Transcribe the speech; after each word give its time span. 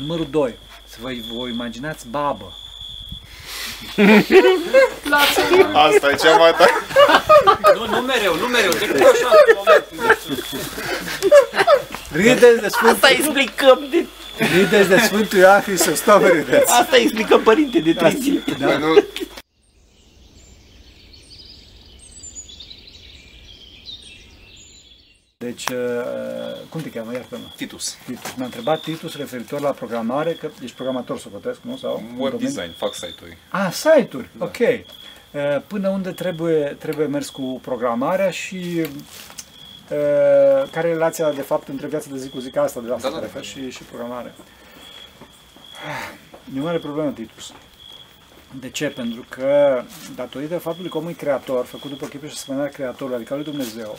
Numărul 0.00 0.26
2. 0.30 0.54
Să 0.88 0.96
vă, 1.00 1.10
vă 1.32 1.48
imaginați 1.48 2.06
babă. 2.10 2.52
Asta 5.72 6.10
e 6.10 6.14
cea 6.14 6.36
mai 6.36 6.54
tare. 6.58 6.70
Nu, 7.74 7.86
nu 7.86 8.00
mereu, 8.00 8.36
nu 8.36 8.46
mereu, 8.46 8.70
decât 8.70 9.00
așa 9.00 9.28
în 9.46 9.56
moment. 9.56 9.84
Râdeți 12.12 12.60
de 12.60 12.68
Sfântul, 12.68 12.94
Asta 12.94 13.08
explicăm 13.10 13.86
de... 13.90 14.06
râdeți 14.56 14.88
de 14.88 14.98
Sfântul 14.98 15.38
Ioan 15.38 15.60
Hristostom, 15.60 16.22
râdeți. 16.22 16.72
Asta 16.72 16.96
explicăm 16.96 17.40
părinte 17.40 17.78
de 17.78 17.92
trei 17.92 18.16
zile. 18.20 18.42
Da. 18.58 18.78
Nu, 18.78 18.94
Deci, 25.44 25.68
uh, 25.68 25.76
cum 26.68 26.80
te 26.80 26.90
cheamă? 26.90 27.12
Iartă-mă. 27.12 27.44
Titus. 27.56 27.96
Titus. 28.06 28.34
M-a 28.36 28.44
întrebat 28.44 28.80
Titus 28.80 29.16
referitor 29.16 29.60
la 29.60 29.70
programare, 29.70 30.32
că 30.32 30.48
ești 30.62 30.76
programator, 30.76 31.18
să 31.18 31.28
cotesc, 31.28 31.58
nu? 31.62 31.76
Sau 31.76 31.96
în 31.96 32.04
Web 32.04 32.30
domeniu? 32.30 32.38
design, 32.38 32.72
fac 32.76 32.94
site-uri. 32.94 33.36
Ah, 33.48 33.72
site-uri, 33.72 34.28
ok. 34.38 34.56
Uh, 34.58 35.60
Până 35.66 35.88
unde 35.88 36.10
trebuie, 36.10 36.76
trebuie 36.78 37.06
mers 37.06 37.28
cu 37.28 37.58
programarea 37.62 38.30
și 38.30 38.80
uh, 38.80 38.88
care 40.70 40.88
e 40.88 40.92
relația, 40.92 41.30
de 41.32 41.40
fapt, 41.40 41.68
între 41.68 41.86
viața 41.86 42.06
de 42.10 42.18
zi 42.18 42.28
cu 42.28 42.38
zi, 42.38 42.50
ca 42.50 42.62
asta 42.62 42.80
de 42.80 42.88
la 42.88 42.94
asta 42.94 43.08
Da, 43.08 43.14
te 43.14 43.20
da, 43.20 43.26
referi 43.26 43.46
și, 43.46 43.70
și 43.70 43.82
programare. 43.82 44.34
E 46.56 46.60
o 46.60 46.62
mare 46.62 46.78
problemă, 46.78 47.10
Titus. 47.10 47.52
De 48.60 48.70
ce? 48.70 48.86
Pentru 48.86 49.24
că, 49.28 49.82
datorită 50.14 50.58
faptului 50.58 50.90
că 50.90 50.98
omul 50.98 51.10
e 51.10 51.12
creator, 51.12 51.64
făcut 51.64 51.90
după 51.90 52.06
chipul 52.06 52.28
și 52.28 52.34
asemănarea 52.36 52.72
creatorului, 52.72 53.16
adică 53.16 53.32
al 53.32 53.38
lui 53.38 53.50
Dumnezeu, 53.52 53.90
e, 53.92 53.98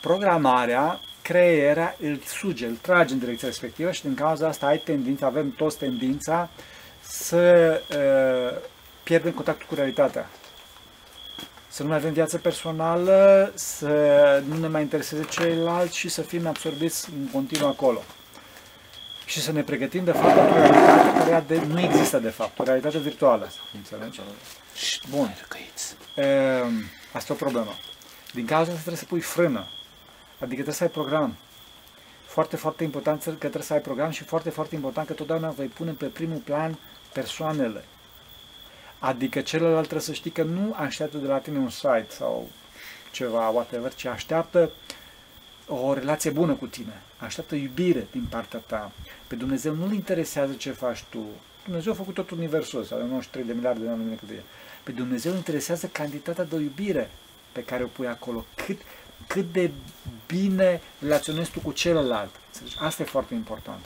programarea, 0.00 1.00
creierea 1.22 1.96
îl 2.00 2.20
suge, 2.26 2.66
îl 2.66 2.76
trage 2.80 3.12
în 3.12 3.18
direcția 3.18 3.48
respectivă 3.48 3.90
și 3.90 4.02
din 4.02 4.14
cauza 4.14 4.48
asta 4.48 4.66
ai 4.66 4.78
tendința, 4.78 5.26
avem 5.26 5.50
toți 5.50 5.78
tendința 5.78 6.48
să 7.00 7.36
e, 7.90 8.60
pierdem 9.02 9.32
contactul 9.32 9.66
cu 9.68 9.74
realitatea. 9.74 10.28
Să 11.68 11.82
nu 11.82 11.88
mai 11.88 11.96
avem 11.96 12.12
viață 12.12 12.38
personală, 12.38 13.52
să 13.54 14.42
nu 14.48 14.58
ne 14.58 14.66
mai 14.66 14.82
intereseze 14.82 15.24
ceilalți 15.24 15.96
și 15.96 16.08
să 16.08 16.22
fim 16.22 16.46
absorbiți 16.46 17.08
în 17.10 17.28
continuu 17.32 17.68
acolo. 17.68 18.02
Și 19.24 19.40
să 19.40 19.52
ne 19.52 19.62
pregătim 19.62 20.04
de 20.04 20.12
fapt 20.12 20.34
pentru 20.34 20.54
o 20.54 20.58
realitate 20.58 21.30
care 21.30 21.44
de, 21.46 21.62
nu 21.66 21.80
există 21.80 22.18
de 22.18 22.28
fapt, 22.28 22.58
o 22.58 22.62
realitate 22.62 22.98
virtuală. 22.98 23.48
Înțelegi? 23.74 24.20
Bun. 25.10 25.34
Ehm, 26.14 26.90
Asta 27.12 27.32
e 27.32 27.34
o 27.34 27.44
problemă. 27.44 27.74
Din 28.34 28.46
cauza 28.46 28.70
asta 28.70 28.74
trebuie 28.74 28.96
să 28.96 29.04
pui 29.04 29.20
frână. 29.20 29.66
Adică 30.38 30.54
trebuie 30.54 30.74
să 30.74 30.82
ai 30.82 30.90
program. 30.90 31.34
Foarte, 32.26 32.56
foarte 32.56 32.84
important 32.84 33.22
că 33.22 33.30
trebuie 33.36 33.62
să 33.62 33.72
ai 33.72 33.80
program 33.80 34.10
și 34.10 34.24
foarte, 34.24 34.50
foarte 34.50 34.74
important 34.74 35.06
că 35.06 35.12
totdeauna 35.12 35.50
vei 35.50 35.66
pune 35.66 35.90
pe 35.90 36.06
primul 36.06 36.38
plan 36.38 36.78
persoanele. 37.12 37.84
Adică 38.98 39.40
celălalt 39.40 39.80
trebuie 39.80 40.00
să 40.00 40.12
știi 40.12 40.30
că 40.30 40.42
nu 40.42 40.74
așteaptă 40.78 41.16
de 41.16 41.26
la 41.26 41.38
tine 41.38 41.58
un 41.58 41.70
site 41.70 42.06
sau 42.08 42.48
ceva, 43.12 43.48
whatever, 43.48 43.94
ci 43.94 44.04
așteaptă 44.04 44.70
o 45.66 45.94
relație 45.94 46.30
bună 46.30 46.52
cu 46.52 46.66
tine. 46.66 47.02
Așteaptă 47.18 47.54
iubire 47.54 48.06
din 48.10 48.26
partea 48.30 48.58
ta. 48.58 48.92
Pe 49.26 49.34
Dumnezeu 49.34 49.74
nu-L 49.74 49.92
interesează 49.92 50.52
ce 50.52 50.70
faci 50.70 51.04
tu. 51.08 51.22
Dumnezeu 51.64 51.92
a 51.92 51.96
făcut 51.96 52.14
tot 52.14 52.30
universul 52.30 52.80
ăsta, 52.80 52.94
are 52.94 53.04
93 53.04 53.46
de 53.46 53.52
miliarde 53.52 53.84
de 53.84 53.90
ani 53.90 54.16
cât 54.16 54.30
e. 54.30 54.40
Pe 54.82 54.90
Dumnezeu 54.90 55.30
îl 55.30 55.36
interesează 55.36 55.86
cantitatea 55.86 56.44
de 56.44 56.56
iubire 56.56 57.10
pe 57.54 57.64
care 57.64 57.82
o 57.82 57.86
pui 57.86 58.06
acolo. 58.06 58.44
Cât, 58.54 58.80
cât 59.26 59.52
de 59.52 59.70
bine 60.26 60.80
relaționezi 61.00 61.50
tu 61.50 61.60
cu 61.60 61.72
celălalt. 61.72 62.30
Înțelegi? 62.46 62.76
Asta 62.80 63.02
e 63.02 63.06
foarte 63.06 63.34
important. 63.34 63.84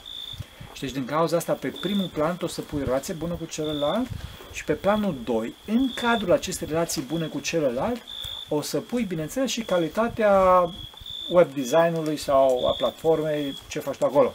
Și 0.73 0.81
deci 0.81 0.93
din 0.93 1.05
cauza 1.05 1.37
asta, 1.37 1.53
pe 1.53 1.67
primul 1.81 2.09
plan, 2.13 2.37
tu 2.37 2.45
o 2.45 2.47
să 2.47 2.61
pui 2.61 2.83
relație 2.83 3.13
bună 3.13 3.33
cu 3.33 3.45
celălalt 3.45 4.07
și 4.51 4.63
pe 4.63 4.73
planul 4.73 5.15
2, 5.23 5.55
în 5.65 5.93
cadrul 5.93 6.31
acestei 6.31 6.67
relații 6.67 7.01
bune 7.01 7.25
cu 7.25 7.39
celălalt, 7.39 8.01
o 8.49 8.61
să 8.61 8.79
pui, 8.79 9.03
bineînțeles, 9.03 9.49
și 9.49 9.61
calitatea 9.61 10.33
web 11.29 11.53
designului 11.53 12.17
sau 12.17 12.67
a 12.67 12.75
platformei, 12.77 13.57
ce 13.67 13.79
faci 13.79 13.97
tu 13.97 14.05
acolo. 14.05 14.33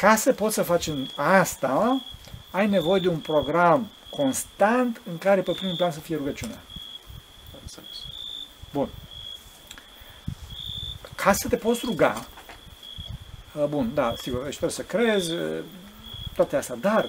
Ca 0.00 0.16
să 0.16 0.32
poți 0.32 0.54
să 0.54 0.62
faci 0.62 0.86
în 0.86 1.06
asta, 1.16 2.02
ai 2.50 2.68
nevoie 2.68 3.00
de 3.00 3.08
un 3.08 3.18
program 3.18 3.90
constant 4.10 5.00
în 5.10 5.18
care 5.18 5.40
pe 5.40 5.52
primul 5.52 5.76
plan 5.76 5.90
să 5.90 6.00
fie 6.00 6.16
rugăciunea. 6.16 6.62
Am 8.74 8.80
înțeles. 8.80 8.88
Bun. 8.88 8.88
Ca 11.14 11.32
să 11.32 11.48
te 11.48 11.56
poți 11.56 11.80
ruga, 11.84 12.26
uh, 13.54 13.64
bun, 13.64 13.90
da, 13.94 14.14
sigur, 14.20 14.42
și 14.42 14.48
trebuie 14.48 14.70
să 14.70 14.82
crezi, 14.82 15.32
uh, 15.32 15.58
toate 16.34 16.56
astea, 16.56 16.76
dar 16.80 17.08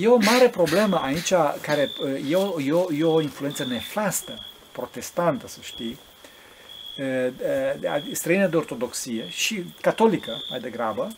e 0.00 0.06
o 0.06 0.16
mare 0.16 0.48
problemă 0.48 0.96
aici, 0.96 1.32
care 1.60 1.90
uh, 2.02 2.30
e 2.30 2.36
o, 2.36 2.60
e 2.60 2.72
o, 2.72 2.92
e 2.92 3.04
o 3.04 3.20
influență 3.20 3.64
nefastă, 3.64 4.38
protestantă, 4.72 5.48
să 5.48 5.58
știi, 5.62 5.98
uh, 6.98 7.32
uh, 7.82 8.12
străină 8.12 8.46
de 8.46 8.56
ortodoxie 8.56 9.28
și 9.28 9.64
catolică, 9.80 10.36
mai 10.50 10.60
degrabă, 10.60 11.08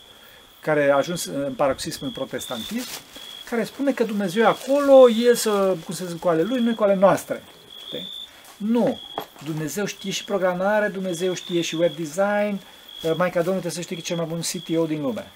care 0.60 0.90
a 0.90 0.96
ajuns 0.96 1.24
în 1.24 1.54
paroxism 1.54 2.04
în 2.04 2.10
protestantism, 2.10 2.88
care 3.50 3.64
spune 3.64 3.92
că 3.92 4.04
Dumnezeu 4.04 4.42
e 4.42 4.46
acolo, 4.46 5.10
el 5.10 5.34
să, 5.34 5.76
cum 5.84 5.94
să 5.94 6.04
zic, 6.04 6.18
cu 6.18 6.28
ale 6.28 6.42
lui, 6.42 6.60
noi 6.60 6.74
cu 6.74 6.82
ale 6.82 6.94
noastre. 6.94 7.42
Știi? 8.60 8.72
Nu. 8.72 8.98
Dumnezeu 9.44 9.84
știe 9.84 10.10
și 10.10 10.24
programare, 10.24 10.88
Dumnezeu 10.88 11.34
știe 11.34 11.60
și 11.60 11.74
web 11.74 11.92
design, 11.96 12.60
Uh, 13.02 13.12
Maica 13.16 13.42
Domnului 13.42 13.60
trebuie 13.60 13.72
să 13.72 13.80
știi 13.80 13.96
că 13.96 14.02
e 14.04 14.04
cel 14.04 14.16
mai 14.16 14.26
bun 14.26 14.40
CTO 14.40 14.86
din 14.86 15.00
lume. 15.02 15.26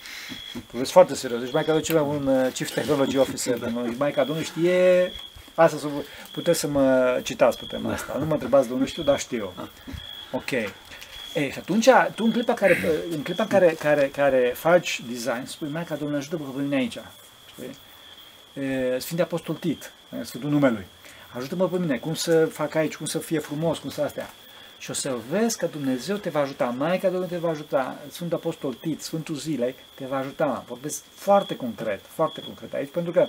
Vezi 0.71 0.93
foarte 0.93 1.15
serios. 1.15 1.41
Deci 1.41 1.53
Maica 1.53 1.73
Domnului 1.73 1.89
e 1.89 1.93
cel 1.93 2.03
mai 2.05 2.19
bun 2.19 2.45
uh, 2.45 2.53
Chief 2.53 2.71
Technology 2.71 3.17
Officer 3.17 3.59
din 3.59 3.73
lume. 3.75 3.95
Maica 3.99 4.25
Domnului 4.25 4.45
știe... 4.51 5.13
Asta 5.55 5.77
să 5.79 5.87
vă- 5.87 6.03
puteți 6.33 6.59
să 6.59 6.67
mă 6.67 7.21
citați 7.23 7.59
pe 7.59 7.65
tema 7.69 7.93
asta. 7.93 8.17
Nu 8.19 8.25
mă 8.25 8.33
întrebați 8.33 8.67
de 8.69 8.73
unde 8.75 8.87
știu, 8.87 9.03
dar 9.03 9.19
știu. 9.19 9.53
Ok. 10.33 10.51
Ei, 11.35 11.51
și 11.51 11.59
atunci, 11.59 11.89
tu 12.15 12.25
în 12.25 12.33
clipa 12.33 12.55
care, 12.55 12.79
în 13.11 13.23
clipa 13.23 13.43
în 13.43 13.49
care, 13.49 13.77
care, 13.79 14.11
care 14.13 14.53
faci 14.57 15.03
design, 15.09 15.47
spui, 15.47 15.69
Maica 15.69 15.95
Domnului 15.95 16.19
ajută 16.21 16.37
pe 16.37 16.61
mine 16.63 16.77
aici. 16.77 16.99
Știi? 17.53 17.77
E, 18.65 18.99
Sfinte 18.99 19.23
Apostol 19.23 19.55
Tit, 19.55 19.93
e 20.21 20.25
Sfântul 20.25 20.51
numelui. 20.51 20.85
Ajută-mă 21.37 21.69
pe 21.69 21.79
mine, 21.79 21.99
cum 21.99 22.15
să 22.15 22.47
fac 22.47 22.75
aici, 22.75 22.97
cum 22.97 23.07
să 23.07 23.19
fie 23.19 23.39
frumos, 23.39 23.79
cum 23.79 23.91
să 23.91 24.03
astea. 24.03 24.31
Și 24.79 24.91
o 24.91 24.93
să 24.93 25.17
vezi 25.31 25.59
că 25.59 25.67
Dumnezeu 25.67 26.17
te 26.17 26.31
va 26.31 26.41
ajuta, 26.41 26.65
Maica 26.65 27.09
Domnului 27.09 27.29
te 27.29 27.37
va 27.37 27.49
ajuta, 27.49 27.99
Sfântul 28.11 28.37
Apostol 28.37 28.75
Tit, 28.75 29.03
Sfântul 29.03 29.35
Zilei 29.35 29.75
te 29.95 30.05
va 30.07 30.17
ajuta. 30.17 30.65
Vorbesc 30.69 31.03
foarte 31.15 31.57
concret, 31.57 32.01
foarte 32.09 32.41
concret 32.41 32.75
aici, 32.75 32.91
pentru 32.91 33.13
că, 33.13 33.27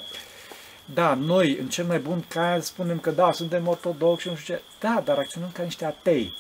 da, 0.85 1.13
noi, 1.13 1.57
în 1.57 1.67
cel 1.67 1.85
mai 1.85 1.99
bun 1.99 2.23
caz, 2.27 2.65
spunem 2.65 2.99
că 2.99 3.11
da, 3.11 3.31
suntem 3.31 3.67
ortodoxi 3.67 4.21
și 4.21 4.29
nu 4.29 4.35
știu 4.35 4.53
ce. 4.53 4.61
Da, 4.79 5.01
dar 5.05 5.17
acționăm 5.17 5.49
ca 5.53 5.63
niște 5.63 5.85
atei. 5.85 6.33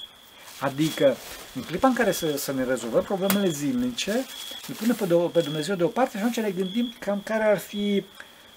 Adică, 0.59 1.15
în 1.55 1.61
clipa 1.61 1.87
în 1.87 1.93
care 1.93 2.11
să, 2.11 2.37
să 2.37 2.51
ne 2.51 2.63
rezolvăm 2.63 3.03
problemele 3.03 3.49
zilnice, 3.49 4.25
îl 4.67 4.75
punem 4.75 4.95
pe, 4.95 5.05
de, 5.05 5.15
pe 5.33 5.41
Dumnezeu 5.41 5.75
deoparte 5.75 6.17
și 6.17 6.17
atunci 6.17 6.39
ne 6.39 6.49
gândim 6.49 6.93
cam 6.99 7.21
care 7.23 7.43
ar 7.43 7.57
fi, 7.57 8.03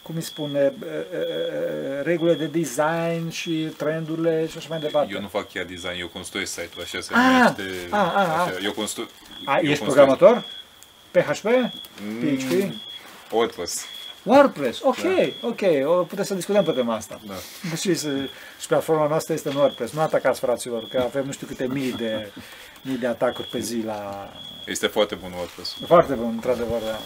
cum 0.08 0.16
îi 0.16 0.22
spune, 0.22 0.58
e, 0.58 0.62
e, 0.62 0.72
e, 1.18 2.02
regulile 2.02 2.34
de 2.34 2.46
design 2.46 3.30
și 3.30 3.50
trendurile 3.76 4.46
și 4.50 4.56
așa 4.56 4.66
mai 4.70 4.78
departe. 4.78 5.12
Eu 5.14 5.20
nu 5.20 5.28
fac 5.28 5.48
chiar 5.52 5.64
design, 5.64 6.00
eu 6.00 6.08
construiesc 6.08 6.52
site-ul, 6.52 6.82
așa 6.82 7.00
se 7.00 7.12
Ah, 7.14 7.20
numește. 7.56 7.62
ah, 7.90 8.12
ah, 8.16 8.22
așa. 8.22 8.42
ah. 8.56 8.64
Eu 8.64 8.72
constru... 8.72 9.08
A, 9.44 9.58
eu 9.62 9.70
ești 9.70 9.84
constru- 9.84 9.84
programator? 9.84 10.44
PHP? 11.10 11.44
Mm, 11.44 12.36
PHP? 12.36 12.74
WordPress. 13.32 13.84
WordPress, 14.22 14.80
ok, 14.82 14.96
Da. 15.02 15.46
ok, 15.48 15.60
o 15.98 16.02
putem 16.04 16.24
să 16.24 16.34
discutăm 16.34 16.64
pe 16.64 16.72
tema 16.72 16.94
asta. 16.94 17.20
Da. 17.26 17.34
Și, 17.80 17.94
să- 17.94 18.28
și 18.60 18.66
platforma 18.66 19.06
noastră 19.06 19.34
este 19.34 19.48
în 19.48 19.56
WordPress. 19.56 19.92
Nu 19.92 20.00
atacați 20.00 20.40
fraților, 20.40 20.88
că 20.88 21.00
avem 21.04 21.24
nu 21.26 21.32
știu 21.32 21.46
câte 21.46 21.66
mii 21.66 21.92
de, 21.92 22.30
mii 22.82 22.96
de 22.96 23.06
atacuri 23.06 23.48
pe 23.48 23.58
zi 23.58 23.82
la... 23.86 24.30
Este 24.66 24.86
foarte 24.86 25.14
bun 25.14 25.32
WordPress. 25.36 25.76
Foarte 25.86 26.12
bun, 26.14 26.28
într-adevăr. 26.34 26.80
Da. 26.80 26.98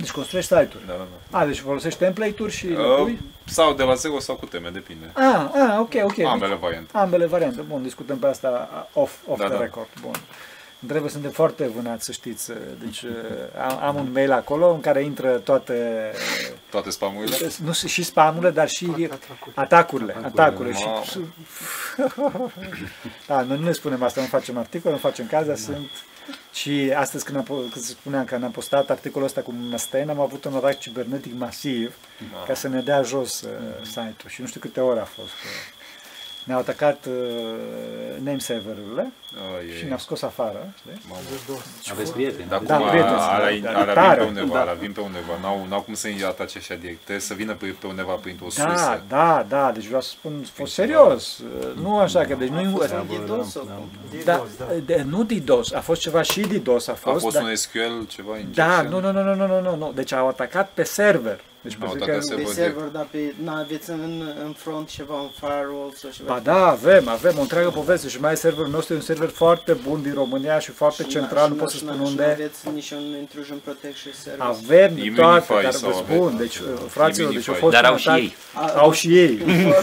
Deci 0.00 0.10
construiești 0.10 0.54
site-uri. 0.54 0.86
Da, 0.86 0.92
da, 0.92 1.06
da. 1.30 1.38
A, 1.38 1.46
deci 1.46 1.60
folosești 1.60 1.98
template-uri 1.98 2.52
și 2.52 2.66
le 2.66 2.78
Uh, 2.82 2.96
pui? 3.02 3.20
sau 3.44 3.72
de 3.74 3.82
la 3.82 3.94
zero 3.94 4.18
sau 4.18 4.34
cu 4.36 4.46
teme, 4.46 4.68
depinde. 4.68 5.10
Ah, 5.14 5.50
ah, 5.54 5.76
ok, 5.78 5.92
ok. 6.02 6.18
Ambele 6.26 6.54
variante. 6.54 6.96
Ambele 6.96 7.26
variante. 7.26 7.60
Bun, 7.60 7.82
discutăm 7.82 8.18
pe 8.18 8.26
asta 8.26 8.88
off, 8.92 9.12
off 9.26 9.38
Da, 9.38 9.44
the 9.46 9.54
da. 9.54 9.60
record. 9.60 9.88
Bun. 10.00 10.12
Trebuie 10.86 11.10
suntem 11.10 11.30
foarte 11.30 11.66
vânați, 11.76 12.04
să 12.04 12.12
știți. 12.12 12.52
Deci 12.84 13.04
am, 13.68 13.82
am 13.82 13.96
un 13.96 14.12
mail 14.12 14.32
acolo 14.32 14.70
în 14.72 14.80
care 14.80 15.02
intră 15.04 15.28
toate, 15.38 16.10
Toate 16.70 16.90
spamurile. 16.90 17.36
nu 17.64 17.72
și 17.72 18.02
spamurile, 18.02 18.50
dar 18.50 18.68
și 18.68 19.08
atacurile. 19.54 20.16
Atacurile. 20.22 20.74
Și, 20.74 20.84
Mamă. 22.16 22.50
da, 23.26 23.42
noi 23.42 23.58
nu 23.58 23.64
ne 23.64 23.72
spunem 23.72 24.02
asta, 24.02 24.20
nu 24.20 24.26
facem 24.26 24.58
articole, 24.58 24.94
nu 24.94 25.00
facem 25.00 25.26
caz, 25.26 25.46
dar 25.46 25.56
sunt 25.56 25.90
și 26.52 26.92
astăzi 26.96 27.24
când, 27.24 27.36
am, 27.36 27.44
po- 27.44 27.72
când 27.72 27.84
spuneam 27.84 28.24
că 28.24 28.34
am 28.34 28.50
postat 28.50 28.90
articolul 28.90 29.26
ăsta 29.26 29.40
cu 29.40 29.52
Măstăin, 29.52 30.08
am 30.08 30.20
avut 30.20 30.44
un 30.44 30.54
atac 30.54 30.78
cibernetic 30.78 31.32
masiv 31.34 31.96
ca 32.46 32.54
să 32.54 32.68
ne 32.68 32.80
dea 32.80 33.02
jos 33.02 33.40
uh, 33.40 33.50
site-ul 33.82 34.28
și 34.28 34.40
nu 34.40 34.46
știu 34.46 34.60
câte 34.60 34.80
ore 34.80 35.00
a 35.00 35.04
fost. 35.04 35.28
Uh, 35.28 35.79
ne-au 36.50 36.62
atacat 36.62 37.06
uh, 37.06 37.14
name 38.24 38.38
serverurile 38.38 39.12
oh, 39.34 39.76
și 39.78 39.84
ne-au 39.84 39.98
scos 39.98 40.22
afară. 40.22 40.72
Știi? 41.80 41.92
Aveți 41.92 42.12
prieteni. 42.12 42.48
Dar 42.48 42.58
da, 42.58 42.76
prieteni, 42.76 43.16
da, 43.16 43.34
alea, 43.34 43.58
da, 43.60 43.78
alea 43.80 44.14
vin 44.14 44.14
pe 44.14 44.40
undeva, 44.40 44.64
da. 44.64 44.72
vin 44.72 44.92
pe 44.92 45.00
undeva. 45.00 45.38
N-au, 45.40 45.66
n-au 45.68 45.80
cum 45.80 45.94
să-i 45.94 46.24
atace 46.26 46.58
așa 46.58 46.74
direct, 46.74 46.98
trebuie 46.98 47.20
să 47.20 47.34
vină 47.34 47.52
pe, 47.54 47.74
pe 47.80 47.86
undeva 47.86 48.12
printr-o 48.12 48.46
da. 48.56 49.00
Da, 49.08 49.46
da, 49.48 49.70
deci 49.74 49.86
vreau 49.86 50.00
să 50.00 50.08
spun, 50.08 50.44
fost 50.52 50.72
serios. 50.72 51.42
Nu 51.74 51.98
așa 51.98 52.24
că, 52.24 52.34
deci 52.34 52.48
da, 52.48 52.54
da, 52.54 53.04
nu... 53.26 53.52
Da, 54.24 55.02
nu 55.04 55.22
DDoS, 55.22 55.72
a 55.72 55.80
fost 55.80 56.00
ceva 56.00 56.22
și 56.22 56.40
DDoS 56.40 56.88
a 56.88 56.94
fost. 56.94 57.16
A 57.16 57.18
fost 57.18 57.40
un 57.40 57.54
SQL, 57.54 58.06
ceva 58.08 58.32
Da, 58.54 58.82
nu, 58.82 59.00
nu, 59.00 59.12
nu, 59.12 59.22
nu, 59.22 59.34
nu, 59.34 59.60
nu, 59.60 59.76
nu, 59.76 59.92
deci 59.94 60.12
au 60.12 60.28
atacat 60.28 60.70
pe 60.74 60.82
server 60.82 61.40
deci 61.62 61.76
Au 61.80 61.88
pe 61.88 61.96
atacat 61.96 62.14
că, 62.18 62.20
server. 62.20 62.44
Pe 62.46 62.52
direct. 62.52 62.72
server, 62.74 62.88
dar 62.88 63.06
pe, 63.10 63.34
n-aveți 63.44 63.90
în, 63.90 64.22
în 64.44 64.52
front 64.56 64.88
ceva, 64.88 65.14
un 65.14 65.30
firewall 65.40 65.92
sau 65.96 66.10
ceva? 66.10 66.32
Ba 66.34 66.40
da, 66.42 66.66
avem, 66.66 67.08
avem 67.08 67.34
o 67.38 67.40
întreagă 67.40 67.68
poveste 67.68 68.08
și 68.08 68.20
mai 68.20 68.36
serverul 68.36 68.70
nostru 68.70 68.92
e 68.94 68.96
un 68.96 69.02
server 69.02 69.28
foarte 69.28 69.72
bun 69.88 70.02
din 70.02 70.12
România 70.14 70.58
și 70.58 70.70
foarte 70.70 71.02
Și 71.02 71.08
central, 71.08 71.46
n- 71.46 71.48
nu 71.48 71.54
și 71.54 71.60
pot 71.60 71.68
n- 71.68 71.70
să 71.70 71.76
și 71.76 71.82
spun 71.84 71.96
n- 71.96 72.04
și 72.04 72.10
unde. 72.10 72.22
aveți 72.24 72.68
nici 72.74 72.90
un 72.90 73.16
intrusion 73.18 73.58
protection 73.64 74.12
service? 74.22 74.44
Avem 74.44 74.90
Immunify 74.96 75.14
toate, 75.46 75.62
dar 75.62 75.72
sau 75.72 75.90
vă 75.90 75.96
aveți 75.96 76.12
spun, 76.14 76.36
altceva? 76.38 76.38
deci 76.42 76.90
fraților, 76.90 77.32
deci 77.32 77.48
au 77.48 77.54
Immunify. 77.54 77.60
fost 77.60 77.72
Dar 77.74 77.84
un 77.84 77.90
au 77.90 77.96
și 77.96 78.08
atac- 78.08 78.18
ei. 78.18 78.34
Au 78.76 78.92
și 78.92 79.18
ei. 79.18 79.34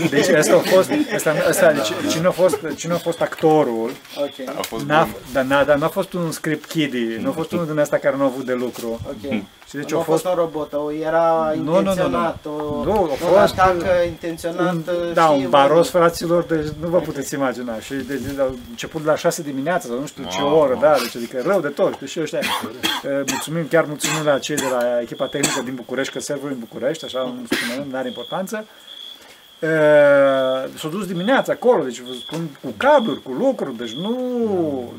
Deci 0.10 0.28
asta 0.28 0.56
a 0.56 0.60
fost, 0.60 0.90
asta, 1.16 1.36
asta, 1.48 1.72
deci, 1.72 1.92
cine 2.12 2.28
a 2.28 2.32
fost, 2.32 2.58
cine 2.76 2.94
a 2.94 2.98
fost 2.98 3.22
actorul, 3.22 3.92
Ok, 4.18 4.48
A 4.58 4.62
fost 4.62 4.86
n-a, 4.86 5.04
bun. 5.04 5.14
dar 5.34 5.44
n-a, 5.44 5.64
dar 5.64 5.78
n-a 5.78 5.88
fost 5.88 6.14
un 6.14 6.32
script 6.32 6.66
kiddie, 6.66 7.18
nu 7.22 7.30
a 7.30 7.32
fost 7.32 7.52
unul 7.52 7.66
din 7.66 7.80
asta 7.80 7.98
care 7.98 8.16
nu 8.16 8.24
a 8.24 8.26
avut 8.26 8.46
de 8.46 8.54
lucru. 8.54 9.00
ok. 9.10 9.42
Și 9.68 9.76
deci 9.76 9.92
nu 9.92 9.98
a 9.98 10.00
a 10.02 10.04
fost 10.04 10.22
fost 10.22 10.36
un 10.36 10.42
robot, 10.44 10.74
o, 10.74 10.92
era 10.92 11.54
Nu, 11.56 11.64
nu, 11.64 11.72
nu, 11.72 11.82
nu. 11.82 11.90
intenționat, 11.90 12.46
o, 12.46 12.84
Nu, 12.84 12.92
a 12.92 13.00
un 13.00 13.08
fost 13.08 13.60
atac 13.60 13.76
intenționat. 14.06 14.74
un, 14.74 14.84
uh, 14.88 15.14
da, 15.14 15.26
știi, 15.28 15.44
un 15.44 15.50
baros, 15.50 15.90
fraților, 15.90 16.44
deci 16.44 16.68
nu 16.82 16.88
vă 16.88 17.00
puteți 17.00 17.34
imagina. 17.34 17.80
Și 17.80 17.94
de, 17.94 18.16
de, 18.16 18.32
de, 18.36 18.44
început 18.70 19.06
la 19.06 19.16
6 19.16 19.42
dimineața, 19.42 19.88
sau 19.88 20.00
nu 20.00 20.06
știu 20.06 20.24
ce 20.30 20.42
Mamă. 20.42 20.56
oră, 20.56 20.78
da, 20.82 20.94
deci 21.02 21.16
adică 21.16 21.42
rău 21.46 21.60
de 21.60 21.68
tot. 21.68 21.94
Știi, 21.96 22.08
și 22.08 22.20
ăștia, 22.22 22.40
eh, 22.40 23.22
mulțumim, 23.30 23.68
chiar 23.68 23.86
mulțumim 23.86 24.24
la 24.26 24.40
cei 24.40 24.56
de 24.56 24.68
la 24.72 25.02
echipa 25.02 25.26
tehnică 25.28 25.62
din 25.64 25.76
București, 25.76 26.14
că 26.14 26.20
serverul 26.20 26.50
e 26.50 26.54
în 26.54 26.60
București, 26.60 27.06
așa, 27.06 27.20
nu 27.20 27.46
spunem, 27.50 27.90
nu 27.90 27.98
are 27.98 28.08
importanță. 28.08 28.66
E, 29.60 29.68
s-au 30.78 30.90
dus 30.90 31.06
dimineața 31.08 31.52
acolo, 31.52 31.84
deci 31.84 32.00
vă 32.00 32.12
spun 32.20 32.48
cu 32.64 32.74
cabluri, 32.78 33.22
cu 33.22 33.32
lucruri, 33.32 33.78
deci 33.78 33.92
nu, 33.92 34.10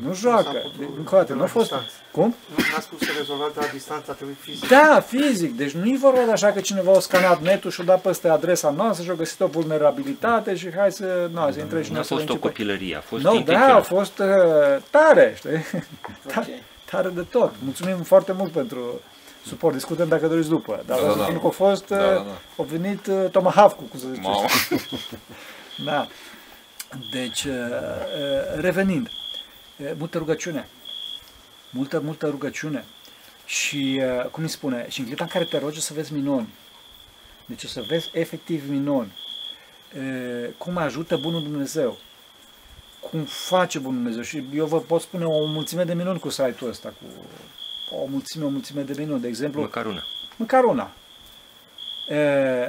nu 0.05 0.13
joacă. 0.13 0.51
Deci, 0.77 0.87
încă 0.97 1.15
o 1.15 1.17
dată, 1.17 1.33
nu 1.33 1.43
a 1.43 1.45
fost... 1.45 1.73
Cum? 2.11 2.35
Nu 2.55 2.63
n-ați 2.71 2.85
spus 2.85 2.99
să 2.99 3.11
rezolvați 3.17 3.53
de 3.53 3.59
la 3.59 3.67
distanță, 3.73 4.11
a 4.11 4.13
trebuit 4.13 4.37
fizic. 4.39 4.67
Da, 4.69 5.03
fizic. 5.07 5.57
Deci 5.57 5.71
nu 5.71 5.85
e 5.85 5.97
vorba 5.99 6.19
de 6.25 6.31
așa 6.31 6.47
că 6.51 6.59
cineva 6.59 6.91
a 6.91 6.99
scanat 6.99 7.41
netul 7.41 7.71
și 7.71 7.81
a 7.81 7.83
dat 7.83 8.01
peste 8.01 8.27
adresa 8.29 8.69
noastră 8.69 9.03
și 9.03 9.09
a 9.09 9.13
găsit 9.13 9.39
o 9.39 9.47
vulnerabilitate 9.47 10.55
și 10.55 10.67
hai 10.75 10.91
să, 10.91 11.29
nu, 11.33 11.51
să 11.51 11.59
intre 11.59 11.81
și 11.81 11.87
Nu 11.87 11.93
noi 11.93 12.01
a 12.01 12.03
să 12.03 12.13
fost 12.13 12.29
o 12.29 12.31
începem. 12.31 12.39
copilărie, 12.39 12.95
a 12.95 13.01
fost 13.01 13.23
Nu, 13.23 13.29
da, 13.29 13.35
a 13.35 13.39
intenționat. 13.39 13.85
fost 13.85 14.19
uh, 14.19 14.27
tare, 14.89 15.33
știi? 15.37 15.49
Ok. 16.37 16.45
Tare 16.91 17.09
de 17.09 17.21
tot. 17.31 17.53
Mulțumim 17.63 17.95
foarte 17.97 18.31
mult 18.37 18.51
pentru 18.51 19.01
suport. 19.45 19.73
Discutăm 19.73 20.07
dacă 20.07 20.27
doriți 20.27 20.49
după. 20.49 20.83
Dar 20.85 20.85
Da, 20.85 20.95
vreau 20.95 21.07
da, 21.07 21.13
să 21.13 21.17
da. 21.19 21.25
spun 21.25 21.39
că 21.39 21.47
a 21.47 21.49
fost, 21.49 21.87
Da, 21.87 21.95
uh, 21.95 22.01
da, 22.01 22.13
da. 22.23 22.63
a 22.63 22.63
venit 22.63 23.07
uh, 23.07 23.29
Tomahawk-ul, 23.31 23.85
cum 23.87 23.99
să 23.99 24.07
zice. 24.07 24.21
Mamă. 24.21 24.45
Da. 25.85 26.07
Deci, 27.11 27.43
uh, 27.43 27.53
uh, 27.53 28.59
revenind, 28.61 29.09
uh, 29.77 29.91
multă 29.97 30.17
rugăciune. 30.17 30.67
Multă, 31.71 31.99
multă 31.99 32.27
rugăciune. 32.27 32.85
Și, 33.45 34.01
uh, 34.03 34.25
cum 34.29 34.43
îi 34.43 34.49
spune, 34.49 34.85
și 34.89 34.99
în 34.99 35.05
clipa 35.05 35.23
în 35.23 35.29
care 35.29 35.45
te 35.45 35.57
rogi 35.59 35.77
o 35.77 35.81
să 35.81 35.93
vezi 35.93 36.13
minuni. 36.13 36.53
Deci 37.45 37.63
o 37.63 37.67
să 37.67 37.83
vezi 37.87 38.09
efectiv 38.13 38.69
minuni. 38.69 39.13
Uh, 39.97 40.49
Cum 40.57 40.77
ajută 40.77 41.17
Bunul 41.17 41.43
Dumnezeu. 41.43 41.97
Cum 42.99 43.23
face 43.23 43.79
Bunul 43.79 43.95
Dumnezeu. 44.01 44.21
Și 44.21 44.43
eu 44.53 44.65
vă 44.65 44.79
pot 44.79 45.01
spune 45.01 45.25
o 45.25 45.45
mulțime 45.45 45.83
de 45.83 45.93
minuni 45.93 46.19
cu 46.19 46.29
site-ul 46.29 46.69
ăsta. 46.69 46.89
Cu 46.89 47.05
o 47.91 48.05
mulțime, 48.09 48.45
o 48.45 48.49
mulțime 48.49 48.81
de 48.81 48.93
minuni. 48.97 49.21
De 49.21 49.27
exemplu, 49.27 49.61
Măcar 49.61 49.85
una. 49.85 50.03
Măcar 50.35 50.63
una. 50.63 50.91
E, 52.09 52.15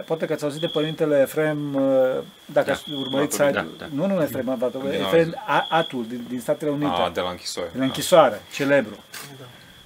poate 0.06 0.26
că 0.26 0.32
ați 0.32 0.44
auzit 0.44 0.61
de 0.61 0.67
părintele 0.67 1.20
Efrem, 1.20 1.75
e, 1.75 2.22
dacă 2.44 2.67
Da. 2.67 2.72
ați 2.72 2.82
urmărit 2.90 3.11
Batul, 3.38 3.46
site-ul, 3.46 3.75
da, 3.78 3.84
da. 3.87 4.06
nu, 4.06 4.14
nu 4.14 4.22
Efrem, 4.22 4.55
Batul, 4.58 4.81
Din 4.90 5.00
Efrem 5.00 5.43
A- 5.46 5.67
Atul, 5.70 6.06
din, 6.08 6.25
din 6.28 6.40
Statele 6.40 6.70
Unite, 6.70 6.90
A, 6.94 7.11
de 7.11 7.20
la 7.20 7.31
închisoare. 7.31 7.69
de 7.72 7.78
la 7.78 7.84
închisoare, 7.84 8.43
celebru. 8.52 8.96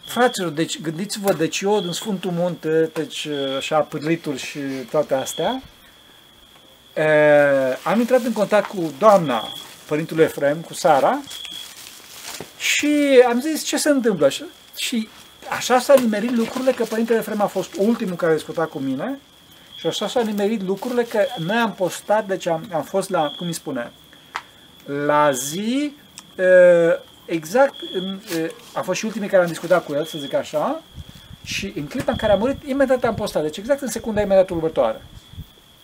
Fraților, 0.06 0.50
deci 0.50 0.80
gândiți-vă, 0.80 1.32
deci 1.32 1.60
eu 1.60 1.80
din 1.80 1.92
Sfântul 1.92 2.30
Munte, 2.30 2.90
deci 2.94 3.28
așa 3.56 3.78
pârlituri 3.80 4.38
și 4.38 4.58
toate 4.90 5.14
astea, 5.14 5.62
e, 6.94 7.04
am 7.84 7.98
intrat 8.00 8.22
în 8.24 8.32
contact 8.32 8.68
cu 8.68 8.92
doamna 8.98 9.48
Părintele 9.86 10.22
Efrem, 10.22 10.60
cu 10.60 10.74
Sara, 10.74 11.20
și 12.58 13.22
am 13.28 13.40
zis 13.40 13.62
ce 13.64 13.76
se 13.76 13.88
întâmplă. 13.88 14.28
Și, 14.28 14.44
și 14.76 15.08
așa 15.50 15.78
s-a 15.78 15.94
nimerit 15.94 16.36
lucrurile 16.36 16.72
că 16.72 16.84
Părintele 16.84 17.18
Efrem 17.18 17.40
a 17.40 17.46
fost 17.46 17.74
ultimul 17.78 18.16
care 18.16 18.32
a 18.32 18.34
discutat 18.34 18.68
cu 18.68 18.78
mine 18.78 19.18
și 19.76 19.86
așa 19.86 20.08
s-a 20.08 20.20
nimerit 20.20 20.62
lucrurile 20.62 21.02
că 21.02 21.24
noi 21.38 21.56
am 21.56 21.72
postat, 21.72 22.26
deci 22.26 22.46
am, 22.46 22.68
am 22.72 22.82
fost 22.82 23.10
la, 23.10 23.32
cum 23.36 23.46
îi 23.46 23.52
spune, 23.52 23.92
la 25.06 25.30
zi, 25.32 25.94
e, 26.36 26.44
exact, 27.24 27.74
în, 27.94 28.20
e, 28.38 28.50
a 28.72 28.80
fost 28.80 28.98
și 28.98 29.04
ultimii 29.04 29.28
care 29.28 29.42
am 29.42 29.48
discutat 29.48 29.84
cu 29.84 29.92
el, 29.92 30.04
să 30.04 30.18
zic 30.18 30.34
așa, 30.34 30.82
și 31.42 31.72
în 31.76 31.86
clipa 31.86 32.12
în 32.12 32.18
care 32.18 32.32
a 32.32 32.36
murit, 32.36 32.62
imediat 32.62 33.04
am 33.04 33.14
postat, 33.14 33.42
deci 33.42 33.56
exact 33.56 33.80
în 33.80 33.88
secunda 33.88 34.20
imediat 34.20 34.50
următoare. 34.50 35.02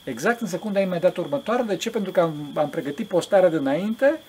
Exact 0.04 0.40
în 0.40 0.46
secunda 0.46 0.80
imediat 0.80 1.16
următoare. 1.16 1.62
De 1.62 1.76
ce? 1.76 1.90
Pentru 1.90 2.12
că 2.12 2.20
am, 2.20 2.50
am 2.54 2.68
pregătit 2.68 3.08
postarea 3.08 3.48
de 3.48 3.56
înainte 3.56 4.20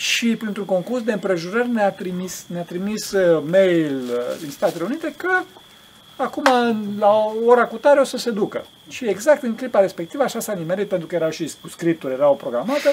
și 0.00 0.36
printr-un 0.36 0.64
concurs 0.64 1.02
de 1.02 1.12
împrejurări 1.12 1.68
ne-a 1.68 1.90
trimis, 1.90 2.44
ne-a 2.46 2.62
trimis 2.62 3.10
uh, 3.10 3.42
mail 3.50 3.96
uh, 3.96 4.38
din 4.40 4.50
Statele 4.50 4.84
Unite 4.84 5.14
că 5.16 5.28
acum 6.16 6.44
la 6.98 7.32
ora 7.46 7.64
cu 7.66 7.76
tare 7.76 8.00
o 8.00 8.04
să 8.04 8.16
se 8.16 8.30
ducă. 8.30 8.64
Și 8.88 9.08
exact 9.08 9.42
în 9.42 9.54
clipa 9.54 9.80
respectivă 9.80 10.22
așa 10.22 10.40
s-a 10.40 10.52
nimerit 10.52 10.88
pentru 10.88 11.06
că 11.06 11.14
erau 11.14 11.30
și 11.30 11.52
cu 11.60 11.68
scripturi, 11.68 12.12
erau 12.12 12.36
programate, 12.36 12.88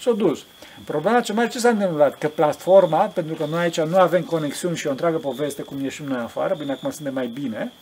s-au 0.00 0.12
dus. 0.12 0.44
Problema 0.84 1.20
cea 1.20 1.34
mare 1.34 1.48
ce 1.48 1.58
s-a 1.58 1.68
întâmplat? 1.68 2.18
Că 2.18 2.28
platforma, 2.28 3.04
pentru 3.04 3.34
că 3.34 3.44
noi 3.50 3.62
aici 3.62 3.80
nu 3.80 3.98
avem 3.98 4.22
conexiuni 4.22 4.76
și 4.76 4.86
o 4.86 4.90
întreagă 4.90 5.16
poveste 5.16 5.62
cum 5.62 5.82
ieșim 5.82 6.06
noi 6.06 6.22
afară, 6.22 6.54
bine, 6.58 6.72
acum 6.72 6.90
suntem 6.90 7.14
mai 7.14 7.26
bine, 7.26 7.72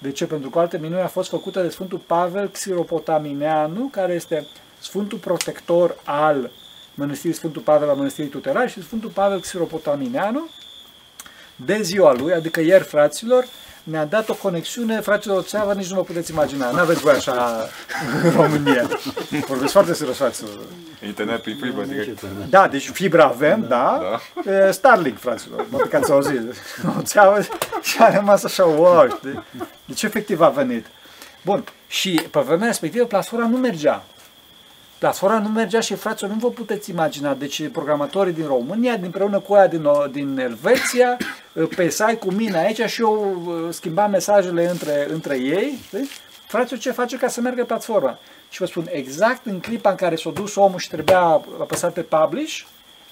de 0.00 0.10
ce? 0.10 0.26
Pentru 0.26 0.50
că 0.50 0.58
o 0.58 0.60
altă 0.60 0.78
minune 0.78 1.02
a 1.02 1.06
fost 1.06 1.28
făcută 1.28 1.62
de 1.62 1.68
Sfântul 1.68 2.00
Pavel 2.06 2.48
Xiropotamineanu, 2.48 3.88
care 3.92 4.12
este 4.12 4.46
Sfântul 4.78 5.18
Protector 5.18 5.96
al 6.04 6.50
Mănăstirii 6.98 7.36
Sfântul 7.36 7.62
Pavel 7.62 7.90
a 7.90 7.92
Mănăstirii 7.92 8.30
Tutelar 8.30 8.70
și 8.70 8.82
Sfântul 8.82 9.10
Pavel 9.10 9.40
Xiropotamineanu, 9.40 10.48
de 11.56 11.82
ziua 11.82 12.12
lui, 12.12 12.32
adică 12.32 12.60
ieri, 12.60 12.84
fraților, 12.84 13.46
ne-a 13.82 14.04
dat 14.04 14.28
o 14.28 14.34
conexiune, 14.34 15.00
fraților, 15.00 15.38
o 15.38 15.42
țeavă, 15.42 15.74
nici 15.74 15.88
nu 15.88 15.94
vă 15.94 16.02
puteți 16.02 16.30
imagina. 16.30 16.70
Nu 16.70 16.78
aveți 16.78 17.00
voi 17.00 17.12
așa 17.12 17.68
în 18.22 18.30
România. 18.30 18.88
Vorbesc 19.46 19.72
foarte 19.72 19.92
serios, 19.92 20.16
fraților. 20.16 20.50
Internet 21.06 21.42
prin 21.42 21.58
fibă 21.62 21.82
direct. 21.82 22.20
Da, 22.48 22.68
deci 22.68 22.88
fibra 22.88 23.24
avem, 23.24 23.66
da. 23.68 24.00
da. 24.44 24.70
Starlink, 24.70 25.18
fraților, 25.18 25.66
mă 25.70 25.78
că 25.78 25.96
ați 25.96 26.10
auzit. 26.10 26.40
O 26.98 27.02
țeavă 27.02 27.40
și 27.82 27.96
a 27.98 28.14
rămas 28.16 28.44
așa, 28.44 28.64
wow, 28.64 29.08
știi? 29.08 29.44
Deci 29.84 30.02
efectiv 30.02 30.40
a 30.40 30.48
venit. 30.48 30.86
Bun, 31.44 31.64
și 31.86 32.20
pe 32.30 32.40
vremea 32.40 32.66
respectivă 32.66 33.04
platforma 33.04 33.48
nu 33.48 33.56
mergea. 33.56 34.04
Platforma 34.98 35.38
nu 35.38 35.48
mergea 35.48 35.80
și, 35.80 35.94
fraților, 35.94 36.30
nu 36.30 36.38
vă 36.38 36.50
puteți 36.50 36.90
imagina. 36.90 37.34
Deci 37.34 37.68
programatorii 37.68 38.32
din 38.32 38.46
România, 38.46 38.98
împreună 39.02 39.38
cu 39.38 39.54
aia 39.54 39.66
din, 39.66 39.88
din 40.10 40.38
Elveția, 40.38 41.16
pe 41.76 41.88
site 41.88 42.16
cu 42.16 42.30
mine 42.30 42.58
aici 42.58 42.80
și 42.80 43.00
eu 43.00 43.42
uh, 43.46 43.74
schimbam 43.74 44.10
mesajele 44.10 44.68
între, 44.68 45.06
între 45.10 45.38
ei. 45.38 45.78
Știi? 45.86 46.08
Fraților, 46.46 46.80
ce 46.80 46.90
face 46.90 47.16
ca 47.16 47.28
să 47.28 47.40
meargă 47.40 47.64
platforma? 47.64 48.18
Și 48.50 48.60
vă 48.60 48.66
spun, 48.66 48.88
exact 48.90 49.46
în 49.46 49.60
clipa 49.60 49.90
în 49.90 49.96
care 49.96 50.16
s-a 50.16 50.30
dus 50.30 50.54
omul 50.54 50.78
și 50.78 50.88
trebuia 50.88 51.20
apăsat 51.60 51.92
pe 51.92 52.00
publish, 52.00 52.60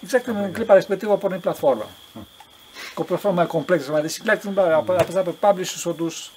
exact 0.02 0.26
în 0.26 0.52
clipa 0.52 0.75
respectivă 0.75 1.12
a 1.12 1.16
pornit 1.16 1.40
platforma. 1.40 1.87
Cu 2.95 3.00
o 3.00 3.05
platformă 3.05 3.37
mai 3.37 3.47
complexă, 3.47 3.90
mai 3.90 4.02
deschis, 4.02 4.28
a 4.57 4.85
apăsat 4.87 5.25
pe 5.25 5.31
publish 5.31 5.71
și 5.71 5.78
s-a 5.78 5.90
dus, 5.90 6.31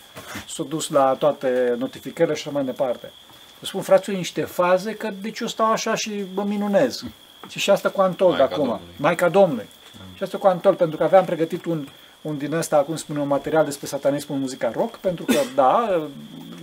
s-a 0.47 0.63
dus 0.63 0.89
la 0.89 1.15
toate 1.19 1.75
notificările 1.77 2.35
și 2.35 2.47
așa 2.47 2.57
mai 2.57 2.65
departe. 2.65 3.11
Vă 3.59 3.65
spun, 3.65 3.81
fraților, 3.81 4.17
niște 4.17 4.41
faze, 4.41 4.93
că 4.95 5.09
deci 5.21 5.39
eu 5.39 5.47
stau 5.47 5.71
așa 5.71 5.95
și 5.95 6.23
mă 6.33 6.43
minunez. 6.43 7.03
Și 7.47 7.59
și 7.59 7.69
asta 7.69 7.89
cu 7.89 8.01
Antol 8.01 8.31
de 8.31 8.37
Maica 8.37 8.53
acum. 8.53 8.65
Domnului. 8.67 8.93
Maica 8.97 9.29
Domnului. 9.29 9.67
Și 10.15 10.23
asta 10.23 10.37
cu 10.37 10.47
Antol, 10.47 10.73
pentru 10.73 10.97
că 10.97 11.03
aveam 11.03 11.25
pregătit 11.25 11.65
un, 11.65 11.87
un 12.21 12.37
din 12.37 12.53
ăsta, 12.53 12.77
cum 12.77 12.95
spune, 12.95 13.19
un 13.19 13.27
material 13.27 13.65
despre 13.65 13.87
satanismul 13.87 14.35
în 14.35 14.41
muzica 14.41 14.71
rock, 14.71 14.97
pentru 14.97 15.25
că, 15.25 15.39
da, 15.55 16.07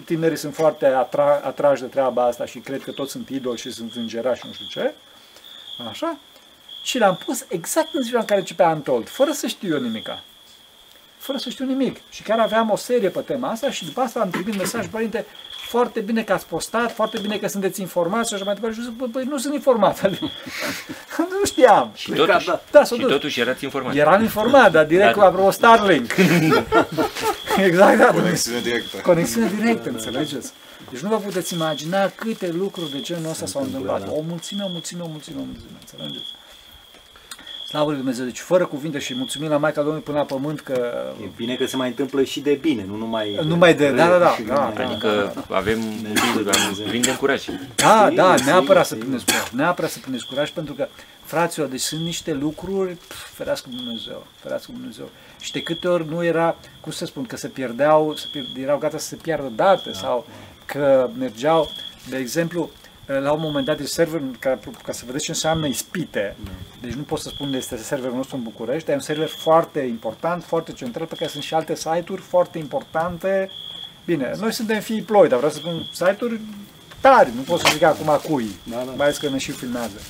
tinerii 0.05 0.37
sunt 0.37 0.55
foarte 0.55 0.87
atra, 0.87 1.41
atrași 1.45 1.81
de 1.81 1.87
treaba 1.87 2.25
asta 2.25 2.47
și 2.47 2.59
cred 2.59 2.83
că 2.83 2.91
toți 2.91 3.11
sunt 3.11 3.29
idoli 3.29 3.59
și 3.59 3.71
sunt 3.71 3.93
îngerași 3.95 4.41
și 4.41 4.47
nu 4.47 4.53
știu 4.53 4.67
ce. 4.67 4.95
Așa. 5.89 6.19
Și 6.85 6.99
l-am 6.99 7.19
pus 7.27 7.45
exact 7.49 7.95
în 7.95 8.03
ziua 8.03 8.21
în 8.21 8.27
care 8.27 8.41
începea 8.41 8.69
Antold, 8.69 9.09
fără 9.09 9.31
să 9.33 9.47
știu 9.47 9.75
eu 9.75 9.81
nimica. 9.81 10.23
Fără 11.27 11.39
să 11.39 11.49
știu 11.51 11.65
nimic. 11.65 11.97
Și 12.11 12.23
chiar 12.23 12.39
aveam 12.39 12.71
o 12.71 12.77
serie 12.77 13.09
pe 13.09 13.21
tema 13.21 13.49
asta 13.51 13.71
și 13.71 13.85
după 13.85 14.01
asta 14.01 14.21
am 14.21 14.31
primit 14.31 14.57
mesaj, 14.57 14.87
părinte, 14.87 15.27
foarte 15.69 16.01
bine 16.01 16.23
că 16.23 16.33
ați 16.33 16.47
postat, 16.47 16.93
foarte 16.95 17.19
bine 17.19 17.37
că 17.37 17.49
sunteți 17.49 17.81
informați 17.81 18.29
și 18.29 18.35
așa 18.35 18.45
mai 18.45 18.55
departe. 18.55 18.77
Și 18.77 18.83
eu 18.85 18.89
zic, 18.91 18.99
"Bă, 18.99 19.07
păi 19.13 19.25
nu 19.29 19.39
sunt 19.39 19.55
informat. 19.55 20.11
nu 21.33 21.45
știam. 21.45 21.91
Și 21.95 22.11
totuși, 22.13 22.47
Da, 22.71 22.85
s-a 22.85 22.95
și 22.95 23.01
dus. 23.01 23.11
totuși 23.11 23.41
erați 23.41 23.65
informat. 23.65 23.95
Eram 23.95 24.23
informat, 24.23 24.73
dar 24.73 24.85
direct 24.85 25.15
Da. 25.15 25.21
cu 25.21 25.27
apropo 25.27 25.51
Starlink. 25.51 26.13
exact, 27.67 27.99
da. 27.99 28.07
Conexiune 28.07 28.61
directă. 28.61 28.97
Conexiune 29.03 29.51
directă, 29.61 29.89
înțelegeți? 29.89 30.53
Deci 30.91 31.01
nu 31.01 31.09
vă 31.09 31.17
puteți 31.17 31.55
imagina 31.55 32.09
câte 32.09 32.51
lucruri 32.53 32.91
de 32.91 33.01
genul 33.01 33.31
ăsta 33.31 33.47
s-au 33.47 33.63
întâmplat. 33.63 34.09
O 34.09 34.21
mulțime, 34.29 34.63
o 34.63 34.69
mulțime, 34.69 35.03
o 35.03 35.07
mulțime, 35.09 35.37
o 35.41 35.45
mulțime, 35.45 35.71
înțelegeți? 35.81 36.25
Slavă 37.69 37.89
lui 37.89 37.97
Dumnezeu, 37.97 38.25
deci 38.25 38.39
fără 38.41 38.67
cuvinte 38.67 38.99
și 38.99 39.15
mulțumim 39.15 39.49
la 39.49 39.57
Maica 39.57 39.81
Domnului 39.81 40.03
până 40.05 40.19
la 40.19 40.25
pământ 40.25 40.61
că 40.61 41.05
E 41.23 41.29
bine 41.37 41.55
că 41.55 41.67
se 41.67 41.77
mai 41.77 41.89
întâmplă 41.89 42.23
și 42.23 42.41
de 42.41 42.53
bine, 42.55 42.85
nu 42.89 42.97
numai... 42.97 43.39
Numai 43.45 43.75
de- 43.75 43.91
da, 43.91 44.09
da, 44.09 44.19
da, 44.19 44.31
și 44.31 44.43
da, 44.43 44.55
numai- 44.55 44.75
da. 44.75 44.85
Adică 44.91 45.33
avem, 45.51 45.81
vindem 46.91 47.15
curaj. 47.17 47.45
Da, 47.75 48.03
Sigur, 48.09 48.15
da, 48.23 48.37
sigur, 48.37 48.53
neapărat 48.53 48.87
să 48.87 48.89
sigur. 48.95 48.99
prindeți 49.07 49.25
curaj. 49.33 49.51
Neapărat 49.51 49.91
să 49.91 49.99
prindeți 49.99 50.27
curaj 50.27 50.51
pentru 50.51 50.75
că, 50.75 50.89
fraților, 51.25 51.69
deci 51.69 51.81
sunt 51.81 52.01
niște 52.01 52.33
lucruri, 52.33 52.93
pf, 52.95 53.35
ferească 53.35 53.69
Dumnezeu, 53.77 54.27
ferească 54.43 54.71
Dumnezeu. 54.73 55.09
Și 55.41 55.53
de 55.53 55.63
câte 55.63 55.89
ori 55.89 56.09
nu 56.09 56.25
era, 56.25 56.57
cum 56.81 56.93
să 56.93 57.07
spun, 57.07 57.25
că 57.25 57.37
se 57.37 57.49
pierdeau, 57.49 58.15
se 58.15 58.27
pierd, 58.33 58.47
erau 58.63 58.79
gata 58.79 58.99
să 58.99 59.07
se 59.07 59.17
piardă 59.17 59.53
date 59.55 59.93
sau 59.93 60.27
că 60.67 61.11
mergeau, 61.19 61.71
de 62.09 62.17
exemplu, 62.17 62.71
la 63.07 63.33
un 63.33 63.41
moment 63.41 63.67
dat 63.67 63.77
de 63.77 63.85
server, 63.87 64.21
ca, 64.39 64.59
ca 64.83 64.93
să 64.93 65.03
vedeți 65.07 65.25
ce 65.25 65.31
înseamnă 65.31 65.67
ispite, 65.67 66.37
deci 66.81 66.93
nu 66.93 67.03
pot 67.03 67.19
să 67.21 67.29
spun 67.29 67.51
de 67.51 67.57
este 67.57 67.77
serverul 67.77 68.17
nostru 68.17 68.37
în 68.37 68.43
București, 68.43 68.85
dar 68.85 68.95
e 68.95 68.99
un 68.99 69.05
server 69.05 69.29
foarte 69.29 69.81
important, 69.81 70.45
foarte 70.45 70.73
central, 70.73 71.07
pe 71.07 71.15
care 71.15 71.31
sunt 71.31 71.43
și 71.43 71.55
alte 71.55 71.75
site-uri 71.75 72.23
foarte 72.23 72.59
importante. 72.59 73.51
Bine, 74.05 74.33
noi 74.41 74.53
suntem 74.53 74.81
fii 74.81 75.03
ploi, 75.03 75.29
dar 75.29 75.37
vreau 75.39 75.53
să 75.53 75.59
spun 75.59 75.89
site-uri 75.93 76.41
tari, 77.01 77.31
nu 77.35 77.41
pot 77.41 77.61
să 77.61 77.69
zic 77.73 77.83
acum 77.83 78.21
cui, 78.31 78.51
Da, 78.65 78.77
da. 78.77 78.83
mai 78.83 79.07
ales 79.07 79.19
că 79.19 79.29
ne 79.29 79.39
și 79.39 79.51
filmează. 79.51 80.01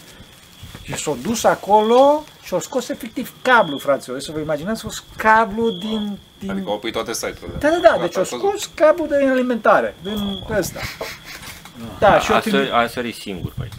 Și 0.83 0.95
s-au 0.97 1.17
dus 1.23 1.45
acolo 1.45 2.25
și 2.43 2.55
au 2.55 2.61
scos 2.61 2.89
efectiv 2.89 3.35
cablu, 3.43 3.79
fraților. 3.79 4.17
Deci 4.17 4.27
să 4.27 4.33
vă 4.33 4.39
imaginați, 4.41 4.87
a 4.87 4.89
scos 4.91 5.05
cablu 5.17 5.71
din... 5.71 6.19
din... 6.39 6.51
Adică 6.51 6.69
au 6.69 6.75
oprit 6.75 6.93
toate 6.93 7.13
site-urile. 7.13 7.59
Da, 7.59 7.69
da, 7.69 7.75
da, 7.83 7.89
Gata, 7.89 8.01
deci 8.01 8.17
au 8.17 8.23
a 8.23 8.25
fost- 8.25 8.43
scos 8.43 8.71
cablu 8.75 9.07
de 9.07 9.15
alimentare, 9.31 9.95
din 10.03 10.45
ăsta. 10.59 10.81
Da, 11.99 12.19
și 12.19 12.31
eu 12.31 12.37
A, 12.37 12.41
trimit, 12.41 12.59
sări, 12.61 12.71
a 12.73 12.87
sărit 12.89 13.15
singur 13.15 13.53
pe 13.57 13.63
aici. 13.63 13.73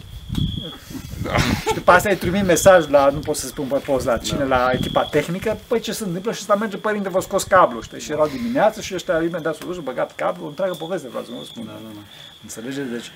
și 1.66 1.74
după 1.74 1.90
asta 1.90 2.08
îi 2.10 2.16
trimit 2.16 2.44
mesaj 2.46 2.88
la, 2.88 3.10
nu 3.10 3.18
pot 3.18 3.36
să 3.36 3.46
spun 3.46 3.66
pe 3.66 3.78
post 3.78 4.06
la 4.06 4.18
cine, 4.18 4.44
la 4.44 4.70
echipa 4.72 5.02
tehnică, 5.04 5.58
păi 5.68 5.80
ce 5.80 5.92
se 5.92 6.04
întâmplă 6.04 6.32
și 6.32 6.38
ăsta 6.40 6.54
merge, 6.54 6.76
părinte, 6.76 7.08
vă 7.08 7.20
scos 7.20 7.42
cablu, 7.42 7.80
știi? 7.80 8.00
Și 8.00 8.10
erau 8.12 8.26
dimineață 8.26 8.80
și 8.80 8.94
ăștia 8.94 9.14
imediat 9.22 9.54
s-au 9.54 9.66
dus, 9.66 9.76
și 9.76 9.82
băgat 9.82 10.14
cablu, 10.14 10.44
o 10.44 10.48
întreagă 10.48 10.74
poveste, 10.74 11.08
vreau 11.08 11.24
să 11.24 11.30
nu 11.30 11.36
vă 11.38 11.44
spun. 11.44 11.64
Da, 11.66 11.72
da, 11.72 11.88
da. 11.94 12.00
Înțelegeți? 12.42 12.90
Deci, 12.90 13.10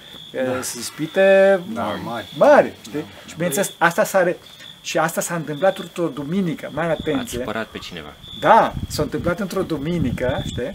da. 0.47 0.63
se 0.63 0.79
ispite 0.79 1.61
Da, 1.73 1.83
mari. 2.05 2.33
mari, 2.39 2.73
știi? 2.87 3.05
Și 3.27 3.35
bineînțeles, 3.35 3.71
asta 3.79 4.05
s-a 4.05 4.23
re... 4.23 4.37
și 4.83 4.99
asta 4.99 5.21
s-a 5.21 5.35
întâmplat 5.35 5.79
într-o 5.79 6.07
duminică, 6.09 6.71
mai 6.73 6.91
Ați 6.91 7.01
atenție. 7.01 7.39
supărat 7.39 7.67
pe 7.67 7.79
cineva. 7.79 8.13
Da, 8.41 8.73
s-a 8.89 9.03
întâmplat 9.03 9.41
într-o 9.41 9.63
duminică, 9.63 10.43
știi? 10.47 10.75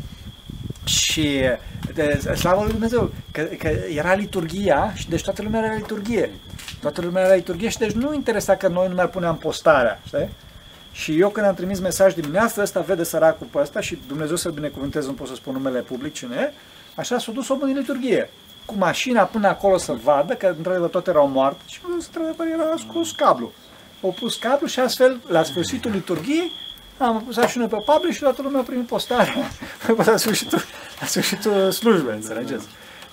Și 0.88 1.42
de, 1.94 2.34
slavă 2.36 2.62
lui 2.62 2.72
Dumnezeu, 2.72 3.12
că, 3.32 3.42
că 3.42 3.68
era 3.90 4.14
liturghia 4.14 4.92
și 4.96 5.10
deci 5.10 5.24
toată 5.24 5.42
lumea 5.42 5.60
era 5.60 5.70
la 5.70 5.76
liturghie. 5.76 6.32
Toată 6.82 7.02
lumea 7.02 7.22
era 7.22 7.30
la 7.30 7.36
liturghie 7.36 7.70
și 7.70 7.78
deci 7.78 7.92
nu 7.92 8.14
interesa 8.14 8.56
că 8.56 8.68
noi 8.68 8.88
nu 8.88 8.96
mai 8.96 9.10
puneam 9.10 9.38
postarea, 9.38 10.02
știi? 10.06 10.30
Și 10.92 11.20
eu 11.20 11.30
când 11.30 11.46
am 11.46 11.54
trimis 11.54 11.80
mesaj 11.80 12.14
dimineața, 12.14 12.62
ăsta 12.62 12.80
vede 12.80 13.04
săracul 13.04 13.48
pe 13.52 13.58
ăsta 13.60 13.80
și 13.80 13.98
Dumnezeu 14.08 14.36
să-l 14.36 14.52
binecuvânteze, 14.52 15.08
nu 15.08 15.14
pot 15.14 15.28
să 15.28 15.36
spun 15.36 15.54
numele 15.54 15.80
public 15.80 16.14
cine 16.14 16.36
e, 16.36 16.54
așa 16.96 17.18
s-a 17.18 17.32
dus 17.32 17.50
omul 17.50 17.68
din 17.68 17.78
liturghie. 17.78 18.30
Cu 18.66 18.76
mașina 18.78 19.24
până 19.24 19.48
acolo 19.48 19.78
să 19.78 19.94
vadă, 20.04 20.34
că 20.34 20.54
într-adevăr 20.58 20.90
toate 20.90 21.10
erau 21.10 21.28
moarte 21.28 21.62
și 21.66 21.80
într-adevăr 21.94 22.48
era 22.48 22.74
scos 22.78 23.12
cablu. 23.12 23.52
Au 24.04 24.16
pus 24.20 24.36
cablu 24.36 24.68
și 24.68 24.80
astfel, 24.80 25.22
la 25.28 25.44
sfârșitul 25.44 25.92
liturghiei, 25.92 26.52
am 26.98 27.24
pus 27.24 27.38
și 27.48 27.58
noi 27.58 27.68
pe 27.68 27.78
public 27.86 28.14
și 28.14 28.20
toată 28.20 28.42
lumea 28.42 28.60
a 28.60 28.64
primit 28.64 28.88
postarea 28.88 29.34
până 29.86 30.12
la 30.12 30.18
sfârșitul, 30.18 30.62
la 31.00 31.06
sfârșitul 31.06 31.72
slujbei, 31.72 32.16
înțelegeți? 32.16 32.66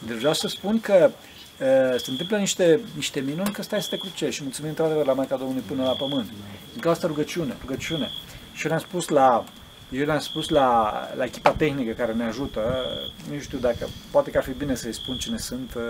Deci 0.06 0.16
vreau 0.16 0.34
să 0.34 0.48
spun 0.48 0.80
că 0.80 1.10
uh, 1.10 2.00
se 2.00 2.10
întâmplă 2.10 2.36
niște, 2.36 2.80
niște 2.94 3.20
minuni 3.20 3.52
că 3.52 3.62
stai 3.62 3.82
să 3.82 3.88
te 3.90 3.96
crucești 3.96 4.34
și 4.34 4.42
mulțumim 4.42 4.70
într-adevăr 4.70 5.06
la 5.06 5.12
Maica 5.12 5.36
Domnului 5.36 5.62
până 5.66 5.82
la 5.82 5.92
pământ. 5.92 6.26
Din 6.72 6.80
cauza 6.80 6.90
asta 6.90 7.06
rugăciune, 7.06 7.56
rugăciune. 7.60 8.10
Și 8.52 8.66
eu 8.66 8.70
le-am 8.70 8.80
spus 8.80 9.08
la 9.08 9.44
eu 9.90 10.04
le-am 10.04 10.18
spus 10.18 10.48
la, 10.48 10.92
la 11.16 11.24
echipa 11.24 11.50
tehnică 11.50 11.92
care 11.92 12.12
ne 12.12 12.24
ajută, 12.24 12.84
nu 13.30 13.38
știu 13.38 13.58
dacă, 13.58 13.88
poate 14.10 14.30
că 14.30 14.38
ar 14.38 14.44
fi 14.44 14.52
bine 14.52 14.74
să-i 14.74 14.94
spun 14.94 15.16
cine 15.16 15.38
sunt, 15.38 15.74
uh, 15.74 15.82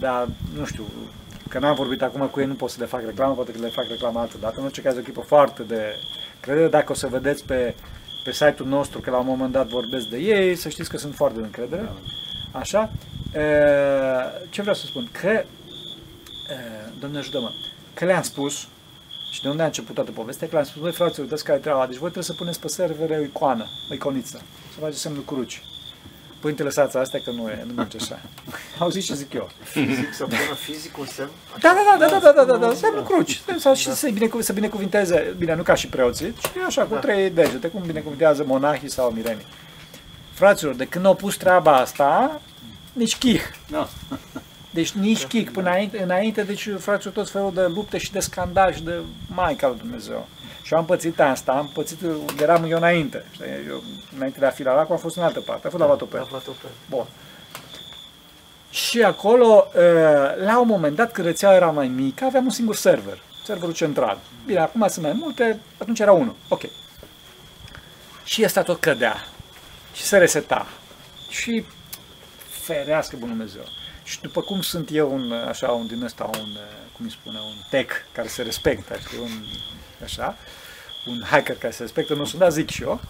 dar 0.00 0.28
nu 0.56 0.64
știu, 0.64 0.84
că 1.48 1.58
n-am 1.58 1.74
vorbit 1.74 2.02
acum 2.02 2.26
cu 2.26 2.40
ei, 2.40 2.46
nu 2.46 2.54
pot 2.54 2.70
să 2.70 2.76
le 2.80 2.86
fac 2.86 3.04
reclamă, 3.04 3.34
poate 3.34 3.52
că 3.52 3.58
le 3.58 3.68
fac 3.68 3.84
reclamă 3.88 4.20
altă 4.20 4.36
dată. 4.40 4.54
În 4.58 4.64
orice 4.64 4.82
caz, 4.82 4.96
o 4.96 4.98
echipă 4.98 5.20
foarte 5.20 5.62
de 5.62 5.94
credere. 6.42 6.68
Dacă 6.68 6.92
o 6.92 6.94
să 6.94 7.06
vedeți 7.06 7.44
pe, 7.44 7.74
pe 8.24 8.32
site-ul 8.32 8.68
nostru 8.68 9.00
că 9.00 9.10
la 9.10 9.18
un 9.18 9.26
moment 9.26 9.52
dat 9.52 9.66
vorbesc 9.66 10.06
de 10.06 10.18
ei, 10.18 10.54
să 10.54 10.68
știți 10.68 10.90
că 10.90 10.98
sunt 10.98 11.14
foarte 11.14 11.38
de 11.38 11.44
încredere. 11.44 11.88
Așa? 12.52 12.90
E, 13.34 13.40
Ce 14.50 14.60
vreau 14.60 14.76
să 14.76 14.86
spun? 14.86 15.08
Că, 15.20 15.28
e, 15.28 15.44
Doamne 17.00 17.18
ajută-mă, 17.18 17.50
că 17.94 18.04
le-am 18.04 18.22
spus 18.22 18.66
și 19.32 19.42
de 19.42 19.48
unde 19.48 19.62
a 19.62 19.66
început 19.66 19.94
toată 19.94 20.10
povestea, 20.10 20.46
că 20.46 20.54
le-am 20.54 20.66
spus, 20.66 20.82
băi 20.82 20.92
fraților, 20.92 21.24
uitați 21.24 21.44
care 21.44 21.58
e 21.58 21.60
treaba, 21.60 21.86
deci 21.86 21.96
voi 21.96 22.10
trebuie 22.10 22.24
să 22.24 22.32
puneți 22.32 22.60
pe 22.60 22.68
servere 22.68 23.16
o 23.18 23.22
icoană, 23.22 23.66
o 23.90 23.94
iconiță, 23.94 24.42
să 24.74 24.78
faceți 24.80 25.00
semnul 25.00 25.22
cruci. 25.22 25.62
Părinte, 26.42 26.62
lăsați 26.62 26.96
astea 26.96 27.20
că 27.24 27.30
nu, 27.30 27.48
e, 27.48 27.64
nu 27.66 27.72
merge 27.72 27.96
așa. 28.00 28.20
Auziți 28.78 29.06
ce 29.06 29.14
zic 29.14 29.32
eu? 29.32 29.50
Fizic, 29.62 30.14
să 30.14 30.24
pună 30.24 30.54
fizic 30.58 30.98
un 30.98 31.06
semn? 31.06 31.30
Da, 31.60 31.74
da, 31.74 31.96
da, 31.98 32.08
da, 32.08 32.18
da, 32.18 32.32
da, 32.32 32.44
da, 32.44 32.56
da, 32.58 32.66
da 32.66 32.74
semnul 32.74 33.02
cruci. 33.02 33.40
Sau 33.58 33.74
și 33.74 33.92
să, 33.92 34.10
binecu- 34.12 34.40
să 34.40 34.52
binecuvinteze, 34.52 35.34
bine, 35.38 35.54
nu 35.54 35.62
ca 35.62 35.74
și 35.74 35.86
preoții, 35.86 36.34
ci 36.40 36.50
așa, 36.66 36.82
cu 36.82 36.94
da. 36.94 37.00
trei 37.00 37.30
degete, 37.30 37.68
cum 37.68 37.82
binecuvintează 37.86 38.44
monahii 38.46 38.90
sau 38.90 39.10
mirenii. 39.10 39.46
Fraților, 40.32 40.74
de 40.74 40.84
când 40.84 41.04
au 41.04 41.14
pus 41.14 41.36
treaba 41.36 41.76
asta, 41.76 42.40
nici 42.92 43.16
chih. 43.16 43.42
No. 43.66 43.86
Deci 44.70 44.90
nici 44.90 45.24
chic. 45.26 45.50
Până 45.50 45.68
înainte, 45.68 46.02
înainte, 46.02 46.42
deci, 46.42 46.68
fraților, 46.78 47.14
tot 47.14 47.30
felul 47.30 47.52
de 47.54 47.66
lupte 47.66 47.98
și 47.98 48.12
de 48.12 48.20
scandal 48.20 48.72
și 48.74 48.82
de 48.82 48.94
Maica 49.26 49.68
lui 49.68 49.78
Dumnezeu. 49.78 50.28
Și 50.62 50.74
am 50.74 50.84
pățit 50.84 51.20
asta, 51.20 51.52
am 51.52 51.70
pățit, 51.74 52.02
unde 52.02 52.42
eram 52.42 52.64
eu 52.64 52.76
înainte. 52.76 53.24
Știi? 53.30 53.46
Eu, 53.68 53.82
înainte 54.16 54.38
de 54.38 54.46
a 54.46 54.50
fi 54.50 54.62
la 54.62 54.74
lacul, 54.74 54.94
am 54.94 55.00
fost 55.00 55.16
în 55.16 55.22
altă 55.22 55.40
parte, 55.40 55.64
am 55.64 55.70
fost 55.70 55.82
la 55.82 55.88
Vatopel. 55.88 56.20
La 56.20 56.28
Vatopel. 56.30 56.70
Bun. 56.88 57.06
Și 58.70 59.02
acolo, 59.02 59.66
uh, 59.74 60.44
la 60.44 60.60
un 60.60 60.66
moment 60.66 60.96
dat, 60.96 61.12
când 61.12 61.26
rețeaua 61.26 61.54
era 61.54 61.70
mai 61.70 61.88
mică, 61.88 62.24
aveam 62.24 62.44
un 62.44 62.50
singur 62.50 62.76
server, 62.76 63.22
serverul 63.44 63.74
central. 63.74 64.18
Bine, 64.46 64.58
acum 64.58 64.88
sunt 64.88 65.04
mai 65.04 65.14
multe, 65.14 65.60
atunci 65.78 65.98
era 65.98 66.12
unul. 66.12 66.34
Ok. 66.48 66.62
Și 68.24 68.42
ăsta 68.44 68.62
tot 68.62 68.80
cădea. 68.80 69.16
Și 69.94 70.02
se 70.02 70.18
reseta. 70.18 70.66
Și 71.30 71.64
ferească 72.48 73.16
Bunul 73.16 73.36
Dumnezeu. 73.36 73.64
Și 74.04 74.20
după 74.20 74.40
cum 74.40 74.60
sunt 74.60 74.88
eu 74.92 75.12
un, 75.12 75.32
așa, 75.32 75.70
un 75.70 75.86
din 75.86 76.02
ăsta, 76.02 76.24
un, 76.24 76.50
uh, 76.50 76.92
cum 76.96 77.04
îi 77.04 77.10
spune, 77.10 77.38
un 77.38 77.56
tech 77.70 77.94
care 78.12 78.28
se 78.28 78.42
respectă, 78.42 78.96
știi, 78.98 79.18
un, 79.18 79.30
așa, 80.04 80.36
un 81.06 81.22
hacker 81.30 81.56
care 81.56 81.72
se 81.72 81.82
respectă, 81.82 82.14
nu 82.14 82.24
sunt, 82.24 82.40
dar 82.40 82.50
zic 82.50 82.70
și 82.70 82.82
eu, 82.82 83.00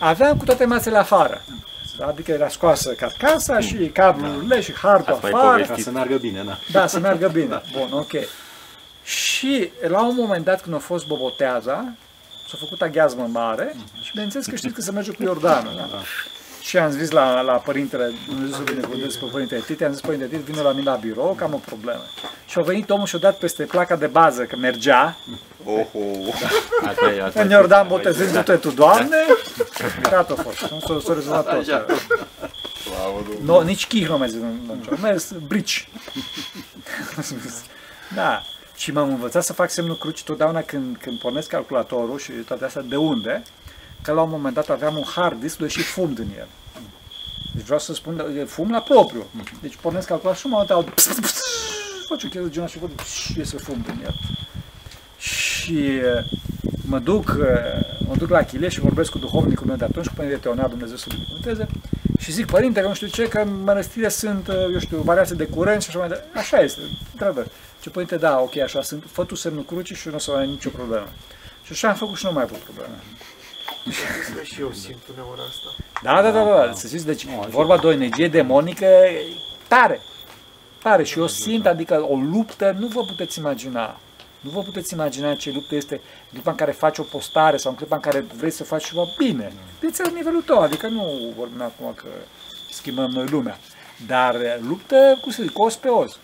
aveam 0.00 0.36
cu 0.36 0.44
toate 0.44 0.64
masele 0.64 0.98
afară. 0.98 1.44
Adică 2.00 2.30
era 2.32 2.48
scoasă 2.48 2.90
carcasa 2.92 3.60
și 3.60 3.74
cablurile 3.92 4.60
și 4.60 4.72
hartul 4.72 5.12
Ați 5.12 5.22
mai 5.22 5.30
afară. 5.30 5.50
povestit. 5.50 5.76
Ca 5.76 5.82
să 5.82 5.90
meargă 5.90 6.16
bine, 6.16 6.42
da. 6.42 6.58
Da, 6.72 6.86
să 6.86 6.98
meargă 6.98 7.28
bine. 7.28 7.62
Bun, 7.78 7.88
ok. 7.92 8.12
Și 9.04 9.70
la 9.88 10.06
un 10.06 10.14
moment 10.16 10.44
dat, 10.44 10.62
când 10.62 10.74
a 10.74 10.78
fost 10.78 11.06
boboteaza, 11.06 11.92
s-a 12.48 12.56
făcut 12.58 12.82
aghiazmă 12.82 13.28
mare 13.32 13.74
și 14.02 14.10
bineînțeles 14.12 14.46
că 14.46 14.56
știți 14.56 14.74
că 14.74 14.80
se 14.80 14.90
merge 14.90 15.10
cu 15.12 15.22
Iordanul. 15.22 15.72
Da? 15.76 15.98
Și 16.64 16.78
am 16.78 16.90
zis 16.90 17.10
la, 17.10 17.40
la 17.40 17.52
părintele, 17.52 18.12
Dumnezeu 18.26 18.56
să 18.56 18.62
binecuvânteze 18.62 19.18
pe 19.18 19.26
părintele 19.30 19.60
Tite, 19.60 19.84
am 19.84 19.92
zis, 19.92 20.00
părinte 20.00 20.26
Tite, 20.26 20.42
vine 20.44 20.60
la 20.60 20.72
mine 20.72 20.90
la 20.90 20.96
birou, 20.96 21.34
că 21.38 21.44
am 21.44 21.54
o 21.54 21.60
problemă. 21.64 22.02
Și 22.46 22.58
a 22.58 22.62
venit 22.62 22.90
omul 22.90 23.06
și 23.06 23.14
a 23.14 23.18
dat 23.18 23.38
peste 23.38 23.64
placa 23.64 23.96
de 23.96 24.06
bază, 24.06 24.42
că 24.42 24.56
mergea, 24.56 25.16
Oho. 25.64 26.32
Asta 26.86 27.10
e, 27.10 27.22
asta 27.22 27.40
în 27.40 27.50
Iordan 27.50 27.88
botezându-te 27.88 28.56
tu, 28.56 28.70
Doamne, 28.70 29.16
gata 30.02 30.34
a 30.38 30.42
fost. 30.42 30.70
Nu 30.70 30.80
s-a, 30.80 31.00
s-a 31.04 31.14
rezolvat 31.14 31.54
tot. 31.54 31.64
Slavă 31.64 33.22
Domnului. 33.28 33.44
No, 33.44 33.62
nici 33.62 33.86
chih 33.86 34.08
nu 34.08 34.18
mai 34.18 34.28
zis, 34.28 34.40
nu, 34.40 34.46
nu, 34.66 34.78
nu, 34.90 34.96
mers 35.02 35.32
brici. 35.46 35.88
da. 38.14 38.42
Și 38.76 38.92
m-am 38.92 39.08
învățat 39.08 39.44
să 39.44 39.52
fac 39.52 39.70
semnul 39.70 39.96
cruci 39.96 40.22
totdeauna 40.22 40.62
când, 40.62 40.96
când 41.00 41.18
pornesc 41.18 41.48
calculatorul 41.48 42.18
și 42.18 42.30
toate 42.30 42.64
astea. 42.64 42.82
De 42.82 42.96
unde? 42.96 43.42
Că 44.04 44.12
la 44.12 44.22
un 44.22 44.30
moment 44.30 44.54
dat 44.54 44.68
aveam 44.68 44.96
un 44.96 45.04
hard 45.14 45.40
disk 45.40 45.60
unde 45.60 45.72
și 45.72 45.82
fum 45.82 46.12
din 46.14 46.28
el. 46.38 46.48
Deci 47.54 47.64
vreau 47.64 47.78
să 47.78 47.94
spun, 47.94 48.36
e 48.38 48.44
fum 48.44 48.70
la 48.70 48.80
propriu. 48.80 49.26
Deci 49.60 49.76
pornesc 49.76 50.06
calculatorul 50.06 50.38
și 50.38 50.46
în 50.46 50.50
momentul 50.50 50.74
aud 50.74 50.92
fac 52.08 52.10
o 52.10 52.14
chestie 52.14 52.40
de 52.40 52.48
genul 52.48 52.68
și 52.68 52.78
văd 52.78 52.90
iese 53.36 53.56
fum 53.56 53.84
din 53.86 54.00
el. 54.04 54.14
Și 55.18 56.00
uh, 56.18 56.24
mă 56.86 56.98
duc, 56.98 57.36
uh, 57.38 57.46
mă 58.08 58.14
duc 58.16 58.28
la 58.28 58.42
Chile 58.42 58.68
și 58.68 58.80
vorbesc 58.80 59.10
cu 59.10 59.18
duhovnicul 59.18 59.66
meu 59.66 59.76
de 59.76 59.84
atunci, 59.84 60.06
cu 60.06 60.12
Părintele 60.14 60.42
Teonel, 60.42 60.68
Dumnezeu 60.68 60.96
să 60.96 61.06
binecuvânteze, 61.08 61.68
și 62.18 62.32
zic, 62.32 62.46
părinte, 62.46 62.80
că 62.80 62.86
nu 62.86 62.94
știu 62.94 63.06
ce, 63.06 63.28
că 63.28 63.38
în 63.38 63.62
mănăstire 63.62 64.08
sunt, 64.08 64.48
uh, 64.48 64.54
eu 64.72 64.78
știu, 64.78 64.98
variații 64.98 65.36
de 65.36 65.46
curent 65.46 65.82
și 65.82 65.88
așa 65.88 65.98
mai 65.98 66.08
departe. 66.08 66.38
Așa 66.38 66.58
este, 66.58 66.80
într-adevăr. 67.12 67.46
Ce 67.80 67.90
părinte, 67.90 68.16
da, 68.16 68.40
ok, 68.40 68.56
așa 68.56 68.82
sunt, 68.82 69.04
fă 69.12 69.24
tu 69.24 69.34
semnul 69.34 69.64
crucii 69.64 69.96
și 69.96 70.08
nu 70.08 70.14
o 70.14 70.18
să 70.18 70.30
mai 70.30 70.40
ai 70.40 70.48
nicio 70.48 70.70
problemă. 70.70 71.08
Și 71.62 71.72
așa 71.72 71.88
am 71.88 71.94
făcut 71.94 72.16
și 72.16 72.24
nu 72.24 72.32
mai 72.32 72.42
am 72.42 72.48
avut 72.52 72.62
probleme. 72.62 72.94
Că 74.36 74.42
și 74.42 74.60
eu 74.60 74.72
simt 74.72 75.02
uneori 75.12 75.40
asta. 75.40 75.68
Da, 76.02 76.22
da, 76.22 76.30
da, 76.30 76.44
da, 76.44 76.66
da. 76.66 76.72
să 76.72 76.86
știți, 76.86 77.06
deci 77.06 77.26
vorba 77.48 77.78
de 77.78 77.86
o 77.86 77.92
energie 77.92 78.28
demonică 78.28 78.86
tare, 79.68 80.00
tare 80.82 81.04
și 81.04 81.18
eu 81.18 81.26
simt, 81.26 81.66
adică 81.66 82.06
o 82.08 82.16
luptă, 82.16 82.76
nu 82.78 82.86
vă 82.86 83.00
puteți 83.04 83.38
imagina. 83.38 83.98
Nu 84.40 84.50
vă 84.50 84.60
puteți 84.60 84.92
imagina 84.92 85.34
ce 85.34 85.50
luptă 85.50 85.74
este 85.74 85.94
în 85.94 86.00
clipa 86.30 86.50
în 86.50 86.56
care 86.56 86.72
faci 86.72 86.98
o 86.98 87.02
postare 87.02 87.56
sau 87.56 87.70
în 87.70 87.76
clipa 87.76 87.94
în 87.94 88.00
care 88.00 88.24
vrei 88.36 88.50
să 88.50 88.64
faci 88.64 88.84
ceva 88.84 89.04
bine. 89.18 89.52
Deci 89.80 89.96
la 89.96 90.10
nivelul 90.14 90.42
tău, 90.42 90.60
adică 90.60 90.88
nu 90.88 91.32
vorbim 91.36 91.62
acum 91.62 91.92
că 91.94 92.06
schimbăm 92.70 93.10
noi 93.10 93.26
lumea. 93.26 93.58
Dar 94.06 94.36
luptă, 94.68 95.18
cum 95.22 95.32
să 95.32 95.42
zic, 95.42 95.58
os 95.58 95.76
pe 95.76 95.88
os. 95.88 96.18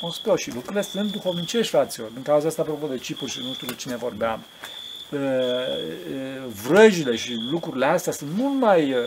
Os 0.00 0.18
pe 0.18 0.30
os. 0.30 0.40
Și 0.40 0.54
lucrurile 0.54 0.82
sunt 0.82 1.12
duhovnicești, 1.12 1.70
fraților. 1.70 2.08
Din 2.08 2.22
cauza 2.22 2.48
asta, 2.48 2.62
apropo 2.62 2.86
de 2.86 2.98
cipuri 2.98 3.30
și 3.30 3.40
nu 3.42 3.52
știu 3.52 3.66
cu 3.66 3.72
cine 3.72 3.96
vorbeam, 3.96 4.38
uh, 4.38 4.44
uh, 4.62 4.77
vrăjile 6.62 7.16
și 7.16 7.32
lucrurile 7.50 7.86
astea 7.86 8.12
sunt 8.12 8.30
mult 8.34 8.60
mai 8.60 8.92
uh, 8.92 8.98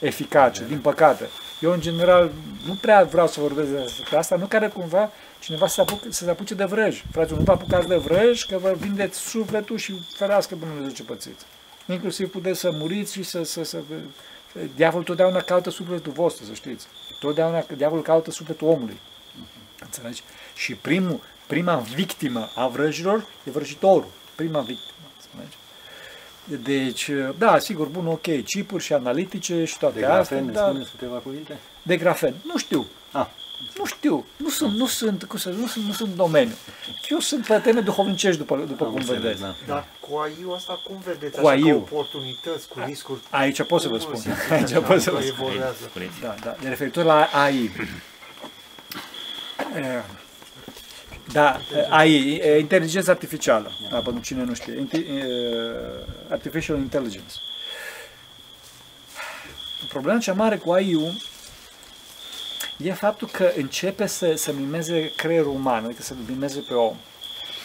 eficace, 0.00 0.64
din 0.68 0.78
păcate. 0.78 1.28
Eu, 1.60 1.72
în 1.72 1.80
general, 1.80 2.30
nu 2.66 2.74
prea 2.74 3.04
vreau 3.04 3.26
să 3.26 3.40
vorbesc 3.40 3.68
despre 3.68 4.16
asta, 4.16 4.36
nu 4.36 4.46
care 4.46 4.68
cumva 4.68 5.10
cineva 5.40 5.66
să 5.66 5.74
se, 5.74 5.80
apuce, 5.80 6.10
să 6.10 6.24
se 6.24 6.30
apuce 6.30 6.54
de 6.54 6.64
vrăj. 6.64 7.02
Fraților, 7.10 7.38
nu 7.38 7.44
vă 7.44 7.52
apucați 7.52 7.88
de 7.88 7.96
vrăj, 7.96 8.44
că 8.44 8.58
vă 8.58 8.74
vindeți 8.78 9.18
sufletul 9.18 9.76
și 9.76 9.92
ferească 10.16 10.54
până 10.54 10.70
Dumnezeu 10.70 10.94
ce 10.94 11.02
pățiți. 11.02 11.44
Inclusiv 11.86 12.30
puteți 12.30 12.60
să 12.60 12.70
muriți 12.72 13.12
și 13.12 13.22
să... 13.22 13.42
să, 13.42 13.62
să 13.62 13.78
diavolul 14.74 15.04
totdeauna 15.04 15.40
caută 15.40 15.70
sufletul 15.70 16.12
vostru, 16.12 16.44
să 16.44 16.52
știți. 16.52 16.86
Totdeauna 17.20 17.64
diavolul 17.76 18.04
caută 18.04 18.30
sufletul 18.30 18.68
omului. 18.68 19.00
Înțelegi? 19.80 20.22
Și 20.54 20.74
primul, 20.74 21.20
prima 21.46 21.76
victimă 21.76 22.50
a 22.54 22.66
vrăjilor 22.66 23.26
e 23.44 23.50
vrăjitorul. 23.50 24.10
Prima 24.34 24.60
victimă. 24.60 24.97
Înțelegi? 25.34 25.56
Deci, 26.64 27.10
da, 27.38 27.58
sigur, 27.58 27.86
bun, 27.86 28.06
ok, 28.06 28.44
chipuri 28.44 28.82
și 28.84 28.92
analitice 28.92 29.64
și 29.64 29.78
toate 29.78 29.98
De 29.98 30.04
astea. 30.04 30.14
grafen, 30.16 30.44
ne 30.44 30.52
Da, 30.52 30.66
spuneți 30.68 30.90
câteva 30.90 31.16
cuvinte? 31.16 31.58
de 31.82 31.96
grafen. 31.96 32.34
Nu 32.44 32.58
știu. 32.58 32.86
Ah. 33.12 33.26
Nu 33.78 33.84
știu. 33.84 34.24
Nu 34.36 34.48
sunt, 34.48 34.74
nu 34.74 34.86
sunt, 34.86 35.24
cum 35.24 35.38
să, 35.38 35.48
nu 35.48 35.66
sunt, 35.66 35.84
nu 35.84 35.92
sunt 35.92 36.08
în 36.10 36.16
domeniu. 36.16 36.54
Eu 37.08 37.18
sunt 37.18 37.46
pe 37.46 37.58
teme 37.58 37.80
duhovnicești, 37.80 38.38
după, 38.38 38.56
după 38.68 38.84
Am 38.84 38.90
cum 38.90 38.98
înțeles, 39.00 39.20
vedeți. 39.22 39.40
da. 39.40 39.54
Dar 39.66 39.84
cu 40.00 40.16
AI-ul 40.16 40.54
asta 40.54 40.80
cum 40.84 40.96
vedeți? 41.04 41.40
Cu 41.40 41.46
Așa 41.46 41.56
AI-ul. 41.56 41.68
ca 41.84 41.88
oportunități, 41.92 42.68
cu 42.68 42.80
riscuri? 42.86 43.20
Aici 43.30 43.62
pot 43.62 43.80
să 43.80 43.88
vă 43.88 43.96
Cum 43.96 44.00
spun. 44.04 44.16
simțiți 44.16 44.52
Aici 44.52 44.70
așa 44.72 44.80
pot 44.80 45.00
să 45.00 45.10
că 45.10 45.16
vă 45.16 45.22
spun. 45.22 45.34
evoluează? 45.46 45.76
Spuneți. 45.90 46.20
Da, 46.20 46.34
da. 46.44 46.56
De 46.60 46.68
referitor 46.68 47.04
la 47.04 47.28
AI. 47.32 47.70
Eh, 51.28 51.32
Da, 51.34 51.60
eh, 51.76 51.86
AI, 51.90 52.36
eh, 52.36 52.58
inteligența 52.60 53.10
artificială, 53.12 53.70
da, 53.90 53.98
pentru 54.00 54.22
cine 54.22 54.42
nu 54.42 54.54
știe, 54.54 54.78
Inte- 54.78 54.96
eh, 54.96 56.30
artificial 56.30 56.76
intelligence. 56.76 57.34
Problema 59.88 60.18
cea 60.18 60.32
mare 60.32 60.56
cu 60.56 60.72
AI-ul 60.72 61.12
e 62.76 62.92
faptul 62.92 63.28
că 63.28 63.52
începe 63.56 64.06
să, 64.06 64.34
să 64.34 64.52
mimeze 64.52 65.12
creierul 65.16 65.54
uman, 65.54 65.84
adică 65.84 66.02
să 66.02 66.14
mimeze 66.28 66.64
pe 66.68 66.74
om. 66.74 66.96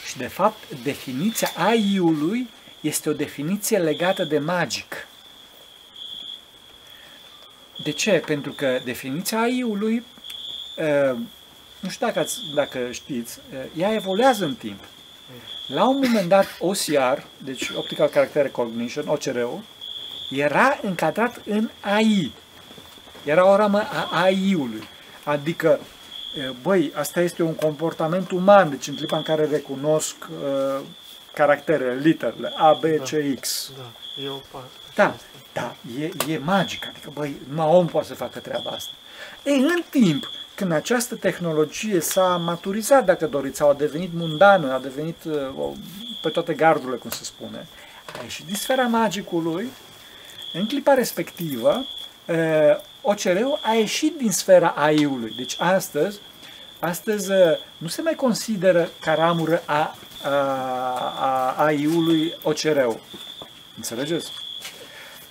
Și 0.08 0.18
de 0.18 0.28
fapt, 0.28 0.58
definiția 0.84 1.52
AI-ului 1.56 2.50
este 2.82 3.10
o 3.10 3.14
definiție 3.14 3.78
legată 3.78 4.24
de 4.24 4.40
magic. 4.40 5.08
De 7.84 7.92
ce? 7.92 8.12
Pentru 8.26 8.52
că 8.52 8.80
definiția 8.84 9.40
AI-ului, 9.40 10.04
uh, 10.78 11.18
nu 11.84 11.90
știu 11.90 12.06
dacă, 12.06 12.20
ați, 12.20 12.38
dacă 12.56 12.92
știți, 12.92 13.40
uh, 13.54 13.60
ea 13.78 13.94
evoluează 13.94 14.46
în 14.46 14.56
timp. 14.56 14.80
La 15.68 15.88
un 15.88 16.00
moment 16.04 16.30
dat, 16.30 16.46
OCR, 16.60 17.20
deci 17.38 17.70
Optical 17.76 18.08
Character 18.08 18.42
Recognition, 18.42 19.08
OCR-ul, 19.08 19.62
era 20.30 20.80
încadrat 20.82 21.42
în 21.46 21.70
AI. 21.82 22.34
Era 23.26 23.48
o 23.48 23.56
ramă 23.56 23.80
a 23.80 24.10
AI-ului. 24.12 24.84
Adică, 25.24 25.80
uh, 25.80 26.56
băi, 26.62 26.92
asta 26.96 27.22
este 27.22 27.44
un 27.44 27.56
comportament 27.56 28.32
uman, 28.32 28.70
deci 28.70 28.88
în 28.88 28.96
clipa 28.96 29.18
în 29.18 29.24
care 29.24 29.46
recunosc 29.46 30.16
uh, 30.30 30.82
caracterele, 31.34 32.00
literele 32.02 32.54
A, 32.56 32.74
B, 32.74 32.84
C, 32.84 33.40
X. 33.40 33.72
Da, 33.78 34.24
e 34.24 34.30
o 34.30 34.40
parte. 34.52 34.70
Da, 34.96 35.16
da, 35.54 35.76
e, 36.00 36.12
e 36.28 36.38
magic, 36.38 36.88
adică, 36.88 37.12
băi, 37.14 37.36
numai 37.50 37.68
om 37.68 37.88
poate 37.88 38.08
să 38.08 38.14
facă 38.14 38.40
treaba 38.40 38.70
asta. 38.70 38.92
Ei, 39.44 39.60
în 39.60 39.84
timp, 39.90 40.30
când 40.56 40.72
această 40.72 41.16
tehnologie 41.16 42.00
s-a 42.00 42.38
maturizat, 42.38 43.06
dacă 43.06 43.28
doriți, 43.28 43.58
sau 43.58 43.70
a 43.70 43.74
devenit 43.74 44.14
mundană, 44.14 44.74
a 44.74 44.80
devenit 44.80 45.24
uh, 45.24 45.34
o, 45.58 45.72
pe 46.22 46.30
toate 46.30 46.54
gardurile, 46.54 46.98
cum 46.98 47.10
se 47.10 47.24
spune, 47.24 47.68
a 48.20 48.24
ieșit 48.24 48.46
din 48.46 48.56
sfera 48.56 48.84
magicului, 48.84 49.68
în 50.54 50.66
clipa 50.66 50.94
respectivă, 50.94 51.86
uh, 52.28 52.36
OCR-ul 53.02 53.60
a 53.64 53.74
ieșit 53.74 54.18
din 54.18 54.32
sfera 54.32 54.68
AI-ului. 54.68 55.34
Deci 55.38 55.56
astăzi, 55.60 56.20
astăzi 56.80 57.32
uh, 57.32 57.38
nu 57.78 57.88
se 57.88 58.02
mai 58.02 58.16
consideră 58.16 58.90
ca 59.00 59.14
ramură 59.14 59.62
a, 59.66 59.96
a, 60.24 60.30
a 61.20 61.54
AI-ului 61.58 62.34
OCR-ul. 62.44 63.00
Înțelegeți? 63.76 64.32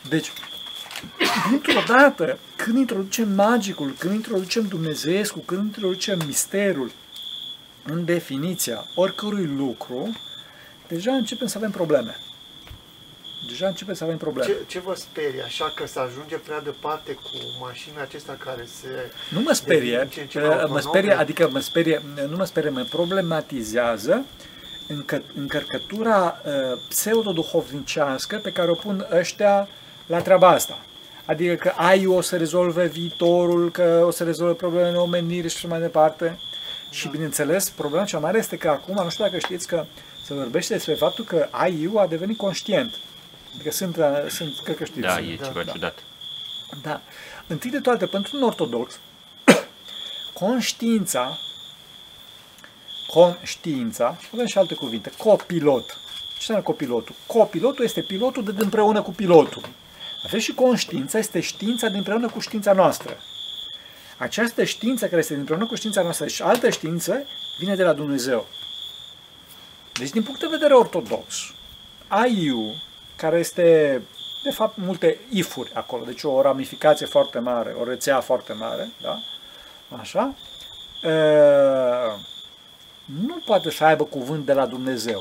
Deci, 0.09 0.33
dintr-o 1.51 1.83
dată, 1.87 2.39
când 2.57 2.77
introducem 2.77 3.33
magicul, 3.33 3.95
când 3.99 4.15
introducem 4.15 4.67
Dumnezeescu, 4.67 5.39
când 5.39 5.65
introducem 5.65 6.21
misterul 6.27 6.91
în 7.85 8.05
definiția 8.05 8.85
oricărui 8.95 9.47
lucru, 9.57 10.17
deja 10.89 11.13
începem 11.13 11.47
să 11.47 11.59
avem 11.59 11.71
probleme. 11.71 12.17
Deja 13.49 13.67
începem 13.67 13.95
să 13.95 14.05
avem 14.05 14.17
probleme. 14.17 14.53
Ce, 14.53 14.57
ce 14.67 14.79
vă 14.79 14.95
sperie? 14.95 15.43
Așa 15.43 15.73
că 15.77 15.87
se 15.87 15.99
ajunge 15.99 16.37
prea 16.37 16.61
departe 16.61 17.13
cu 17.13 17.31
mașinile 17.61 18.01
acestea 18.01 18.37
care 18.37 18.69
se... 18.81 18.89
Nu 19.29 19.41
mă 19.41 19.53
sperie, 19.53 19.97
devin 19.97 20.09
ce 20.09 20.21
în 20.21 20.27
ce 20.27 20.39
mai 20.39 20.49
uh, 20.49 20.55
mă 20.55 20.61
autonome? 20.61 20.81
sperie, 20.81 21.13
adică 21.13 21.49
mă 21.49 21.59
sperie, 21.59 22.03
nu 22.29 22.37
mă 22.37 22.45
sperie, 22.45 22.71
mă 22.71 22.87
problematizează 22.91 24.25
încă, 24.89 25.23
încărcătura 25.35 26.41
uh, 26.45 26.53
pseudo-duhovnicească 26.89 28.37
pe 28.37 28.53
care 28.53 28.71
o 28.71 28.75
pun 28.75 29.07
ăștia 29.11 29.69
la 30.07 30.21
treaba 30.21 30.49
asta. 30.49 30.79
Adică 31.33 31.55
că 31.55 31.73
ai 31.77 32.07
o 32.07 32.21
să 32.21 32.37
rezolve 32.37 32.87
viitorul, 32.87 33.71
că 33.71 34.03
o 34.07 34.11
să 34.11 34.25
rezolve 34.25 34.53
problemele 34.53 34.97
omenirii 34.97 35.51
și 35.51 35.57
așa 35.57 35.69
mai 35.69 35.81
departe. 35.81 36.39
Și 36.91 37.09
bineînțeles, 37.09 37.71
problema 37.71 38.05
cea 38.05 38.19
mare 38.19 38.39
este 38.39 38.57
că 38.57 38.69
acum, 38.69 38.95
nu 39.03 39.11
știu 39.11 39.25
dacă 39.25 39.39
știți 39.39 39.67
că 39.67 39.85
se 40.25 40.35
vorbește 40.35 40.73
despre 40.73 40.95
faptul 40.95 41.25
că 41.25 41.49
AI-ul 41.51 41.99
a 41.99 42.07
devenit 42.07 42.37
conștient. 42.37 42.95
Adică 43.55 43.71
sunt, 43.71 43.97
uh, 43.97 44.05
sunt 44.29 44.61
cred 44.65 44.77
că 44.77 44.85
știți. 44.85 45.01
Da, 45.01 45.21
e 45.21 45.37
Da, 45.41 45.47
ceva 45.47 45.63
da. 45.63 45.73
ciudat. 45.73 45.99
Da. 46.83 47.01
Întâi 47.47 47.71
de 47.71 47.81
toate, 47.81 48.07
pentru 48.07 48.37
un 48.37 48.43
ortodox, 48.43 48.99
conștiința, 50.43 51.39
conștiința, 53.07 54.17
avem 54.33 54.47
și 54.47 54.59
alte 54.59 54.75
cuvinte, 54.75 55.13
copilot. 55.19 55.87
Ce 55.87 56.39
înseamnă 56.39 56.65
copilotul? 56.65 57.15
Copilotul 57.27 57.85
este 57.85 58.01
pilotul 58.01 58.45
de 58.45 58.53
împreună 58.57 59.03
cu 59.03 59.11
pilotul. 59.11 59.63
La 60.23 60.29
fel 60.29 60.39
și 60.39 60.55
conștiința 60.55 61.19
este 61.19 61.41
știința 61.41 61.89
de 61.89 61.97
împreună 61.97 62.29
cu 62.29 62.41
știința 62.41 62.73
noastră. 62.73 63.17
Această 64.17 64.65
știință 64.65 65.07
care 65.07 65.21
este 65.21 65.35
împreună 65.35 65.67
cu 65.67 65.75
știința 65.75 66.03
noastră 66.03 66.27
și 66.27 66.43
altă 66.43 66.71
știință 66.71 67.27
vine 67.59 67.75
de 67.75 67.83
la 67.83 67.93
Dumnezeu. 67.93 68.47
Deci, 69.93 70.11
din 70.11 70.23
punct 70.23 70.41
de 70.41 70.47
vedere 70.47 70.75
ortodox, 70.75 71.35
AI-ul, 72.09 72.75
care 73.17 73.39
este, 73.39 73.63
de 74.45 74.51
fapt, 74.51 74.77
multe 74.77 75.19
ifuri 75.31 75.73
acolo, 75.75 76.05
deci 76.05 76.23
o 76.23 76.43
ramificație 76.43 77.07
foarte 77.07 77.39
mare, 77.39 77.75
o 77.81 77.85
rețea 77.85 78.21
foarte 78.21 78.53
mare, 78.53 78.91
da? 79.01 79.19
Așa, 80.01 80.35
e, 81.03 81.13
nu 83.05 83.37
poate 83.45 83.71
să 83.71 83.85
aibă 83.85 84.05
cuvânt 84.05 84.47
de 84.47 84.53
la 84.53 84.67
Dumnezeu. 84.67 85.21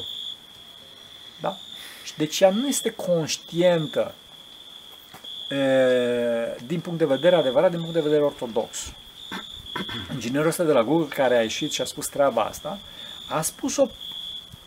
Da? 1.39 1.57
Și 2.03 2.13
deci 2.17 2.39
ea 2.39 2.49
nu 2.49 2.67
este 2.67 2.89
conștientă 2.89 4.13
e, 4.13 4.20
din 6.67 6.79
punct 6.79 6.99
de 6.99 7.05
vedere 7.05 7.35
adevărat, 7.35 7.69
din 7.69 7.79
punct 7.79 7.93
de 7.93 8.01
vedere 8.01 8.21
ortodox. 8.21 8.91
Inginerul 10.13 10.47
ăsta 10.47 10.63
de 10.63 10.71
la 10.71 10.83
Google 10.83 11.15
care 11.15 11.37
a 11.37 11.41
ieșit 11.41 11.71
și 11.71 11.81
a 11.81 11.85
spus 11.85 12.07
treaba 12.07 12.41
asta, 12.41 12.79
a 13.29 13.41
spus-o 13.41 13.87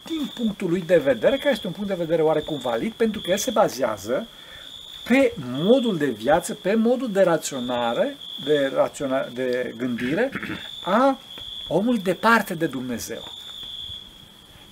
din 0.04 0.30
punctul 0.34 0.70
lui 0.70 0.80
de 0.80 0.96
vedere, 0.96 1.36
care 1.36 1.50
este 1.50 1.66
un 1.66 1.72
punct 1.72 1.88
de 1.88 1.94
vedere 1.94 2.22
oarecum 2.22 2.58
valid, 2.58 2.92
pentru 2.92 3.20
că 3.20 3.30
el 3.30 3.36
se 3.36 3.50
bazează 3.50 4.26
pe 5.08 5.32
modul 5.38 5.96
de 5.96 6.06
viață, 6.06 6.54
pe 6.54 6.74
modul 6.74 7.12
de 7.12 7.22
raționare, 7.22 8.16
de, 8.44 8.72
raționa, 8.74 9.28
de 9.34 9.74
gândire 9.76 10.30
a 10.84 11.18
omului 11.68 12.00
departe 12.00 12.54
de 12.54 12.66
Dumnezeu. 12.66 13.22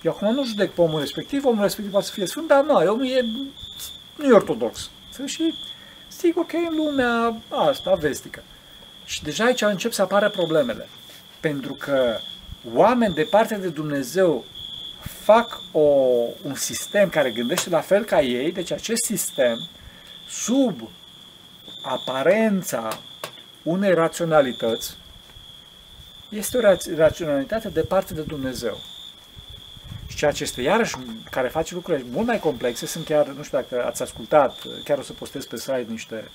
Eu 0.03 0.11
acum 0.11 0.35
nu 0.35 0.45
judec 0.45 0.71
pe 0.71 0.81
omul 0.81 1.01
respectiv, 1.01 1.45
omul 1.45 1.63
respectiv 1.63 1.93
poate 1.93 2.07
să 2.07 2.13
fie 2.13 2.27
sfânt, 2.27 2.49
dar 2.49 2.65
nu, 2.65 2.75
omul 2.75 3.07
e 3.07 3.21
nu 4.17 4.27
e 4.27 4.33
ortodox. 4.33 4.91
Și 5.25 5.55
sigur 6.23 6.47
că 6.47 6.57
e 6.57 6.67
în 6.67 6.77
lumea 6.77 7.43
asta, 7.49 7.95
vestică. 7.95 8.43
Și 9.05 9.23
deja 9.23 9.45
aici 9.45 9.63
încep 9.63 9.93
să 9.93 10.03
apară 10.03 10.31
problemele. 10.31 10.89
Pentru 11.41 11.73
că 11.73 12.17
oameni 12.75 13.15
departe 13.15 13.55
de 13.55 13.69
Dumnezeu 13.69 14.45
fac 15.01 15.59
o, 15.73 15.81
un 16.43 16.55
sistem 16.55 17.09
care 17.09 17.31
gândește 17.31 17.71
la 17.71 17.81
fel 17.81 18.05
ca 18.05 18.21
ei, 18.21 18.53
deci 18.53 18.71
acest 18.71 19.05
sistem, 19.05 19.57
sub 20.29 20.89
aparența 21.83 22.89
unei 23.63 23.95
raționalități, 23.95 24.97
este 26.29 26.57
o 26.57 26.61
raț- 26.61 26.97
raționalitate 26.97 27.69
departe 27.69 28.15
de 28.15 28.23
Dumnezeu. 28.23 28.77
Și 30.13 30.19
ceea 30.19 30.31
ce 30.31 30.43
este 30.43 30.63
iarăși 30.63 30.97
care 31.31 31.49
face 31.49 31.75
lucrurile 31.75 32.07
mult 32.11 32.27
mai 32.27 32.39
complexe 32.39 32.87
sunt 32.87 33.05
chiar, 33.05 33.27
nu 33.27 33.43
știu 33.43 33.59
dacă 33.59 33.85
ați 33.87 34.03
ascultat, 34.03 34.55
chiar 34.85 34.99
o 34.99 35.03
să 35.03 35.13
postez 35.13 35.45
pe 35.45 35.57
site 35.57 35.87
niște, 35.89 36.31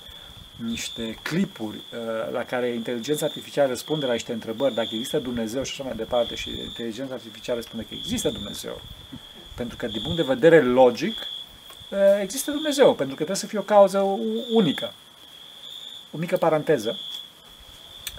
niște 0.64 1.18
clipuri 1.22 1.76
uh, 1.76 2.32
la 2.32 2.44
care 2.44 2.68
inteligența 2.68 3.26
artificială 3.26 3.68
răspunde 3.68 4.06
la 4.06 4.12
niște 4.12 4.32
întrebări, 4.32 4.74
dacă 4.74 4.88
există 4.92 5.18
Dumnezeu 5.18 5.62
și 5.62 5.72
așa 5.72 5.82
mai 5.82 5.96
departe, 5.96 6.34
și 6.34 6.50
inteligența 6.50 7.14
artificială 7.14 7.60
spune 7.60 7.82
că 7.82 7.94
există 7.94 8.28
Dumnezeu. 8.28 8.80
Pentru 9.54 9.76
că, 9.76 9.86
din 9.86 10.02
punct 10.02 10.16
de 10.16 10.34
vedere 10.34 10.62
logic, 10.62 11.16
uh, 11.90 11.98
există 12.22 12.50
Dumnezeu, 12.50 12.86
pentru 12.86 13.16
că 13.16 13.24
trebuie 13.24 13.36
să 13.36 13.46
fie 13.46 13.58
o 13.58 13.62
cauză 13.62 13.98
u- 13.98 14.44
unică. 14.52 14.92
O 16.12 16.18
mică 16.18 16.36
paranteză. 16.36 16.98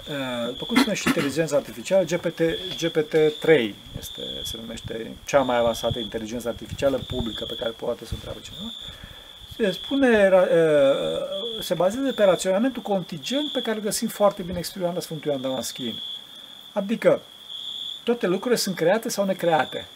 Uh, 0.08 0.46
După 0.46 0.64
cum 0.64 0.76
spune 0.76 0.94
și 0.94 1.06
inteligența 1.06 1.56
artificială, 1.56 2.04
GPT, 2.04 2.40
GPT-3 2.74 3.74
este, 3.98 4.22
se 4.42 4.56
numește 4.60 5.16
cea 5.26 5.40
mai 5.40 5.56
avansată 5.56 5.98
inteligență 5.98 6.48
artificială 6.48 7.00
publică 7.06 7.44
pe 7.44 7.56
care 7.58 7.70
poate 7.70 8.04
să 8.04 8.10
întreabă 8.14 8.38
cineva. 8.42 8.70
Se 9.56 9.70
spune, 9.70 10.28
ra- 10.28 10.50
uh, 10.50 11.62
se 11.62 11.74
bazează 11.74 12.12
pe 12.12 12.24
raționamentul 12.24 12.82
contingent 12.82 13.52
pe 13.52 13.60
care 13.60 13.76
îl 13.76 13.82
găsim 13.82 14.08
foarte 14.08 14.42
bine 14.42 14.58
exprimat 14.58 14.94
la 14.94 15.00
Sfântul 15.00 15.30
Ioan 15.30 15.42
Damaschin. 15.42 15.94
Adică, 16.72 17.20
toate 18.04 18.26
lucrurile 18.26 18.60
sunt 18.60 18.76
create 18.76 19.08
sau 19.08 19.24
necreate. 19.24 19.86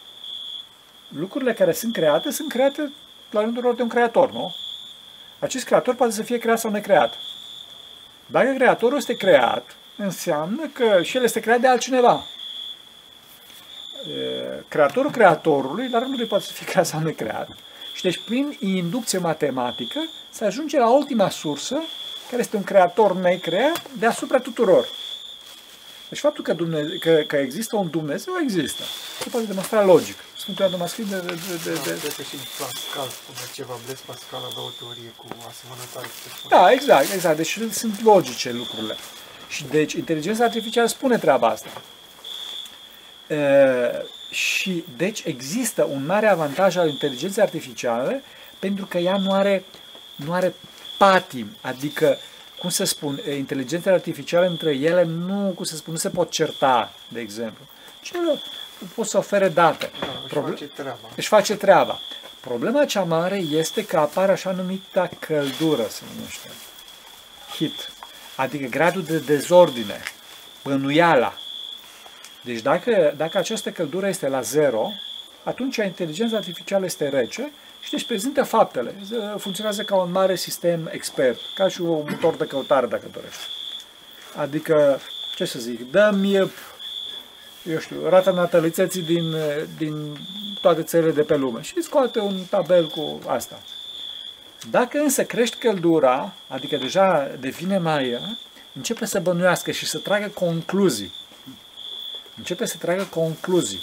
Lucrurile 1.17 1.53
care 1.53 1.71
sunt 1.71 1.93
create 1.93 2.31
sunt 2.31 2.49
create 2.51 2.91
la 3.31 3.41
rândul 3.41 3.63
lor 3.63 3.75
de 3.75 3.81
un 3.81 3.87
creator, 3.87 4.31
nu? 4.31 4.53
Acest 5.39 5.65
creator 5.65 5.95
poate 5.95 6.13
să 6.13 6.23
fie 6.23 6.37
creat 6.37 6.59
sau 6.59 6.71
necreat. 6.71 7.13
Dacă 8.25 8.53
creatorul 8.53 8.97
este 8.97 9.13
creat, 9.13 9.75
înseamnă 9.97 10.69
că 10.73 10.99
și 11.03 11.17
el 11.17 11.23
este 11.23 11.39
creat 11.39 11.59
de 11.59 11.67
altcineva. 11.67 12.23
E, 14.07 14.63
Creatorul 14.67 15.11
creatorului, 15.11 15.89
la 15.89 15.99
rândul 15.99 16.17
lui 16.17 16.27
poate 16.27 16.43
să 16.43 16.53
fie 16.53 16.65
creat 16.65 16.85
sau 16.85 16.99
necreat. 16.99 17.47
Și 17.93 18.03
deci, 18.03 18.23
prin 18.25 18.57
inducție 18.59 19.17
matematică, 19.17 19.99
se 20.29 20.45
ajunge 20.45 20.77
la 20.77 20.89
ultima 20.89 21.29
sursă, 21.29 21.83
care 22.29 22.41
este 22.41 22.55
un 22.55 22.63
creator 22.63 23.15
necreat 23.15 23.81
deasupra 23.99 24.39
tuturor. 24.39 24.85
Deci 26.09 26.19
faptul 26.19 26.43
că, 26.43 26.53
Dumnezeu, 26.53 26.97
că, 26.99 27.23
că 27.27 27.35
există 27.35 27.75
un 27.75 27.89
Dumnezeu, 27.89 28.33
există. 28.41 28.83
Se 29.21 29.29
poate 29.29 29.45
demonstra 29.45 29.83
logic. 29.83 30.17
Sfântul 30.37 30.61
Ioan 30.63 30.75
Damaschin 30.75 31.05
de, 31.09 31.19
de, 31.19 31.33
de, 31.63 31.73
de, 31.85 31.97
Cred 31.99 32.13
că 32.15 32.23
și 32.29 32.35
Pascal 32.59 33.07
spune 33.19 33.45
ceva. 33.53 33.73
Blaise 33.83 34.03
Pascal 34.05 34.41
avea 34.49 34.63
o 34.69 34.71
teorie 34.79 35.11
cu 35.21 35.25
asemănătoare 35.49 36.07
cu 36.07 36.17
ce 36.23 36.29
spune. 36.35 36.51
Da, 36.55 36.71
exact, 36.71 37.07
exact. 37.13 37.37
Deci 37.37 37.59
sunt 37.71 38.01
logice 38.03 38.51
lucrurile. 38.51 38.95
Și 39.47 39.63
deci 39.63 39.93
inteligența 39.93 40.43
artificială 40.43 40.87
spune 40.87 41.17
treaba 41.17 41.47
asta. 41.47 41.69
E, 43.27 44.05
și 44.31 44.83
deci 44.97 45.23
există 45.25 45.83
un 45.83 46.05
mare 46.05 46.27
avantaj 46.27 46.75
al 46.75 46.89
inteligenței 46.89 47.43
artificiale 47.43 48.23
pentru 48.59 48.85
că 48.85 48.97
ea 48.97 49.17
nu 49.17 49.31
are, 49.33 49.63
nu 50.15 50.33
are 50.33 50.53
patim, 50.97 51.47
adică 51.61 52.17
cum 52.59 52.69
să 52.69 52.83
spun, 52.83 53.19
e, 53.27 53.35
inteligența 53.37 53.91
artificială 53.91 54.45
între 54.45 54.71
ele 54.75 55.03
nu, 55.03 55.51
cum 55.55 55.65
să 55.65 55.75
spun, 55.75 55.93
nu 55.93 55.99
se 55.99 56.09
pot 56.09 56.29
certa, 56.29 56.93
de 57.07 57.19
exemplu. 57.19 57.65
Și 58.01 58.15
ele 58.15 58.41
pot 58.95 59.07
să 59.07 59.17
ofere 59.17 59.49
date. 59.49 59.91
Da, 59.99 60.07
își 60.23 60.33
Proble- 60.33 60.51
face 60.51 60.65
treaba. 60.65 61.09
își 61.15 61.27
face 61.27 61.55
treaba. 61.55 61.99
Problema 62.39 62.85
cea 62.85 63.03
mare 63.03 63.37
este 63.37 63.85
că 63.85 63.97
apare 63.97 64.31
așa 64.31 64.51
numita 64.51 65.09
căldură, 65.19 65.85
se 65.89 66.01
numește. 66.15 66.49
Hit. 67.55 67.91
Adică 68.35 68.67
gradul 68.69 69.03
de 69.03 69.17
dezordine, 69.17 69.99
bănuiala. 70.63 71.33
Deci 72.41 72.61
dacă, 72.61 73.13
dacă 73.17 73.37
această 73.37 73.71
căldură 73.71 74.07
este 74.07 74.27
la 74.27 74.41
zero, 74.41 74.89
atunci 75.43 75.75
inteligența 75.75 76.37
artificială 76.37 76.85
este 76.85 77.09
rece 77.09 77.51
și 77.81 77.91
deci 77.91 78.05
prezintă 78.05 78.43
faptele. 78.43 78.95
Funcționează 79.37 79.83
ca 79.83 79.95
un 79.95 80.11
mare 80.11 80.35
sistem 80.35 80.89
expert, 80.91 81.39
ca 81.55 81.67
și 81.67 81.81
un 81.81 82.05
motor 82.09 82.35
de 82.35 82.45
căutare, 82.45 82.87
dacă 82.87 83.05
dorești. 83.11 83.41
Adică, 84.35 84.99
ce 85.35 85.45
să 85.45 85.59
zic, 85.59 85.91
dă-mi, 85.91 86.35
eu 86.35 87.79
știu, 87.79 88.09
rata 88.09 88.31
natalității 88.31 89.01
din, 89.01 89.35
din 89.77 90.17
toate 90.61 90.83
țările 90.83 91.11
de 91.11 91.21
pe 91.21 91.35
lume 91.35 91.61
și 91.61 91.81
scoate 91.81 92.19
un 92.19 92.43
tabel 92.49 92.87
cu 92.87 93.19
asta. 93.27 93.61
Dacă 94.69 94.97
însă 94.97 95.25
crești 95.25 95.57
căldura, 95.57 96.33
adică 96.47 96.77
deja 96.77 97.27
devine 97.39 97.77
mai, 97.77 98.19
începe 98.73 99.05
să 99.05 99.19
bănuiască 99.19 99.71
și 99.71 99.85
să 99.85 99.97
tragă 99.97 100.27
concluzii. 100.27 101.13
Începe 102.37 102.65
să 102.65 102.77
tragă 102.77 103.03
concluzii. 103.03 103.81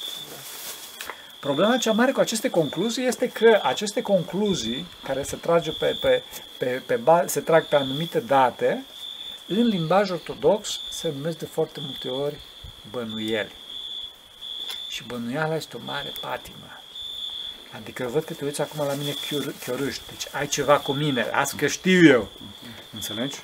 Problema 1.40 1.76
cea 1.76 1.92
mare 1.92 2.12
cu 2.12 2.20
aceste 2.20 2.50
concluzii 2.50 3.06
este 3.06 3.28
că 3.28 3.60
aceste 3.62 4.02
concluzii, 4.02 4.86
care 5.02 5.22
se, 5.22 5.36
trage 5.36 5.70
pe, 5.70 5.96
pe, 6.00 6.22
pe, 6.58 6.82
pe, 6.86 6.96
ba- 6.96 7.26
se 7.26 7.40
trag 7.40 7.64
pe 7.64 7.76
anumite 7.76 8.20
date, 8.20 8.84
în 9.46 9.66
limbaj 9.66 10.10
ortodox 10.10 10.80
se 10.90 11.12
numesc 11.16 11.38
de 11.38 11.44
foarte 11.44 11.80
multe 11.80 12.08
ori 12.08 12.36
bănuieli. 12.90 13.52
Și 14.88 15.04
bănuiala 15.06 15.56
este 15.56 15.76
o 15.76 15.80
mare 15.84 16.12
patimă. 16.20 16.81
Adică 17.76 18.08
văd 18.12 18.24
că 18.24 18.32
te 18.32 18.44
uiți 18.44 18.60
acum 18.60 18.86
la 18.86 18.94
mine 18.94 19.14
chior, 19.28 19.54
chiorâști. 19.64 20.02
Deci 20.08 20.26
ai 20.32 20.46
ceva 20.46 20.78
cu 20.78 20.92
mine, 20.92 21.22
asta 21.32 21.54
că 21.58 21.66
știu 21.66 22.06
eu. 22.06 22.28
Înțelegi? 22.94 23.36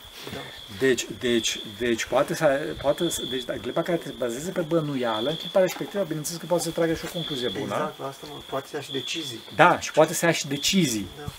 Deci, 0.78 1.06
deci, 1.18 1.58
deci 1.78 2.04
poate 2.04 2.34
să, 2.34 2.74
poate 2.82 3.10
să, 3.10 3.22
deci 3.30 3.44
dacă 3.44 3.58
clipa 3.58 3.82
care 3.82 3.96
te 3.96 4.10
bazeze 4.18 4.50
pe 4.50 4.60
bănuială, 4.60 5.30
în 5.30 5.36
clipa 5.36 5.60
respectivă, 5.60 6.02
bineînțeles 6.02 6.40
că 6.40 6.46
poate 6.46 6.62
să 6.62 6.70
tragă 6.70 6.94
și 6.94 7.04
o 7.04 7.12
concluzie 7.12 7.48
bună. 7.48 7.74
Exact, 7.74 7.98
la 7.98 8.06
asta 8.06 8.26
mă, 8.30 8.40
poate 8.46 8.66
să 8.68 8.76
ia 8.76 8.82
și 8.82 8.92
decizii. 8.92 9.40
Da, 9.56 9.80
și 9.80 9.92
poate 9.92 10.14
să 10.14 10.24
ia 10.24 10.32
și 10.32 10.46
decizii. 10.46 11.06
Da. 11.18 11.32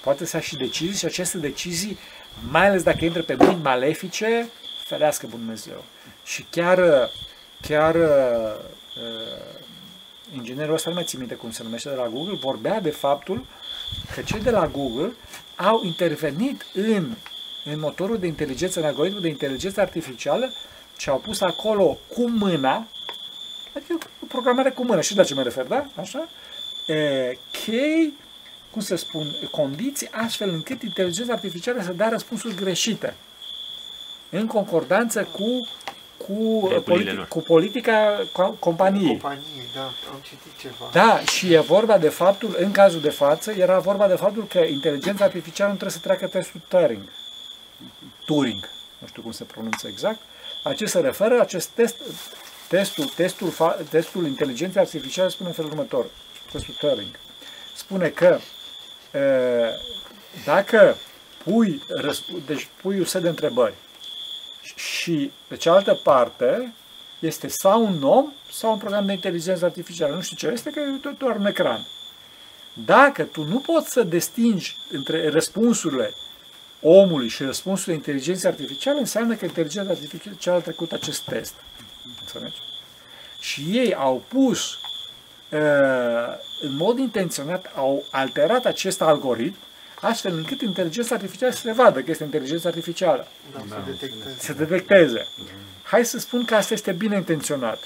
Poate 0.00 0.26
să 0.26 0.36
ia 0.36 0.42
și 0.42 0.56
decizii 0.56 0.98
și 0.98 1.04
aceste 1.04 1.38
decizii, 1.38 1.98
mai 2.50 2.66
ales 2.66 2.82
dacă 2.82 3.04
intră 3.04 3.22
pe 3.22 3.34
mâini 3.34 3.62
malefice, 3.62 4.48
ferească 4.84 5.26
Bunul 5.26 5.44
Dumnezeu. 5.44 5.84
Și 6.24 6.46
chiar, 6.50 7.10
chiar 7.60 7.94
uh, 7.94 8.64
inginerul 10.34 10.74
ăsta, 10.74 10.88
nu 10.88 10.94
mai 10.94 11.04
țin 11.04 11.18
minte 11.18 11.34
cum 11.34 11.50
se 11.50 11.62
numește 11.62 11.88
de 11.88 11.94
la 11.94 12.08
Google, 12.08 12.38
vorbea 12.40 12.80
de 12.80 12.90
faptul 12.90 13.46
că 14.14 14.22
cei 14.22 14.40
de 14.40 14.50
la 14.50 14.66
Google 14.66 15.12
au 15.56 15.84
intervenit 15.84 16.66
în, 16.74 17.14
în 17.64 17.78
motorul 17.80 18.18
de 18.18 18.26
inteligență, 18.26 18.80
în 18.80 18.86
algoritmul 18.86 19.20
de 19.20 19.28
inteligență 19.28 19.80
artificială 19.80 20.52
și 20.96 21.08
au 21.08 21.18
pus 21.18 21.40
acolo 21.40 21.98
cu 22.14 22.28
mâna, 22.28 22.86
adică 23.74 23.98
o 24.22 24.26
programare 24.28 24.70
cu 24.70 24.84
mână, 24.84 25.00
și 25.00 25.16
la 25.16 25.24
ce 25.24 25.34
mă 25.34 25.42
refer, 25.42 25.64
da? 25.64 25.86
Așa? 25.96 26.28
E, 26.86 27.38
chei, 27.64 28.12
cum 28.70 28.80
să 28.80 28.96
spun, 28.96 29.26
condiții 29.50 30.08
astfel 30.10 30.48
încât 30.48 30.82
inteligența 30.82 31.32
artificială 31.32 31.82
să 31.82 31.92
dea 31.92 32.08
răspunsuri 32.08 32.54
greșite 32.54 33.14
în 34.30 34.46
concordanță 34.46 35.28
cu 35.32 35.68
cu, 36.18 36.68
Regulile 36.72 37.10
politi- 37.12 37.16
lor. 37.16 37.28
cu 37.28 37.40
politica 37.40 38.22
co- 38.22 38.58
companiei. 38.58 39.06
Companie, 39.08 39.62
da, 39.74 39.82
am 39.84 40.20
citit 40.22 40.58
ceva. 40.60 40.90
Da, 40.92 41.20
și 41.20 41.52
e 41.52 41.58
vorba 41.58 41.98
de 41.98 42.08
faptul, 42.08 42.56
în 42.58 42.70
cazul 42.72 43.00
de 43.00 43.10
față, 43.10 43.50
era 43.52 43.78
vorba 43.78 44.06
de 44.08 44.14
faptul 44.14 44.46
că 44.46 44.58
inteligența 44.58 45.24
artificială 45.24 45.70
nu 45.70 45.76
trebuie 45.76 45.98
să 46.00 46.06
treacă 46.06 46.26
testul 46.26 46.60
Turing. 46.68 47.08
Turing, 48.26 48.68
nu 48.98 49.06
știu 49.06 49.22
cum 49.22 49.30
se 49.32 49.44
pronunță 49.44 49.86
exact. 49.88 50.18
La 50.64 50.72
ce 50.72 50.86
se 50.86 51.00
referă 51.00 51.40
acest 51.40 51.68
test? 51.68 51.96
Testul, 52.68 53.04
testul, 53.04 53.50
fa- 53.52 53.88
testul 53.90 54.26
inteligenței 54.26 54.80
artificiale 54.80 55.28
spune 55.28 55.48
în 55.48 55.54
felul 55.54 55.70
următor, 55.70 56.06
testul 56.52 56.74
Turing. 56.78 57.18
Spune 57.76 58.08
că 58.08 58.38
e, 59.12 59.20
dacă 60.44 60.96
pui, 61.44 61.82
răsp- 62.02 62.46
deci 62.46 62.68
pui 62.82 62.98
un 62.98 63.04
set 63.04 63.22
de 63.22 63.28
întrebări 63.28 63.74
și 64.76 65.32
de 65.48 65.56
cealaltă 65.56 66.00
parte 66.02 66.72
este 67.18 67.48
sau 67.48 67.84
un 67.86 68.02
om 68.02 68.32
sau 68.52 68.72
un 68.72 68.78
program 68.78 69.06
de 69.06 69.12
inteligență 69.12 69.64
artificială. 69.64 70.14
Nu 70.14 70.20
știu 70.20 70.36
ce 70.36 70.46
este, 70.46 70.70
că 70.70 70.80
e 70.80 71.00
do- 71.00 71.18
doar 71.18 71.36
un 71.36 71.46
ecran. 71.46 71.86
Dacă 72.84 73.22
tu 73.22 73.44
nu 73.44 73.58
poți 73.58 73.90
să 73.90 74.02
distingi 74.02 74.76
între 74.90 75.28
răspunsurile 75.28 76.14
omului 76.80 77.28
și 77.28 77.42
răspunsurile 77.42 77.94
inteligenței 77.94 78.50
artificiale, 78.50 78.98
înseamnă 78.98 79.34
că 79.34 79.44
inteligența 79.44 79.90
artificială 79.90 80.58
a 80.58 80.60
trecut 80.60 80.92
acest 80.92 81.24
test. 81.24 81.54
Înțelegi? 82.20 82.56
Și 83.40 83.62
ei 83.70 83.94
au 83.94 84.22
pus 84.28 84.74
uh, 85.50 85.58
în 86.60 86.76
mod 86.76 86.98
intenționat, 86.98 87.72
au 87.74 88.04
alterat 88.10 88.64
acest 88.64 89.02
algoritm 89.02 89.56
astfel 90.00 90.36
încât 90.36 90.60
inteligența 90.60 91.14
artificială 91.14 91.52
să 91.52 91.60
se 91.60 91.72
vadă 91.72 92.00
că 92.00 92.10
este 92.10 92.24
inteligența 92.24 92.68
artificială, 92.68 93.26
Da, 93.52 93.62
să 93.68 93.76
detecteze. 93.86 94.36
să 94.38 94.52
detecteze. 94.52 95.26
Hai 95.82 96.04
să 96.04 96.18
spun 96.18 96.44
că 96.44 96.54
asta 96.54 96.74
este 96.74 96.92
bine 96.92 97.16
intenționat. 97.16 97.78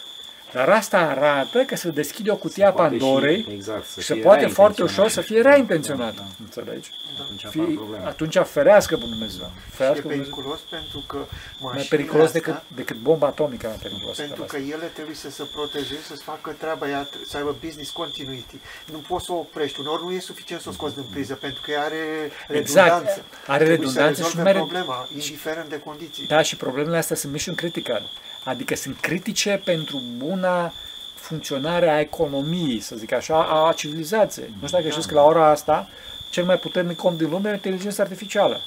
Dar 0.52 0.68
asta 0.68 0.98
arată 0.98 1.58
că 1.64 1.76
se 1.76 1.88
deschide 1.90 2.30
o 2.30 2.36
cutie 2.36 2.64
a 2.64 2.72
Poate 2.72 2.94
și- 2.94 3.00
Pandorei 3.00 3.46
exact, 3.52 3.86
să 3.86 4.00
și 4.00 4.06
se 4.06 4.12
fie 4.14 4.22
poate 4.22 4.40
rea 4.40 4.48
foarte 4.48 4.80
intenționat. 4.80 5.06
ușor 5.10 5.22
să 5.24 5.28
fie 5.30 5.40
rea 5.40 5.56
intenționat. 5.56 6.14
Înțelegi? 6.40 6.90
Atunci 7.22 7.44
apar 7.44 7.64
Fie, 7.66 7.74
probleme. 7.74 8.04
atunci 8.06 8.36
ferească 8.44 8.96
pe 8.96 9.04
Dumnezeu. 9.08 9.46
Și 9.64 9.66
e 9.70 9.74
Ferească 9.76 10.00
pe 10.06 10.08
Dumnezeu. 10.08 10.32
periculos 10.34 10.60
pentru 10.76 10.98
că 11.06 11.16
Mai 11.16 11.26
mașinile 11.60 11.88
periculos 11.96 12.26
astea, 12.26 12.40
decât, 12.40 12.62
decât 12.76 12.96
bomba 12.96 13.26
atomică 13.26 13.66
mai 13.66 13.76
periculos. 13.82 14.16
pentru 14.16 14.42
că 14.42 14.56
ele 14.56 14.86
trebuie 14.96 15.14
să 15.14 15.30
se 15.30 15.42
protejeze, 15.54 16.02
să-ți 16.06 16.22
facă 16.22 16.54
treaba, 16.58 16.88
ea, 16.88 17.02
tre- 17.02 17.20
să 17.28 17.36
aibă 17.36 17.56
business 17.64 17.90
continuity. 17.90 18.56
Nu 18.92 18.98
poți 19.08 19.24
să 19.24 19.32
o 19.32 19.36
oprești, 19.36 19.80
uneori 19.80 20.02
nu 20.04 20.10
e 20.12 20.18
suficient 20.20 20.62
să 20.62 20.68
o 20.68 20.72
scoți 20.72 20.94
din 20.94 21.06
priză, 21.12 21.34
pentru 21.34 21.60
că 21.64 21.70
ea 21.70 21.82
are 21.82 22.02
Exact. 22.48 22.88
redundanță. 22.88 23.22
Are 23.46 23.64
Trebuie 23.64 23.76
redundanță 23.76 24.22
să 24.22 24.28
și 24.28 24.36
rezolve 24.36 24.52
nu 24.52 24.58
mai- 24.58 24.66
problema, 24.68 25.08
indiferent 25.14 25.68
de 25.68 25.78
condiții. 25.78 26.26
Da, 26.26 26.42
și 26.42 26.56
problemele 26.56 26.96
astea 26.96 27.16
sunt 27.16 27.32
mission 27.32 27.54
critical. 27.54 28.02
Adică 28.44 28.74
sunt 28.74 28.96
critice 29.00 29.62
pentru 29.64 30.02
buna 30.16 30.72
funcționare 31.14 31.90
a 31.90 32.00
economiei, 32.00 32.80
să 32.80 32.96
zic 32.96 33.12
așa, 33.12 33.66
a 33.66 33.72
civilizației. 33.72 34.54
Nu 34.60 34.66
știu 34.66 34.78
dacă 34.78 34.90
știți 34.90 35.08
că 35.08 35.14
la 35.14 35.22
ora 35.22 35.50
asta 35.50 35.88
cel 36.30 36.44
mai 36.44 36.58
puternic 36.58 37.04
om 37.04 37.16
din 37.16 37.30
lume 37.30 37.50
e 37.50 37.52
inteligența 37.52 38.02
artificială. 38.02 38.60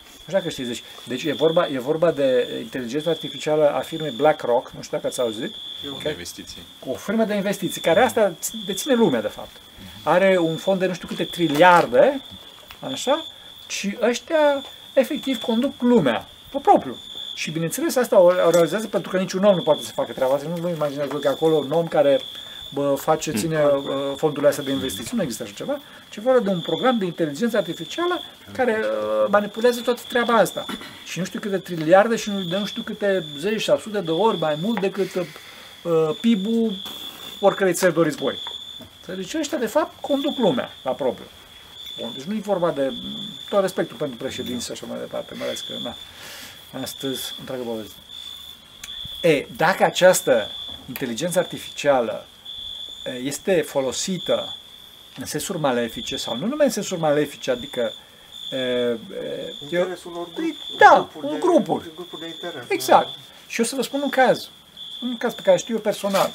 Nu 0.00 0.28
știu 0.28 0.32
dacă 0.32 0.48
știți. 0.48 0.68
Deci, 0.68 0.82
deci 1.04 1.24
e, 1.24 1.32
vorba, 1.32 1.68
e 1.68 1.78
vorba 1.78 2.10
de 2.10 2.58
inteligența 2.60 3.10
artificială 3.10 3.70
a 3.70 3.80
firmei 3.80 4.10
BlackRock, 4.10 4.70
nu 4.70 4.82
știu 4.82 4.96
dacă 4.96 5.08
ați 5.08 5.20
auzit, 5.20 5.54
de 6.02 6.10
investiții. 6.10 6.62
o 6.86 6.94
firmă 6.94 7.24
de 7.24 7.34
investiții, 7.34 7.80
care 7.80 8.00
asta 8.00 8.34
deține 8.66 8.94
lumea, 8.94 9.20
de 9.20 9.28
fapt. 9.28 9.56
Are 10.02 10.38
un 10.38 10.56
fond 10.56 10.78
de 10.78 10.86
nu 10.86 10.94
știu 10.94 11.08
câte 11.08 11.24
triliarde, 11.24 12.20
așa, 12.80 13.24
și 13.66 13.96
ăștia 14.00 14.64
efectiv 14.92 15.40
conduc 15.40 15.82
lumea, 15.82 16.28
pe 16.50 16.58
propriu. 16.62 16.96
Și 17.34 17.50
bineînțeles 17.50 17.96
asta 17.96 18.20
o, 18.20 18.24
o 18.46 18.50
realizează 18.50 18.86
pentru 18.86 19.10
că 19.10 19.18
niciun 19.18 19.44
om 19.44 19.54
nu 19.54 19.62
poate 19.62 19.82
să 19.82 19.92
facă 19.94 20.12
treaba 20.12 20.34
asta. 20.34 20.48
Nu 20.48 20.60
vă 20.60 20.68
imaginați 20.68 21.08
voi 21.08 21.20
că 21.20 21.28
acolo 21.28 21.56
un 21.56 21.70
om 21.70 21.86
care 21.86 22.20
bă, 22.72 22.94
face, 22.98 23.32
ține 23.32 23.64
uh, 23.64 24.12
fondurile 24.16 24.48
astea 24.48 24.64
de 24.64 24.70
investiții, 24.70 25.16
nu 25.16 25.22
există 25.22 25.42
așa 25.42 25.52
ceva, 25.54 25.78
ci 26.10 26.18
vorba 26.18 26.40
de 26.40 26.50
un 26.50 26.60
program 26.60 26.98
de 26.98 27.04
inteligență 27.04 27.56
artificială 27.56 28.20
care 28.52 28.80
uh, 28.80 29.28
manipulează 29.30 29.80
toată 29.80 30.00
treaba 30.08 30.34
asta. 30.34 30.64
Și 31.04 31.18
nu 31.18 31.24
știu 31.24 31.40
câte 31.40 31.58
triliarde 31.58 32.16
și 32.16 32.30
nu, 32.30 32.42
de 32.42 32.58
nu 32.58 32.66
știu 32.66 32.82
câte 32.82 33.24
zeci 33.38 33.62
sau 33.62 33.78
sute 33.78 34.00
de 34.00 34.10
ori 34.10 34.38
mai 34.38 34.58
mult 34.62 34.80
decât 34.80 35.14
uh, 35.14 35.24
PIB-ul 36.20 36.72
oricărei 37.40 37.74
țări 37.74 37.94
doriți 37.94 38.16
voi. 38.16 38.38
Deci 39.06 39.34
ăștia, 39.34 39.58
de 39.58 39.66
fapt, 39.66 40.00
conduc 40.00 40.38
lumea 40.38 40.70
la 40.82 40.90
propriu. 40.90 41.26
Bun, 41.98 42.10
deci 42.16 42.24
nu 42.24 42.34
e 42.34 42.40
vorba 42.40 42.70
de 42.70 42.92
tot 43.48 43.60
respectul 43.60 43.96
pentru 43.96 44.16
președinți 44.16 44.64
și 44.64 44.72
așa 44.72 44.86
mai 44.88 44.98
departe, 44.98 45.34
mai 45.34 45.46
ales 45.46 45.60
că, 45.60 45.74
na, 45.82 45.94
astăzi, 46.80 47.34
întreagă 47.38 47.62
poveste. 47.62 47.94
E, 49.20 49.46
dacă 49.56 49.84
această 49.84 50.50
inteligență 50.88 51.38
artificială 51.38 52.26
e, 53.04 53.10
este 53.10 53.60
folosită 53.60 54.56
în 55.18 55.26
sensuri 55.26 55.58
malefice, 55.58 56.16
sau 56.16 56.36
nu 56.36 56.46
numai 56.46 56.66
în 56.66 56.72
sensuri 56.72 57.00
malefice, 57.00 57.50
adică 57.50 57.92
e, 58.50 58.56
e, 58.56 58.98
eu, 59.70 59.80
Interesul 59.80 60.12
unor 60.12 60.28
Păi, 60.34 60.44
grupuri, 60.44 60.78
da, 60.78 60.94
grupuri 60.94 61.26
un 61.26 61.32
de, 61.32 61.38
grupuri. 61.38 61.90
grupuri 61.94 62.20
de 62.20 62.26
interes. 62.26 62.64
Exact. 62.68 63.08
Și 63.46 63.60
eu 63.60 63.66
să 63.66 63.74
vă 63.74 63.82
spun 63.82 64.00
un 64.00 64.08
caz. 64.10 64.48
Un 65.02 65.16
caz 65.16 65.34
pe 65.34 65.42
care 65.42 65.56
știu 65.56 65.74
eu 65.74 65.80
personal. 65.80 66.30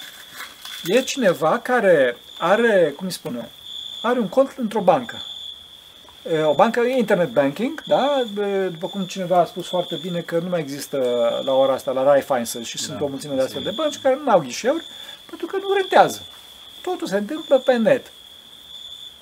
E 0.86 1.02
cineva 1.02 1.60
care 1.60 2.18
are, 2.38 2.94
cum 2.96 3.06
îi 3.06 3.12
spune, 3.12 3.50
are 4.02 4.20
un 4.20 4.28
cont 4.28 4.54
într-o 4.58 4.82
bancă. 4.82 5.22
E, 6.32 6.42
O 6.42 6.54
bancă 6.54 6.80
e 6.80 6.98
internet 6.98 7.30
banking, 7.30 7.84
da? 7.86 8.24
E, 8.42 8.68
După 8.68 8.88
cum 8.88 9.02
cineva 9.04 9.38
a 9.38 9.46
spus 9.46 9.68
foarte 9.68 9.96
bine 10.02 10.20
că 10.20 10.40
nu 10.40 10.50
mai 10.50 10.60
există 10.60 10.98
la 11.46 11.54
ora 11.54 11.74
asta 11.74 11.92
la 11.92 12.04
Raiffeisen 12.04 12.64
și 12.64 12.78
sunt 12.78 13.02
o 13.02 13.08
mulțime 13.08 13.36
de 13.36 13.42
astfel 13.42 13.64
de 13.64 13.72
bănci 13.76 14.00
care 14.00 14.20
nu 14.24 14.32
au 14.32 14.40
ghișeuri 14.40 14.84
pentru 15.26 15.46
că 15.48 15.58
nu 15.62 15.74
rentează. 15.74 16.22
Totul 16.82 17.08
se 17.08 17.18
întâmplă 17.18 17.58
pe 17.58 17.76
net. 17.76 18.12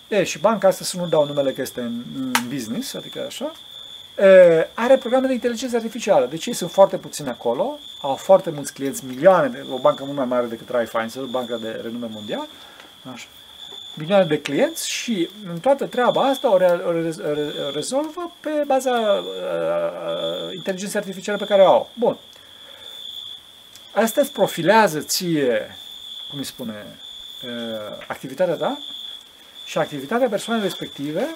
E, 0.08 0.24
și 0.24 0.40
banca 0.40 0.68
asta, 0.68 0.84
să 0.84 0.98
nu 0.98 1.08
dau 1.08 1.26
numele 1.26 1.52
că 1.52 1.62
este 1.62 1.82
în, 1.82 2.04
în 2.16 2.32
business, 2.50 2.94
adică 2.94 3.24
așa, 3.28 3.52
e, 4.18 4.68
are 4.74 4.98
programe 4.98 5.28
de 5.28 5.34
inteligență 5.34 5.76
artificială. 5.76 6.26
Deci 6.26 6.46
ei 6.46 6.54
sunt 6.54 6.72
foarte 6.72 6.98
puțini 6.98 7.30
acolo, 7.30 7.80
au 8.02 8.16
foarte 8.16 8.50
mulți 8.50 8.74
clienți, 8.74 9.06
milioane, 9.06 9.48
de, 9.48 9.66
o 9.72 9.78
bancă 9.78 10.04
mult 10.04 10.18
mai 10.18 10.26
mare 10.26 10.46
decât 10.46 10.70
Raiffeisen, 10.70 11.22
o 11.22 11.26
bancă 11.26 11.60
de 11.62 11.80
renume 11.84 12.08
mondial, 12.12 12.48
așa, 13.14 13.26
milioane 13.96 14.26
de 14.26 14.42
clienți 14.42 14.90
și 14.90 15.30
în 15.48 15.60
toată 15.60 15.86
treaba 15.86 16.22
asta 16.22 16.52
o, 16.52 16.58
re, 16.58 16.66
o, 16.66 16.92
re, 16.92 17.14
o, 17.24 17.34
re, 17.34 17.54
o 17.68 17.72
rezolvă 17.74 18.32
pe 18.40 18.50
baza 18.68 18.92
uh, 18.92 20.54
inteligenței 20.56 21.00
artificiale 21.00 21.38
pe 21.38 21.46
care 21.46 21.62
o 21.62 21.68
au. 21.68 21.90
Bun. 22.00 22.18
Asta 23.94 24.22
îți 24.22 24.32
profilează 24.32 25.00
ție, 25.00 25.76
cum 26.30 26.40
îi 26.40 26.46
spune, 26.46 26.86
uh, 27.44 28.06
activitatea 28.08 28.56
ta 28.56 28.78
și 29.66 29.78
activitatea 29.78 30.30
persoanei 30.30 30.64
respective 30.64 31.36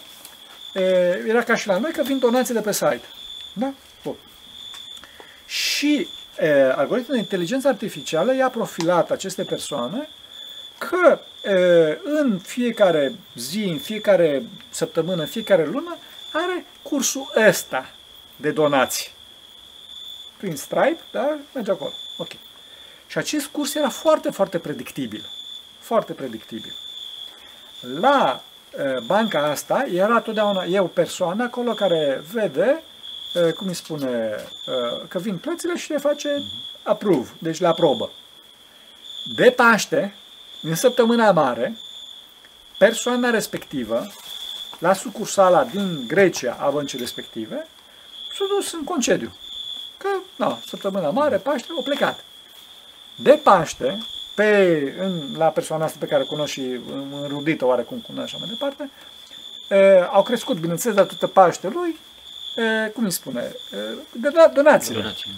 e, 0.73 0.81
era 1.27 1.43
ca 1.43 1.55
și 1.55 1.67
la 1.67 1.77
noi 1.77 1.91
că 1.91 2.03
vin 2.03 2.19
donații 2.19 2.53
de 2.53 2.61
pe 2.61 2.71
site. 2.71 3.01
Da? 3.53 3.73
Bun. 4.03 4.15
Și 5.45 6.07
e, 6.39 6.73
algoritmul 6.75 7.15
de 7.15 7.21
inteligență 7.21 7.67
artificială 7.67 8.35
i-a 8.35 8.49
profilat 8.49 9.11
aceste 9.11 9.43
persoane 9.43 10.07
că 10.79 11.19
e, 11.49 11.99
în 12.03 12.39
fiecare 12.39 13.15
zi, 13.35 13.63
în 13.63 13.77
fiecare 13.77 14.43
săptămână, 14.69 15.21
în 15.21 15.27
fiecare 15.27 15.65
lună 15.65 15.97
are 16.33 16.65
cursul 16.81 17.31
ăsta 17.47 17.89
de 18.35 18.51
donații. 18.51 19.11
Prin 20.37 20.55
Stripe, 20.55 20.99
da? 21.11 21.37
Merge 21.53 21.71
acolo. 21.71 21.91
Ok. 22.17 22.31
Și 23.07 23.17
acest 23.17 23.45
curs 23.45 23.75
era 23.75 23.89
foarte, 23.89 24.29
foarte 24.31 24.59
predictibil. 24.59 25.25
Foarte 25.79 26.13
predictibil. 26.13 26.73
La 27.99 28.43
uh, 28.77 29.03
banca 29.05 29.39
asta 29.39 29.85
era 29.93 30.19
totdeauna, 30.19 30.63
e 30.63 30.79
o 30.79 30.87
persoană 30.87 31.43
acolo 31.43 31.73
care 31.73 32.23
vede, 32.31 32.83
uh, 33.35 33.53
cum 33.53 33.67
îi 33.67 33.73
spune, 33.73 34.35
uh, 34.65 35.07
că 35.07 35.19
vin 35.19 35.37
plățile 35.37 35.77
și 35.77 35.91
le 35.91 35.97
face 35.97 36.29
approve, 36.83 37.29
deci 37.39 37.59
le 37.59 37.67
aprobă. 37.67 38.11
De 39.35 39.51
Paște, 39.51 40.15
în 40.61 40.75
săptămâna 40.75 41.31
mare, 41.31 41.77
persoana 42.77 43.29
respectivă, 43.29 44.11
la 44.79 44.93
sucursala 44.93 45.63
din 45.63 46.03
Grecia 46.07 46.57
a 46.59 46.69
băncii 46.69 46.99
respective, 46.99 47.67
s-a 48.37 48.45
dus 48.55 48.73
în 48.73 48.83
concediu. 48.83 49.33
Că, 49.97 50.07
na, 50.35 50.59
săptămâna 50.67 51.09
mare, 51.09 51.37
Paște, 51.37 51.67
au 51.75 51.83
plecat. 51.83 52.23
De 53.15 53.39
Paște, 53.43 53.97
pe, 54.35 54.93
în, 54.99 55.35
la 55.37 55.47
persoana 55.47 55.85
asta 55.85 55.97
pe 55.99 56.05
care 56.05 56.21
o 56.21 56.25
cunosc 56.25 56.51
și 56.51 56.79
înrudită 57.21 57.65
oarecum 57.65 57.99
cu 57.99 58.11
noi 58.11 58.23
așa 58.23 58.37
mai 58.39 58.49
departe, 58.49 58.91
e, 59.69 60.07
au 60.11 60.23
crescut, 60.23 60.57
bineînțeles, 60.57 60.95
datorită 60.95 61.27
Paștelui, 61.27 61.99
e, 62.55 62.89
cum 62.89 63.03
îi 63.03 63.11
spune, 63.11 63.41
e, 63.41 63.77
de 64.11 64.29
la 64.33 64.47
donațiile. 64.47 65.01
Donații. 65.01 65.31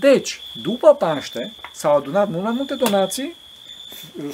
Deci, 0.00 0.40
după 0.62 0.94
Paște, 0.94 1.54
s-au 1.72 1.96
adunat 1.96 2.28
mult 2.28 2.42
mai 2.42 2.52
multe 2.52 2.74
donații, 2.74 3.36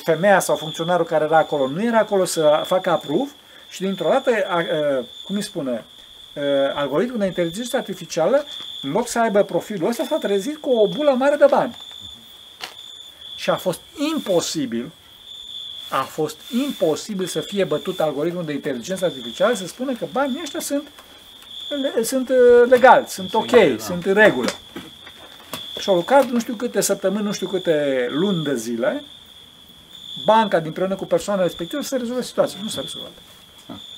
femeia 0.04 0.40
sau 0.40 0.56
funcționarul 0.56 1.06
care 1.06 1.24
era 1.24 1.38
acolo 1.38 1.68
nu 1.68 1.84
era 1.84 1.98
acolo 1.98 2.24
să 2.24 2.62
facă 2.64 2.90
approve 2.90 3.30
și 3.70 3.80
dintr-o 3.80 4.08
dată, 4.08 4.30
a, 4.48 4.56
a, 4.56 4.64
cum 5.24 5.36
îi 5.36 5.42
spune, 5.42 5.84
a, 6.36 6.40
algoritmul 6.74 7.18
de 7.18 7.26
inteligență 7.26 7.76
artificială, 7.76 8.44
în 8.82 8.90
loc 8.90 9.08
să 9.08 9.20
aibă 9.20 9.42
profilul 9.42 9.88
ăsta, 9.88 10.04
s-a 10.08 10.18
trezit 10.18 10.56
cu 10.56 10.70
o 10.70 10.88
bulă 10.88 11.10
mare 11.10 11.36
de 11.36 11.46
bani. 11.50 11.76
Și 13.36 13.50
a 13.50 13.56
fost 13.56 13.80
imposibil, 14.14 14.90
a 15.90 16.02
fost 16.02 16.36
imposibil 16.66 17.26
să 17.26 17.40
fie 17.40 17.64
bătut 17.64 18.00
algoritmul 18.00 18.44
de 18.44 18.52
inteligență 18.52 19.04
artificială 19.04 19.54
să 19.54 19.66
spună 19.66 19.92
că 19.92 20.06
banii 20.12 20.40
ăștia 20.42 20.60
sunt, 20.60 20.88
le- 21.82 22.02
sunt 22.02 22.28
uh, 22.28 22.36
legali, 22.68 23.04
sunt 23.08 23.34
ok, 23.34 23.50
sunt 23.78 24.04
în 24.04 24.14
regulă. 24.14 24.48
Și 25.78 25.88
au 25.88 25.94
lucrat 25.94 26.24
nu 26.24 26.40
știu 26.40 26.54
câte 26.54 26.80
săptămâni, 26.80 27.24
nu 27.24 27.32
știu 27.32 27.48
câte 27.48 28.06
luni 28.10 28.44
de 28.44 28.54
zile, 28.54 29.04
banca 30.24 30.62
împreună 30.64 30.94
cu 30.94 31.04
persoana 31.04 31.42
respectivă 31.42 31.82
să 31.82 31.96
rezolve 31.96 32.22
situația. 32.22 32.58
Nu 32.62 32.68
s-a 32.68 32.80
rezolvat. 32.80 33.12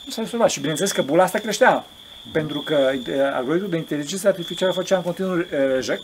Nu 0.05 0.11
s-a 0.11 0.23
rezolvat. 0.23 0.51
Și 0.51 0.59
bineînțeles 0.59 0.93
că 0.93 1.03
bula 1.03 1.23
asta 1.23 1.39
creștea. 1.39 1.85
Pentru 2.33 2.61
că 2.61 2.91
eh, 2.93 3.21
algoritmul 3.35 3.71
de 3.71 3.77
inteligență 3.77 4.29
artificială 4.29 4.73
făcea 4.73 4.97
în 4.97 5.03
continuu 5.03 5.39
eh, 5.39 5.47
reject, 5.51 6.03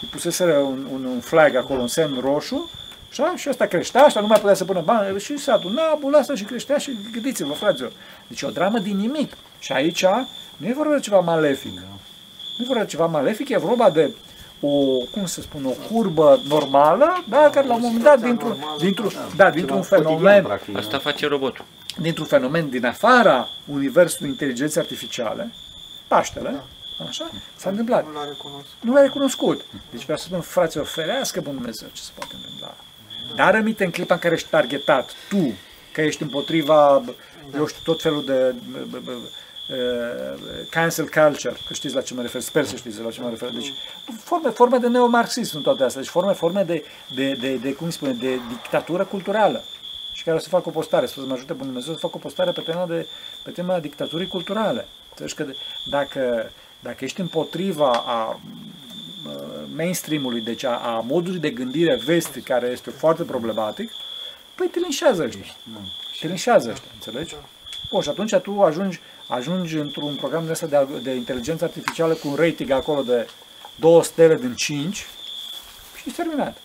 îi 0.00 0.08
puseseră 0.10 0.56
un, 0.56 0.86
un, 0.92 1.04
un 1.04 1.20
flag 1.20 1.54
acolo, 1.54 1.80
un 1.80 1.86
semn 1.86 2.20
roșu, 2.20 2.70
așa, 3.10 3.34
și 3.36 3.48
asta 3.48 3.66
creștea, 3.66 4.02
asta 4.02 4.20
nu 4.20 4.26
mai 4.26 4.40
putea 4.40 4.54
să 4.54 4.64
pună 4.64 4.80
bani, 4.80 5.20
și 5.20 5.38
se 5.38 5.50
aduna 5.50 5.96
bula 6.00 6.18
asta 6.18 6.34
și 6.34 6.44
creștea 6.44 6.78
și 6.78 6.98
gândiți-vă, 7.12 7.52
fraților. 7.52 7.92
Deci 8.26 8.40
e 8.40 8.46
o 8.46 8.50
dramă 8.50 8.78
din 8.78 8.96
nimic. 8.96 9.32
Și 9.58 9.72
aici 9.72 10.04
nu 10.56 10.66
e 10.66 10.72
vorba 10.72 10.94
de 10.94 11.00
ceva 11.00 11.20
malefic. 11.20 11.72
Nu 12.58 12.64
e 12.64 12.66
vorba 12.66 12.82
de 12.82 12.88
ceva 12.88 13.06
malefic, 13.06 13.48
e 13.48 13.58
vorba 13.58 13.90
de 13.90 14.14
o, 14.60 14.68
cum 15.10 15.26
să 15.26 15.40
spun, 15.40 15.64
o 15.64 15.94
curbă 15.94 16.40
normală, 16.48 17.24
da, 17.28 17.50
care 17.52 17.66
la 17.66 17.74
un 17.74 17.80
moment 17.80 18.02
dat, 18.02 18.20
dintr-un, 18.20 18.48
normală, 18.48 18.76
dintr-un, 18.78 19.12
da, 19.36 19.50
dintr-un 19.50 19.82
Ceva 19.82 19.96
cotidian, 19.96 20.18
fenomen, 20.18 20.42
practic, 20.44 20.76
Asta 20.76 20.98
face 20.98 21.26
robotul. 21.26 21.64
dintr-un 22.00 22.26
fenomen 22.26 22.68
din 22.68 22.86
afara 22.86 23.48
universului 23.66 24.30
inteligenței 24.30 24.82
artificiale, 24.82 25.52
Paștele, 26.08 26.62
așa, 27.08 27.30
s-a 27.56 27.70
întâmplat. 27.70 28.04
Nu 28.06 28.12
l-a 28.12 28.24
recunoscut. 28.24 28.74
Nu 28.80 28.92
l-a 28.92 29.00
recunoscut. 29.00 29.64
Deci 29.90 30.02
vreau 30.02 30.18
să 30.18 30.24
spun, 30.24 30.40
fraților, 30.40 30.86
ferească 30.86 31.40
Bunul 31.40 31.56
Dumnezeu 31.56 31.88
ce 31.92 32.02
se 32.02 32.10
poate 32.14 32.34
întâmpla. 32.34 32.74
Dar 33.34 33.54
rămite 33.54 33.84
în 33.84 33.90
clipa 33.90 34.14
în 34.14 34.20
care 34.20 34.34
ești 34.34 34.48
targetat, 34.48 35.10
tu, 35.28 35.52
că 35.92 36.00
ești 36.00 36.22
împotriva, 36.22 37.02
eu 37.54 37.66
știu, 37.66 37.80
tot 37.84 38.02
felul 38.02 38.24
de 38.24 38.54
b- 38.54 38.96
b- 38.96 39.02
b- 39.02 39.06
uh, 39.06 39.14
cancel 40.70 41.08
culture, 41.08 41.56
că 41.66 41.74
știți 41.74 41.94
la 41.94 42.00
ce 42.00 42.14
mă 42.14 42.22
refer, 42.22 42.40
sper 42.40 42.64
să 42.64 42.76
știți 42.76 43.00
la 43.00 43.10
ce 43.10 43.20
mă 43.20 43.28
refer. 43.28 43.50
Deci, 43.50 43.72
forme, 44.22 44.50
forme 44.50 44.78
de 44.78 44.88
neomarxism 44.88 45.56
în 45.56 45.62
toate 45.62 45.82
astea, 45.82 46.00
deci 46.00 46.10
forme, 46.10 46.32
forme 46.32 46.62
de, 46.62 46.84
de, 47.14 47.32
de, 47.32 47.54
de, 47.56 47.72
cum 47.72 47.86
îi 47.86 47.92
spune, 47.92 48.12
de 48.12 48.38
dictatură 48.48 49.04
culturală. 49.04 49.62
Și 50.12 50.24
care 50.24 50.36
o 50.36 50.40
să 50.40 50.48
fac 50.48 50.66
o 50.66 50.70
postare, 50.70 51.06
sper 51.06 51.22
să 51.22 51.28
mă 51.28 51.34
ajute 51.34 51.52
Bunul 51.52 51.66
Dumnezeu 51.66 51.92
să 51.94 52.00
fac 52.00 52.14
o 52.14 52.18
postare 52.18 52.50
pe 52.50 52.60
tema, 52.60 52.86
de, 52.86 53.06
pe 53.44 53.50
tema 53.50 53.78
dictaturii 53.78 54.26
culturale. 54.26 54.86
Înțelegi 55.08 55.34
că 55.34 55.42
de- 55.42 55.56
dacă, 55.90 56.52
dacă 56.80 57.04
ești 57.04 57.20
împotriva 57.20 57.90
a 58.06 58.40
uh, 59.26 59.32
mainstream-ului, 59.76 60.40
deci 60.40 60.64
a, 60.64 60.76
a 60.76 61.04
modului 61.06 61.40
de 61.40 61.50
gândire 61.50 62.00
vestic, 62.04 62.44
care 62.44 62.66
este 62.66 62.90
foarte 62.90 63.22
problematic, 63.22 63.90
păi 64.54 64.66
te 64.66 64.78
linșează 64.78 65.22
ăștia. 65.22 65.56
Te 66.20 66.26
linșează 66.26 66.70
ăștia, 66.70 66.90
înțelegi? 66.94 67.36
Bun, 67.90 68.00
și 68.00 68.08
atunci 68.08 68.34
tu 68.34 68.62
ajungi, 68.62 69.00
ajungi 69.28 69.76
într-un 69.76 70.14
program 70.14 70.44
de, 70.46 70.50
ăsta 70.52 70.66
de, 70.66 70.76
alg- 70.76 71.02
de 71.02 71.10
inteligență 71.14 71.64
artificială 71.64 72.14
cu 72.14 72.28
un 72.28 72.34
rating 72.34 72.70
acolo 72.70 73.02
de 73.02 73.26
2 73.76 74.04
stele 74.04 74.34
din 74.36 74.54
5 74.54 75.06
și 75.96 76.08
e 76.08 76.12
terminat. 76.16 76.56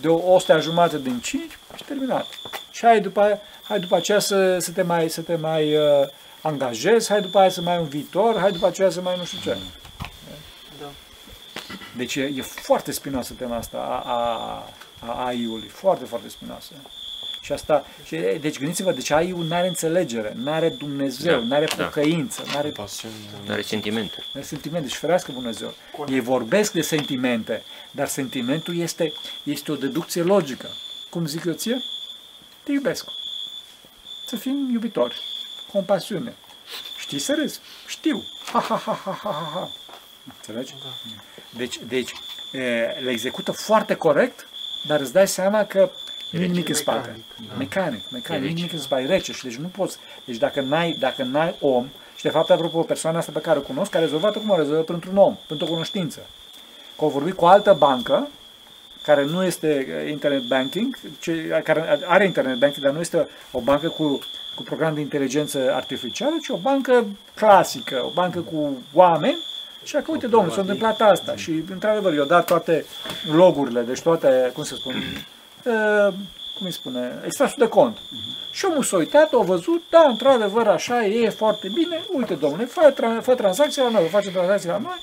De 0.00 0.08
o, 0.08 0.32
o 0.34 0.38
stea 0.38 0.58
jumate 0.58 0.98
din 0.98 1.20
5 1.20 1.58
și 1.76 1.84
terminat. 1.84 2.26
Și 2.70 2.84
hai 2.86 3.00
după, 3.00 3.20
aia- 3.20 3.40
hai 3.62 3.80
după 3.80 3.96
aceea 3.96 4.18
să, 4.18 4.58
să 4.58 4.70
te 4.72 4.82
mai, 4.82 5.08
să 5.08 5.20
te 5.20 5.36
mai 5.36 5.76
uh, 5.76 6.06
angajezi, 6.42 7.08
hai 7.08 7.20
după 7.20 7.38
aia 7.38 7.50
să 7.50 7.60
mai 7.60 7.74
ai 7.74 7.80
un 7.80 7.88
viitor, 7.88 8.38
hai 8.38 8.52
după 8.52 8.66
aceea 8.66 8.90
să 8.90 9.00
mai 9.00 9.16
nu 9.18 9.24
știu 9.24 9.38
ce. 9.42 9.56
Da. 10.80 10.86
Deci 11.96 12.14
e, 12.16 12.22
e 12.22 12.42
foarte 12.42 12.92
spinoasă 12.92 13.32
tema 13.38 13.56
asta 13.56 13.78
a, 13.78 14.10
a, 14.10 14.68
a 15.00 15.26
AI-ului, 15.26 15.68
foarte, 15.68 16.04
foarte 16.04 16.28
spinoasă. 16.28 16.72
Și 17.48 17.54
asta, 17.54 17.86
și, 18.04 18.16
deci 18.40 18.58
gândiți-vă, 18.58 18.92
deci 18.92 19.10
AI-ul 19.10 19.44
nu 19.44 19.54
are 19.54 19.66
înțelegere, 19.68 20.32
nu 20.36 20.52
are 20.52 20.68
Dumnezeu, 20.68 21.38
Da, 21.38 21.44
nu 21.46 21.54
are 21.54 21.64
da. 21.76 21.84
pocăință, 21.84 22.42
nu 22.52 22.56
are 22.56 22.72
Nu 23.46 23.52
are 23.52 23.62
sentimente. 23.62 24.24
de 24.34 24.42
sentimente, 24.42 24.88
și 24.88 24.96
ferească 24.96 25.32
Dumnezeu. 25.32 25.74
Ei 26.08 26.20
vorbesc 26.20 26.72
de 26.72 26.80
sentimente, 26.80 27.62
dar 27.90 28.08
sentimentul 28.08 28.76
este, 28.76 29.12
este 29.42 29.72
o 29.72 29.74
deducție 29.76 30.22
logică. 30.22 30.68
Cum 31.10 31.26
zic 31.26 31.44
eu 31.44 31.52
ție? 31.52 31.82
Te 32.62 32.72
iubesc. 32.72 33.04
Să 34.26 34.36
fim 34.36 34.68
iubitori. 34.72 35.20
Compasiune. 35.72 36.34
Știi 36.98 37.18
să 37.18 37.34
râzi? 37.34 37.60
Știu. 37.86 38.22
Ha, 38.52 38.58
ha, 38.60 38.76
ha, 38.76 39.00
ha, 39.04 39.18
ha, 39.22 39.30
ha, 39.30 39.50
ha. 39.54 39.70
Înțelegi? 40.36 40.74
Deci, 41.56 41.78
deci 41.88 42.12
e, 42.52 42.58
le 43.02 43.10
execută 43.10 43.52
foarte 43.52 43.94
corect, 43.94 44.46
dar 44.86 45.00
îți 45.00 45.12
dai 45.12 45.28
seama 45.28 45.64
că 45.64 45.90
nu 46.30 46.42
e 46.42 46.46
nimic 46.46 46.68
în 46.68 46.74
spate. 46.74 47.18
Mecanic, 47.58 48.10
mecanic, 48.10 48.42
nu 48.42 48.48
e 48.48 48.52
nimic 48.52 48.72
în 48.72 48.78
spate, 48.78 49.02
e 49.02 49.06
rece 49.06 49.32
și 49.32 49.44
deci 49.44 49.56
nu 49.56 49.66
poți. 49.66 49.96
Deci 50.24 50.36
dacă 50.36 50.60
n-ai, 50.60 50.96
dacă 50.98 51.22
n-ai 51.22 51.54
om, 51.60 51.86
și 52.16 52.22
de 52.22 52.28
fapt, 52.28 52.50
apropo, 52.50 52.82
persoana 52.82 53.18
asta 53.18 53.32
pe 53.32 53.40
care 53.40 53.58
o 53.58 53.62
cunosc, 53.62 53.94
a 53.94 53.98
rezolvat-o 53.98 54.40
cum 54.40 54.52
a 54.52 54.56
rezolvat 54.56 54.84
pentru 54.84 55.10
un 55.10 55.16
om, 55.16 55.36
pentru 55.46 55.66
o 55.66 55.70
cunoștință. 55.70 56.20
Că 56.96 57.04
au 57.04 57.10
vorbit 57.10 57.34
cu 57.34 57.44
o 57.44 57.46
altă 57.46 57.76
bancă, 57.78 58.28
care 59.02 59.24
nu 59.24 59.44
este 59.44 59.86
eh, 60.04 60.10
internet 60.10 60.42
banking, 60.42 60.98
ce, 61.18 61.60
care 61.64 61.98
are 62.06 62.24
internet 62.24 62.58
banking, 62.58 62.84
dar 62.84 62.94
nu 62.94 63.00
este 63.00 63.28
o 63.50 63.60
bancă 63.60 63.88
cu, 63.88 64.18
cu 64.54 64.62
program 64.62 64.94
de 64.94 65.00
inteligență 65.00 65.72
artificială, 65.74 66.36
ci 66.42 66.48
o 66.48 66.56
bancă 66.56 67.06
clasică, 67.34 68.02
o 68.04 68.10
bancă 68.10 68.40
cu 68.40 68.76
oameni. 68.92 69.38
Și 69.84 69.92
că, 69.92 70.02
uite, 70.06 70.26
domnule, 70.26 70.54
s-a 70.54 70.60
întâmplat 70.60 71.00
asta. 71.00 71.36
Și, 71.36 71.62
într-adevăr, 71.70 72.14
i-au 72.14 72.26
dat 72.26 72.46
toate 72.46 72.84
logurile, 73.32 73.80
deci 73.80 74.00
toate, 74.00 74.50
cum 74.54 74.64
se 74.64 74.74
spune, 74.74 75.02
uh, 75.64 76.14
cum 76.56 76.66
îi 76.66 76.72
spune, 76.72 77.20
extrasul 77.24 77.56
de 77.58 77.68
cont. 77.68 77.98
Și 78.50 78.64
omul 78.64 78.82
s-a 78.82 78.96
uitat, 78.96 79.32
a 79.32 79.38
văzut, 79.38 79.82
da, 79.90 80.04
într-adevăr, 80.08 80.66
așa 80.66 81.04
e, 81.04 81.24
e 81.24 81.30
foarte 81.30 81.68
bine, 81.68 82.04
uite, 82.12 82.34
domnule, 82.34 82.64
fă, 82.64 82.92
tra- 82.92 83.22
fă 83.22 83.34
tranzacția 83.34 83.82
la 83.82 83.88
noi, 83.88 84.08
face 84.08 84.30
tranzacția 84.30 84.72
la 84.72 84.78
noi 84.78 84.98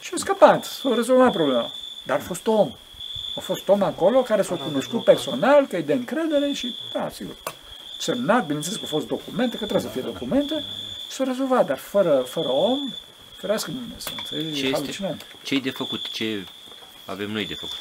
și 0.00 0.10
a 0.14 0.16
scăpat, 0.16 0.64
s-a 0.64 0.94
rezolvat 0.94 1.32
problema. 1.32 1.70
Dar 2.02 2.16
a 2.16 2.22
fost 2.22 2.46
om. 2.46 2.72
A 3.36 3.40
fost 3.40 3.68
om 3.68 3.82
acolo 3.82 4.22
care 4.22 4.42
s-a 4.42 4.54
cunoscut 4.54 5.04
personal, 5.04 5.66
că 5.66 5.76
e 5.76 5.80
de 5.80 5.92
încredere 5.92 6.52
și, 6.52 6.74
da, 6.92 7.08
sigur, 7.12 7.34
semnat, 7.98 8.46
bineînțeles 8.46 8.76
că 8.76 8.82
au 8.84 8.98
fost 8.98 9.06
documente, 9.06 9.56
că 9.56 9.64
trebuie 9.64 9.90
să 9.90 9.98
fie 9.98 10.10
documente, 10.12 10.64
și 11.08 11.16
s-a 11.16 11.24
rezolvat, 11.24 11.66
dar 11.66 11.78
fără, 11.78 12.24
fără 12.26 12.48
om, 12.48 12.92
ferească 13.36 13.70
Dumnezeu, 13.70 14.12
înțelegi? 14.16 14.60
Ce 14.60 14.64
E 14.64 14.68
este? 14.68 14.80
halucinant. 14.80 15.26
Ce-i 15.42 15.60
de 15.60 15.70
făcut? 15.70 16.08
Ce 16.08 16.46
avem 17.04 17.30
noi 17.30 17.46
de 17.46 17.54
făcut? 17.54 17.78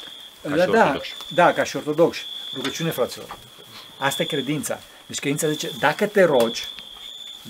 Ca 0.49 0.55
Da, 0.55 0.63
și 0.63 0.69
da, 0.69 0.81
ortodoxi. 0.81 1.15
da, 1.33 1.53
ca 1.53 1.63
și 1.63 1.75
ortodoxi. 1.75 2.25
Rugăciune, 2.53 2.89
fraților. 2.89 3.37
Asta 3.97 4.21
e 4.21 4.25
credința. 4.25 4.79
Deci 5.07 5.19
credința 5.19 5.49
zice, 5.49 5.71
dacă 5.79 6.07
te 6.07 6.23
rogi, 6.23 6.67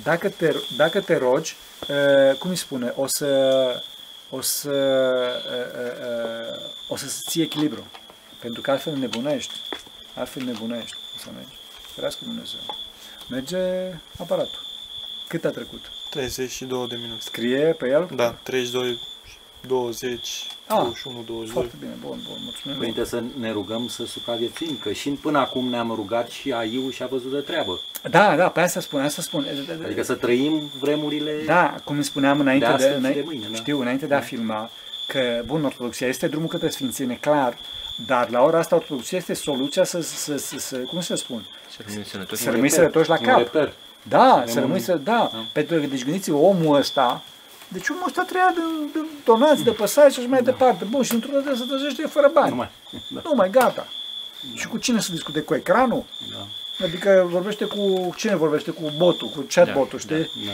dacă 0.03 0.29
te, 0.29 0.55
dacă 0.75 1.01
te 1.01 1.17
rogi, 1.17 1.55
uh, 1.87 2.37
cum 2.37 2.49
îi 2.49 2.55
spune, 2.55 2.93
o 2.95 3.07
să, 3.07 3.83
o 4.29 4.41
să, 4.41 4.69
uh, 4.69 5.81
uh, 5.81 6.55
uh, 6.55 6.71
o 6.87 6.95
să 6.95 7.05
ții 7.29 7.41
echilibru. 7.41 7.87
Pentru 8.39 8.61
că 8.61 8.71
altfel 8.71 8.95
nebunești. 8.95 9.53
Altfel 10.15 10.43
nebunești. 10.43 10.95
O 11.15 11.19
să 11.19 11.27
mergi. 11.35 11.57
Ferească 11.93 12.19
Dumnezeu. 12.23 12.59
Merge 13.29 13.57
aparatul. 14.19 14.65
Cât 15.27 15.45
a 15.45 15.49
trecut? 15.49 15.81
32 16.09 16.87
de 16.87 16.95
minute. 16.95 17.21
Scrie 17.21 17.75
pe 17.77 17.87
el? 17.87 18.09
Da, 18.15 18.29
32, 18.43 18.99
20, 19.67 20.45
Ah, 20.69 20.75
21, 20.77 21.23
22. 21.25 21.53
Foarte 21.53 21.75
bine, 21.79 21.91
bun, 22.01 22.19
bun, 22.27 22.37
mulțumim. 22.43 22.77
Părinte, 22.77 23.05
să 23.05 23.23
ne 23.39 23.51
rugăm 23.51 23.87
să 23.87 24.05
supraviețuim, 24.05 24.77
că 24.81 24.91
și 24.91 25.09
până 25.09 25.39
acum 25.39 25.69
ne-am 25.69 25.91
rugat 25.95 26.29
și 26.29 26.51
AI-ul 26.51 26.91
și-a 26.91 27.05
văzut 27.07 27.31
de 27.31 27.39
treabă. 27.39 27.79
Da, 28.09 28.35
da, 28.35 28.49
pe 28.49 28.59
asta 28.59 28.79
spun, 28.79 28.99
asta 29.01 29.21
spun. 29.21 29.45
Adică 29.85 30.03
să 30.03 30.13
trăim 30.13 30.71
vremurile... 30.79 31.33
Da, 31.45 31.75
cum 31.83 31.95
îmi 31.95 32.03
spuneam 32.03 32.39
înainte 32.39 32.65
De 32.65 32.71
de, 32.71 32.75
astăzi 32.77 32.93
și 32.93 32.99
înainte, 32.99 33.19
de 33.19 33.25
mâine, 33.25 33.47
da. 33.51 33.55
știu, 33.55 33.79
înainte 33.81 34.05
de 34.05 34.13
a 34.13 34.19
filma, 34.19 34.69
că, 35.07 35.41
bun, 35.45 35.63
ortodoxia 35.65 36.07
este 36.07 36.27
drumul 36.27 36.47
către 36.47 36.69
sfințenie, 36.69 37.17
clar, 37.21 37.57
dar 38.07 38.29
la 38.29 38.41
ora 38.43 38.57
asta 38.59 38.75
ortodoxia 38.75 39.17
este 39.17 39.33
soluția 39.33 39.83
să, 39.83 40.01
să, 40.01 40.37
să, 40.37 40.57
să 40.59 40.77
cum 40.77 41.01
să 41.01 41.15
spun, 41.15 41.45
Să 41.69 41.77
rămânem 41.85 42.03
sănătoși. 42.03 42.41
să 42.41 42.49
rămâi 42.51 42.69
sănătoși 42.69 43.09
la 43.09 43.17
un 43.19 43.25
cap. 43.25 43.37
reper. 43.37 43.73
Da, 44.03 44.23
Avem 44.33 44.47
să 44.53 44.59
rămâi 44.59 44.75
un- 44.75 44.81
să, 44.83 44.95
da, 44.95 45.31
pentru 45.53 45.79
că, 45.79 45.85
deci 45.85 46.03
gândiți 46.03 46.31
omul 46.31 46.75
ăsta, 46.75 47.21
deci 47.67 47.89
omul 47.89 48.03
ăsta 48.07 48.23
trăia 48.23 48.53
din, 48.53 48.89
din 48.93 49.07
donați 49.25 49.63
de 49.63 49.71
păsare 49.71 50.09
și 50.09 50.19
așa 50.19 50.27
mai 50.27 50.41
departe. 50.41 50.83
Bun, 50.83 51.03
și 51.03 51.13
într-o 51.13 51.29
dată 51.33 51.55
se 51.55 51.63
trezește 51.63 52.07
fără 52.07 52.29
bani. 52.33 52.49
Nu 52.49 52.55
mai. 52.55 52.69
Da. 53.09 53.21
Nu 53.25 53.31
mai, 53.35 53.49
gata. 53.49 53.87
Și 54.53 54.67
cu 54.67 54.77
cine 54.77 54.99
să 54.99 55.11
discute? 55.11 55.39
Cu 55.39 55.55
ecranul? 55.55 56.03
Da. 56.31 56.47
Adică 56.85 57.27
vorbește 57.31 57.65
cu, 57.65 58.13
cine 58.15 58.35
vorbește? 58.35 58.71
Cu 58.71 58.91
botul, 58.97 59.27
cu 59.27 59.45
chatbotul, 59.49 59.99
știi? 59.99 60.31
Da. 60.45 60.51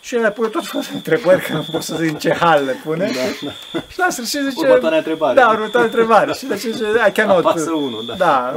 Și 0.00 0.14
el 0.14 0.30
pune 0.30 0.48
tot 0.48 0.66
felul 0.66 0.86
de 0.90 0.94
întrebări, 0.94 1.44
că 1.44 1.52
nu 1.52 1.64
pot 1.70 1.82
să 1.82 1.96
zic 1.96 2.08
în 2.08 2.18
ce 2.18 2.34
hal 2.34 2.64
le 2.64 2.72
pune. 2.84 3.10
Da, 3.14 3.80
Și 3.88 3.98
la 3.98 4.10
sfârșit 4.10 4.40
zice... 4.40 4.66
Următoarea 4.66 4.98
întrebare. 4.98 5.34
Da, 5.34 5.48
următoarea 5.48 5.90
întrebare. 5.90 6.32
Și 6.32 6.46
deci 6.46 6.60
zice, 6.60 6.84
I 7.08 7.12
cannot. 7.12 7.44
Apasă 7.44 7.70
unul, 7.70 8.04
da. 8.06 8.14
Da. 8.14 8.54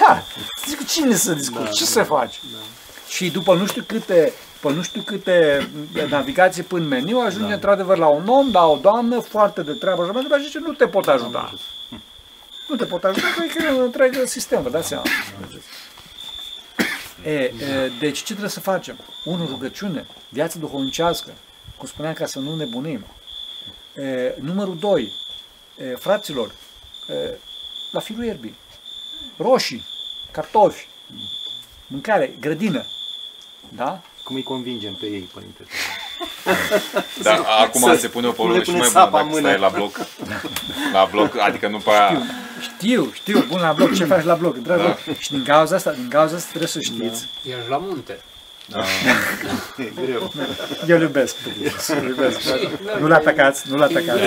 da. 0.00 0.22
Zic, 0.66 0.76
cu 0.76 0.84
cine 0.84 1.14
să 1.14 1.32
discuți? 1.32 1.64
Da, 1.64 1.70
ce 1.70 1.84
da, 1.84 1.90
să 1.90 2.02
faci? 2.02 2.40
Și 3.08 3.30
după 3.30 3.54
nu 3.54 3.66
știu 3.66 3.82
câte 3.86 4.32
după 4.62 4.74
nu 4.74 4.82
știu 4.82 5.02
câte 5.02 5.70
navigații 6.08 6.62
până 6.62 6.82
în 6.82 6.88
meniu, 6.88 7.18
ajunge 7.18 7.48
Da. 7.48 7.54
într-adevăr 7.54 7.96
la 7.96 8.06
un 8.06 8.28
om, 8.28 8.50
la 8.52 8.66
o 8.66 8.76
doamnă, 8.76 9.20
foarte 9.20 9.62
de 9.62 9.72
treabă, 9.72 10.04
și 10.04 10.10
mai 10.10 10.22
departe, 10.22 10.44
și 10.44 10.50
zice, 10.50 10.64
nu 10.64 10.72
te 10.72 10.88
pot 10.88 11.08
ajuta. 11.08 11.52
Nu 12.68 12.76
te 12.76 12.84
pot 12.84 13.04
ajuta, 13.04 13.26
că 13.54 13.64
e 13.64 13.70
un 13.70 13.80
întreg 13.82 14.24
sistem, 14.24 14.62
vă 14.62 14.70
dați 14.70 14.88
seama. 14.88 15.04
E, 17.24 17.30
e, 17.30 17.52
deci 17.98 18.18
ce 18.18 18.24
trebuie 18.24 18.48
să 18.48 18.60
facem? 18.60 18.98
Unu, 19.24 19.46
rugăciune, 19.46 20.06
viață 20.28 20.58
duhovnicească, 20.58 21.32
cum 21.76 21.88
spuneam, 21.88 22.14
ca 22.14 22.26
să 22.26 22.38
nu 22.38 22.56
nebunim. 22.56 23.04
E, 23.94 24.34
numărul 24.40 24.78
doi, 24.78 25.12
e, 25.76 25.94
fraților, 25.94 26.52
e, 27.08 27.38
la 27.92 28.00
firul 28.00 28.24
ierbii, 28.24 28.54
roșii, 29.36 29.84
cartofi, 30.30 30.86
mâncare, 31.86 32.34
grădină, 32.40 32.84
da? 33.68 34.00
Cum 34.22 34.36
îi 34.36 34.42
convingem 34.42 34.92
pe 34.94 35.06
ei, 35.06 35.28
părinte? 35.34 35.62
Dar 37.22 37.40
acum 37.60 37.80
să- 37.80 37.96
se 38.00 38.08
pune 38.08 38.26
o 38.26 38.28
nu 38.28 38.34
problemă 38.34 38.58
le 38.58 38.64
și 38.64 38.70
pune 38.70 38.78
mai 38.82 38.88
bună 38.92 39.00
sapa 39.04 39.20
în 39.20 39.26
dacă 39.26 39.34
mână. 39.40 39.48
stai 39.48 39.60
la 39.60 39.68
bloc. 39.68 39.98
La 40.92 41.08
bloc, 41.10 41.38
adică 41.38 41.68
nu 41.68 41.78
prea... 41.78 42.22
Știu, 42.60 43.10
știu, 43.14 43.44
bun 43.48 43.60
la 43.60 43.72
bloc, 43.72 43.94
ce 43.94 44.04
faci 44.04 44.24
la 44.24 44.34
bloc, 44.34 44.56
într-adevăr. 44.56 44.98
Și 45.18 45.30
din 45.30 45.42
cauza 45.42 45.76
asta, 45.76 45.92
din 45.92 46.08
cauza 46.08 46.34
asta 46.36 46.46
trebuie 46.48 46.68
să 46.68 46.80
știți. 46.80 47.26
Ești 47.42 47.68
la 47.68 47.76
munte. 47.76 48.18
Eu 50.88 50.96
îl 50.96 51.02
iubesc, 51.02 51.36
îl 51.88 52.08
iubesc. 52.08 52.38
Nu-l 53.00 53.12
atacați, 53.12 53.70
nu-l 53.70 53.82
atacați. 53.82 54.20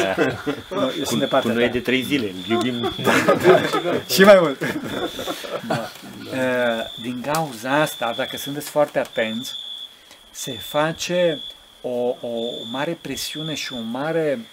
Nu, 0.69 0.81
eu 0.97 1.03
sunt 1.03 1.19
de 1.19 1.25
Cu 1.25 1.31
partea 1.31 1.53
noi 1.53 1.65
ta. 1.65 1.71
de 1.71 1.79
trei 1.79 2.01
zile. 2.03 2.25
Îl 2.47 2.51
iubim. 2.51 2.93
Și 4.13 4.23
mai 4.23 4.37
mult. 4.41 4.61
Uh, 4.61 4.69
Din 7.01 7.25
cauza 7.31 7.81
asta, 7.81 8.13
dacă 8.17 8.37
sunteți 8.37 8.69
foarte 8.69 8.99
atenți, 8.99 9.55
se 10.35 10.51
face 10.51 11.41
o, 11.81 11.89
o, 11.89 12.15
o 12.21 12.65
mare 12.71 12.97
presiune 13.01 13.53
și 13.53 13.73
o 13.73 13.79
mare 13.79 14.45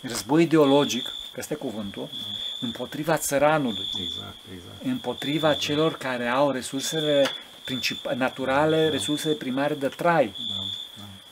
război 0.00 0.42
ideologic, 0.42 1.04
că 1.04 1.36
este 1.38 1.54
cuvântul, 1.54 2.08
împotriva 2.60 3.16
țăranului, 3.16 3.86
Exact, 4.04 4.36
exact. 4.54 4.84
împotriva 4.84 5.54
celor 5.54 5.96
care 5.96 6.28
au 6.28 6.50
resursele 6.50 7.26
princip- 7.64 8.14
naturale, 8.16 8.88
resursele 8.88 9.34
primare 9.34 9.74
de 9.74 9.88
trai. 9.88 10.34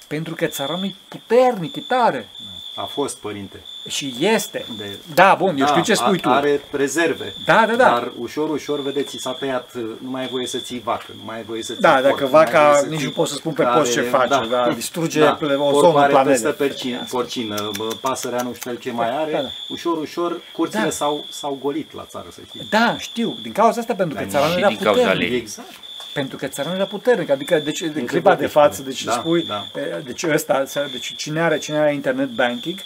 Pentru 0.09 0.35
că 0.35 0.47
țăranul 0.47 0.85
e 0.87 0.95
puternic, 1.09 1.77
e 1.77 1.81
tare. 1.81 2.29
A 2.77 2.85
fost 2.85 3.17
părinte. 3.17 3.63
Și 3.89 4.14
este. 4.18 4.64
De... 4.78 4.85
Da, 5.14 5.35
bun, 5.39 5.57
eu 5.59 5.66
știu 5.66 5.82
ce 5.82 5.93
a- 5.93 5.95
spui 5.95 6.18
tu. 6.18 6.28
Are 6.28 6.61
rezerve. 6.70 7.35
Da, 7.45 7.64
da, 7.68 7.74
da. 7.74 7.85
Dar 7.85 8.12
ușor, 8.18 8.51
ușor, 8.51 8.82
vedeți, 8.82 9.16
s-a 9.18 9.30
tăiat, 9.32 9.74
nu 9.74 10.11
mai 10.11 10.22
ai 10.22 10.28
voie 10.28 10.47
să 10.47 10.59
ții 10.59 10.80
vacă, 10.85 11.05
nu 11.09 11.22
mai 11.24 11.37
ai 11.37 11.43
voie 11.43 11.62
să 11.62 11.72
ții 11.72 11.82
Da, 11.82 11.91
porc, 11.93 12.03
dacă 12.05 12.24
nu 12.24 12.28
mai 12.30 12.41
ai 12.45 12.51
vaca, 12.53 12.68
voie 12.70 12.80
să 12.82 12.87
nici 12.89 12.99
ții 12.99 13.07
nu 13.07 13.12
pot 13.12 13.28
să 13.28 13.35
spun 13.35 13.53
pe 13.53 13.62
care- 13.62 13.78
post 13.78 13.93
ce 13.93 14.01
face, 14.01 14.47
da, 14.51 14.68
distruge 14.74 15.20
ple- 15.24 15.55
ozonul 15.55 15.80
Porcul 15.80 15.99
are 16.01 16.11
planetei. 16.12 16.32
peste 16.32 16.49
percin, 16.64 17.07
porcină, 17.11 17.70
bă, 17.76 17.89
pasărea 18.01 18.43
nu 18.43 18.55
știu 18.55 18.70
el 18.70 18.76
ce 18.76 18.91
mai 18.91 19.16
are, 19.22 19.32
Da, 19.32 19.41
da. 19.41 19.49
ușor, 19.68 19.97
ușor, 19.99 20.41
curțile 20.53 20.82
Da. 20.82 20.91
s-au, 20.91 21.24
s-au 21.28 21.59
golit 21.62 21.95
la 21.95 22.07
țară, 22.09 22.26
să 22.32 22.41
știi. 22.47 22.66
Da, 22.70 22.97
știu. 22.99 23.37
Din 23.43 23.53
cauza 23.53 23.80
asta, 23.80 23.95
pentru 23.95 24.16
că 24.16 24.22
Dar 24.22 24.30
țăranul 24.30 24.53
și 24.55 24.59
era 24.59 24.68
din 24.68 24.78
cauza 24.82 25.01
puternic. 25.01 25.28
lei. 25.30 25.39
Exact. 25.39 25.68
Pentru 26.12 26.37
că 26.37 26.47
țăranul 26.47 26.76
era 26.78 26.87
puternic. 26.87 27.30
Adică, 27.30 27.59
deci, 27.64 27.80
în 27.80 27.87
Încă 27.95 28.01
clipa 28.01 28.35
de 28.35 28.47
vorbește. 28.47 28.59
față, 28.59 28.82
deci 28.82 29.05
Da, 29.05 29.12
spui, 29.12 29.43
da. 29.43 29.66
e, 29.80 30.03
deci 30.05 30.22
ăsta, 30.22 30.62
să- 30.66 30.89
deci 30.93 31.12
cine 31.16 31.41
are, 31.41 31.59
cine 31.59 31.76
are 31.78 31.93
internet 31.95 32.28
banking, 32.28 32.78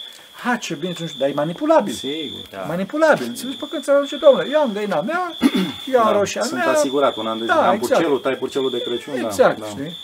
ha, 0.42 0.56
ce 0.56 0.74
bine, 0.74 0.94
nu 0.98 1.06
știu, 1.06 1.18
dar 1.18 1.28
e 1.28 1.32
manipulabil. 1.32 1.92
Sigur. 1.94 2.40
Da. 2.50 2.60
Manipulabil. 2.62 3.26
Înțelegi? 3.26 3.56
Pe 3.56 3.66
când 3.70 3.82
țăranul 3.82 4.06
zice, 4.06 4.18
domnule, 4.18 4.48
eu 4.52 4.60
am 4.60 4.72
găina 4.72 5.00
mea, 5.00 5.36
eu 5.92 6.00
am 6.00 6.12
Da, 6.12 6.18
roșia 6.18 6.42
Sunt 6.42 6.54
mea. 6.64 6.68
asigurat 6.70 7.16
un 7.16 7.26
an 7.26 7.38
de 7.38 7.44
Da, 7.44 7.52
zile. 7.54 7.66
Am 7.66 7.74
exact. 7.74 7.92
purcelul, 7.92 8.18
tai 8.18 8.34
purcelul 8.34 8.70
de 8.70 8.82
Crăciun. 8.82 9.14
Exact, 9.24 9.58
da, 9.58 9.64
da. 9.64 9.70
știi? 9.70 9.96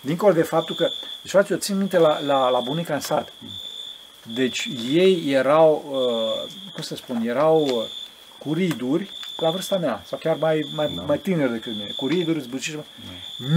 Dincolo 0.00 0.32
de 0.32 0.42
faptul 0.42 0.74
că, 0.74 0.88
deci 1.22 1.30
frate, 1.30 1.52
eu 1.52 1.58
țin 1.58 1.76
minte 1.76 1.98
la, 1.98 2.20
la, 2.20 2.48
la 2.48 2.60
bunica 2.60 2.94
în 2.94 3.00
sat. 3.00 3.32
Deci 4.34 4.68
ei 4.92 5.22
erau, 5.32 5.84
uh, 5.90 6.50
cum 6.72 6.82
să 6.82 6.94
spun, 6.94 7.22
erau 7.26 7.60
uh, 7.64 7.82
cu 8.38 8.52
riduri 8.52 9.10
la 9.36 9.50
vârsta 9.50 9.76
mea, 9.76 10.02
sau 10.06 10.18
chiar 10.18 10.36
mai, 10.40 10.70
mai, 10.74 10.92
Da. 10.96 11.02
mai 11.02 11.18
tineri 11.18 11.52
decât 11.52 11.72
mine, 11.72 11.92
cu 11.96 12.06
riduri, 12.06 12.40
zbuciși. 12.40 12.78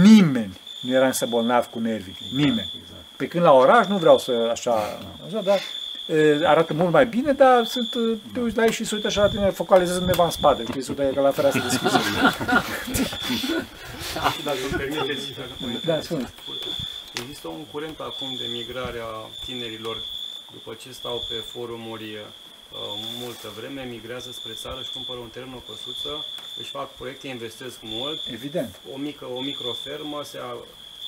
Nimeni 0.02 0.60
nu 0.80 0.92
era 0.92 1.06
însă 1.06 1.26
bolnav 1.26 1.66
cu 1.66 1.78
nervii, 1.78 2.16
nimeni. 2.32 2.72
Exact. 2.80 3.02
Pe 3.16 3.26
când 3.26 3.44
la 3.44 3.52
oraș 3.52 3.86
nu 3.86 3.96
vreau 3.96 4.18
să 4.18 4.48
așa, 4.50 4.98
așa 5.26 5.40
dar 5.40 5.56
uh, 5.56 5.87
arată 6.44 6.74
mult 6.74 6.92
mai 6.92 7.06
bine, 7.06 7.32
dar 7.32 7.64
sunt, 7.64 7.94
uh, 7.94 8.18
te 8.32 8.40
uiți 8.40 8.56
la 8.56 8.64
ei 8.64 8.72
și 8.72 8.84
se 8.84 8.94
uită 8.94 9.06
așa 9.06 9.22
la 9.22 9.28
tine, 9.28 9.50
focalizează 9.50 10.00
undeva 10.00 10.24
în 10.24 10.30
spate, 10.30 10.64
știi, 10.68 10.82
se 10.82 10.90
uită 10.90 11.02
ca 11.14 11.20
la 11.20 11.30
fereastră 11.30 11.62
deschisă. 11.62 12.00
Dacă 14.44 14.58
îmi 14.70 14.76
permiteți, 14.76 15.32
Da, 15.84 16.00
spune. 16.00 16.32
Există 17.22 17.48
un 17.48 17.64
curent 17.72 17.98
acum 18.00 18.28
de 18.38 18.46
migrare 18.52 18.98
a 19.10 19.28
tinerilor 19.44 19.96
după 20.52 20.74
ce 20.82 20.92
stau 20.92 21.16
pe 21.28 21.34
forumuri 21.52 22.04
uh, 22.14 22.26
multă 23.22 23.48
vreme, 23.58 23.82
migrează 23.82 24.30
spre 24.32 24.52
țară, 24.62 24.78
își 24.80 24.92
cumpără 24.96 25.18
un 25.18 25.28
teren, 25.34 25.52
o 25.60 25.62
căsuță, 25.72 26.24
își 26.60 26.70
fac 26.70 26.88
proiecte, 26.98 27.28
investesc 27.28 27.76
mult, 27.82 28.20
Evident. 28.32 28.80
o 28.94 28.96
mică, 28.96 29.24
o 29.38 29.40
microfermă 29.40 30.20
se 30.24 30.38
a, 30.38 30.50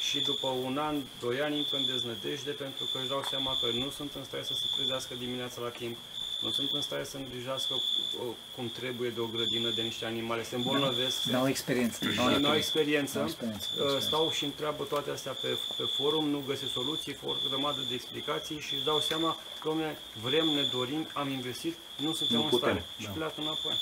și 0.09 0.19
după 0.21 0.49
un 0.69 0.79
an, 0.79 0.97
doi 1.21 1.41
ani 1.41 1.57
intră 1.57 1.77
în 1.77 1.87
deznădejde 1.87 2.51
pentru 2.51 2.85
că 2.93 2.99
își 2.99 3.09
dau 3.09 3.23
seama 3.31 3.53
că 3.61 3.67
nu 3.83 3.89
sunt 3.99 4.11
în 4.19 4.25
stare 4.25 4.43
să 4.51 4.55
se 4.61 4.67
trezească 4.77 5.13
dimineața 5.25 5.59
la 5.61 5.69
timp, 5.69 5.97
nu 6.45 6.51
sunt 6.51 6.71
în 6.73 6.81
stare 6.81 7.05
să 7.05 7.17
îngrijească 7.17 7.75
uh, 7.75 8.35
cum 8.57 8.67
trebuie 8.81 9.11
de 9.17 9.21
o 9.21 9.27
grădină, 9.35 9.69
de 9.79 9.83
niște 9.83 10.05
animale, 10.05 10.43
se 10.45 10.55
îmbolnăvesc, 10.57 11.17
se 11.23 11.31
N-au 11.33 11.49
experiență. 11.49 11.99
și 12.11 12.19
nu 12.41 12.49
au 12.49 12.55
experiență, 12.63 13.19
N-au 13.19 13.27
experiență, 13.27 13.67
uh, 13.69 13.75
experiență. 13.75 14.07
stau 14.07 14.31
și 14.31 14.45
întreabă 14.45 14.83
toate 14.85 15.11
astea 15.11 15.33
pe, 15.43 15.49
pe 15.79 15.85
forum, 15.97 16.27
nu 16.35 16.43
găsesc 16.47 16.73
soluții, 16.73 17.13
fac 17.13 17.31
o 17.31 17.35
grămadă 17.49 17.81
de 17.89 17.95
explicații 17.95 18.59
și 18.67 18.75
își 18.75 18.85
dau 18.85 19.01
seama 19.01 19.37
că 19.61 19.69
dom'le, 19.71 19.93
vrem, 20.27 20.47
ne 20.47 20.63
dorim, 20.77 21.03
am 21.13 21.29
investit, 21.31 21.75
nu 21.97 22.13
suntem 22.13 22.37
Nu 22.37 22.43
în 22.43 22.49
putem, 22.49 22.69
stare 22.69 22.85
și 22.99 23.07
da. 23.07 23.13
pleacă 23.13 23.35
înapoi. 23.41 23.77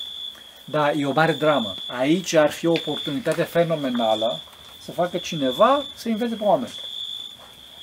Da, 0.64 0.92
e 0.92 1.06
o 1.06 1.12
mare 1.12 1.32
dramă. 1.32 1.74
Aici 1.86 2.32
ar 2.32 2.50
fi 2.50 2.66
o 2.66 2.72
oportunitate 2.72 3.42
fenomenală 3.42 4.40
să 4.88 4.94
facă 4.94 5.16
cineva 5.18 5.84
să 5.94 6.08
învețe 6.08 6.34
pe 6.34 6.44
oameni. 6.44 6.72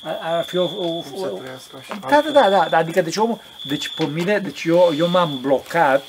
Ar, 0.03 0.20
ar 0.22 0.43
fi 0.43 0.58
o, 0.58 0.64
o, 0.64 0.68
Cum 0.68 1.18
să 1.18 1.32
o, 1.32 1.38
trăiască 1.38 1.78
așa. 1.80 1.99
da, 2.10 2.22
da, 2.22 2.32
da, 2.32 2.49
da, 2.49 2.68
da, 2.70 2.78
adică 2.78 3.01
deci 3.01 3.18
omul, 3.18 3.39
deci 3.68 3.89
pe 3.95 4.06
mine, 4.06 4.39
deci 4.39 4.64
eu, 4.64 4.93
eu 4.97 5.08
m-am 5.08 5.39
blocat, 5.41 6.03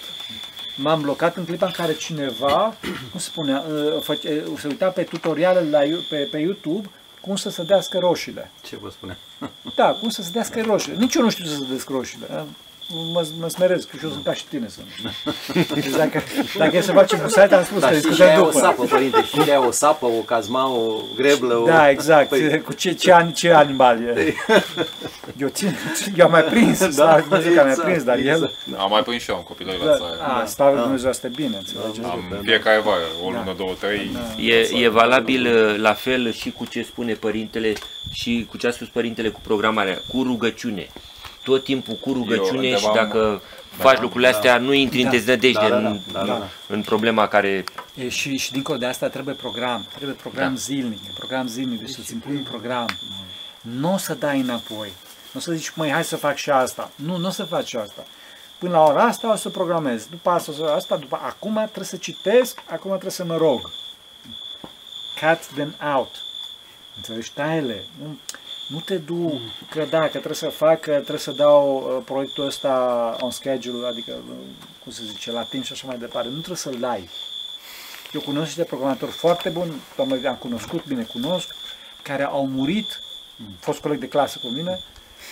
m-am 0.76 1.00
blocat 1.00 1.36
în 1.36 1.44
clipa 1.44 1.66
în 1.66 1.72
care 1.72 1.94
cineva, 1.94 2.74
cum 3.10 3.20
se 3.20 3.28
spunea, 3.28 3.64
uh, 3.70 4.00
făce, 4.02 4.44
uh, 4.50 4.58
se 4.58 4.66
uita 4.66 4.88
pe 4.88 5.02
tutoriale 5.02 5.70
la, 5.70 5.82
Yo- 5.84 6.08
pe, 6.08 6.28
pe 6.30 6.38
YouTube 6.38 6.88
cum 7.20 7.36
să 7.36 7.50
sădească 7.50 7.98
roșiile. 7.98 8.50
Ce 8.62 8.76
vă 8.76 8.90
spune? 8.90 9.18
Da, 9.74 9.92
cum 9.92 10.08
să 10.08 10.22
sădească 10.22 10.62
roșiile. 10.62 10.98
Nici 10.98 11.14
eu 11.14 11.22
nu 11.22 11.30
știu 11.30 11.44
să 11.44 11.54
sădesc 11.54 11.88
roșiile. 11.88 12.44
Da? 12.90 12.94
Mă, 13.12 13.26
mă 13.40 13.48
smerez, 13.48 13.84
că 13.84 13.96
și 13.96 14.04
eu 14.04 14.10
sunt 14.10 14.24
ca 14.24 14.32
și 14.32 14.44
tine. 14.44 14.68
Sunt. 14.68 14.86
Deci 15.74 15.86
dacă, 15.96 16.22
dacă 16.58 16.76
e 16.76 16.80
să 16.80 16.92
facem 16.92 17.18
busaite, 17.22 17.54
am 17.54 17.64
spus 17.64 17.80
Dar 17.80 17.90
că 17.90 17.96
știi 17.96 18.10
și 18.10 18.16
discutăm 18.16 18.34
aia 18.36 18.42
o 18.42 18.50
după. 18.50 18.58
sapă, 18.58 18.84
părinte, 18.84 19.22
știi 19.24 19.44
de 19.44 19.50
aia 19.50 19.66
o 19.66 19.70
sapă, 19.70 20.06
o 20.06 20.08
cazma, 20.20 20.68
o 20.70 20.94
greblă, 21.16 21.54
o... 21.54 21.64
Da, 21.66 21.90
exact. 21.90 22.28
Păi, 22.28 22.62
Cu 22.62 22.72
ce, 22.72 22.92
ce, 22.92 23.12
an, 23.12 23.30
ce 23.32 23.52
animal 23.52 23.98
e? 24.02 24.34
Eu, 25.36 25.48
țin, 25.48 25.76
eu 26.16 26.24
am 26.24 26.30
mai 26.30 26.42
prins, 26.42 26.78
da, 26.84 26.90
slavă 26.90 27.20
Dumnezeu 27.20 27.52
că 27.52 27.58
am 27.60 27.64
mai 27.64 27.72
exact, 27.72 27.88
prins, 27.88 28.02
dar 28.04 28.16
el... 28.18 28.26
exact. 28.26 28.52
Am 28.78 28.90
mai 28.90 29.02
prins 29.02 29.22
și 29.22 29.30
eu 29.30 29.36
în 29.36 29.42
copilărie 29.42 29.84
la 29.84 29.90
Da, 29.90 29.96
țară. 29.96 30.42
a, 30.42 30.44
slavă 30.46 30.80
Dumnezeu, 30.80 31.10
asta 31.10 31.26
e 31.26 31.30
bine, 31.34 31.56
înțelegeți? 31.56 32.06
Am 32.06 32.40
fiecare 32.42 32.80
vară, 32.80 33.04
o 33.24 33.30
lună, 33.30 33.54
două, 33.56 33.72
trei. 33.80 34.10
E, 34.38 34.84
e 34.84 34.88
valabil 34.88 35.46
uh, 35.46 35.76
la 35.78 35.92
fel 35.92 36.32
și 36.32 36.50
cu 36.50 36.64
ce 36.66 36.82
spune 36.82 37.12
părintele 37.12 37.72
și 38.12 38.46
cu 38.50 38.56
ce 38.56 38.66
a 38.66 38.70
spus 38.70 38.88
părintele 38.88 39.28
cu 39.28 39.40
programarea, 39.42 40.00
cu 40.12 40.22
rugăciune. 40.22 40.88
Tot 41.46 41.64
timpul 41.64 41.94
cu 41.94 42.12
rugăciune 42.12 42.66
Eu 42.68 42.76
și 42.76 42.84
întrebam- 42.86 42.94
dacă 43.10 43.42
faci 43.70 44.00
lucrurile 44.00 44.28
astea, 44.28 44.58
nu 44.58 44.72
intri 44.72 44.98
în 44.98 45.04
Da. 45.04 45.10
deznădejde 45.10 45.60
Da, 45.60 45.68
da, 45.68 45.76
în, 45.76 46.00
da, 46.12 46.18
da, 46.20 46.26
da. 46.26 46.48
în 46.68 46.82
problema 46.82 47.28
care... 47.28 47.64
E, 47.94 48.08
și, 48.08 48.36
și 48.36 48.52
dincolo 48.52 48.78
de 48.78 48.86
asta 48.86 49.08
trebuie 49.08 49.34
program, 49.34 49.86
trebuie 49.94 50.16
program 50.16 50.48
Da. 50.52 50.58
zilnic, 50.58 51.00
program 51.14 51.46
zilnic, 51.46 51.80
deci 51.80 51.90
să-ți 51.90 52.12
impui 52.12 52.34
un 52.36 52.42
program. 52.42 52.86
Nu 53.60 53.92
o 53.92 53.96
să 53.96 54.14
dai 54.14 54.40
înapoi, 54.40 54.88
nu 55.32 55.36
o 55.36 55.38
să 55.40 55.52
zici, 55.52 55.70
măi, 55.74 55.90
hai 55.90 56.04
să 56.04 56.16
fac 56.16 56.36
și 56.36 56.50
asta. 56.50 56.90
Nu, 56.94 57.16
nu 57.16 57.26
o 57.26 57.30
să 57.30 57.44
faci 57.44 57.66
și 57.68 57.76
asta. 57.76 58.04
Până 58.58 58.72
la 58.72 58.82
ora 58.82 59.02
asta 59.02 59.32
o 59.32 59.36
să 59.36 59.48
programez, 59.48 60.06
după 60.10 60.30
asta, 60.30 60.50
o 60.52 60.54
să, 60.54 60.64
asta 60.64 60.96
după, 60.96 61.20
acum 61.22 61.54
trebuie 61.64 61.84
să 61.84 61.96
citesc, 61.96 62.58
acum 62.70 62.90
trebuie 62.90 63.10
să 63.10 63.24
mă 63.24 63.36
rog. 63.36 63.60
Cut 65.20 65.46
them 65.54 65.74
out. 65.94 66.10
Înțelegi? 66.96 67.32
Taile. 67.32 67.84
Nu, 68.02 68.18
nu 68.66 68.80
te 68.80 68.96
du 68.96 69.40
că 69.70 69.86
da, 69.90 70.00
că 70.00 70.08
trebuie 70.08 70.34
să 70.34 70.48
fac, 70.48 70.80
că 70.80 70.92
trebuie 70.92 71.18
să 71.18 71.32
dau 71.32 71.76
uh, 71.76 72.02
proiectul 72.04 72.46
ăsta 72.46 73.16
on 73.20 73.30
schedule, 73.30 73.86
adică, 73.86 74.12
uh, 74.12 74.34
cum 74.82 74.92
se 74.92 75.02
zice, 75.04 75.32
la 75.32 75.42
timp 75.42 75.64
și 75.64 75.72
așa 75.72 75.86
mai 75.86 75.98
departe. 75.98 76.28
Nu 76.28 76.36
trebuie 76.36 76.56
să-l 76.56 76.76
dai. 76.80 77.08
Eu 78.12 78.20
cunosc 78.20 78.46
niște 78.46 78.64
programatori 78.64 79.10
foarte 79.10 79.48
buni, 79.48 79.72
doamne, 79.96 80.28
am 80.28 80.36
cunoscut, 80.36 80.86
bine 80.86 81.02
cunosc, 81.02 81.54
care 82.02 82.24
au 82.24 82.46
murit, 82.46 83.00
fost 83.60 83.80
coleg 83.80 83.98
de 83.98 84.08
clasă 84.08 84.38
cu 84.42 84.48
mine, 84.48 84.78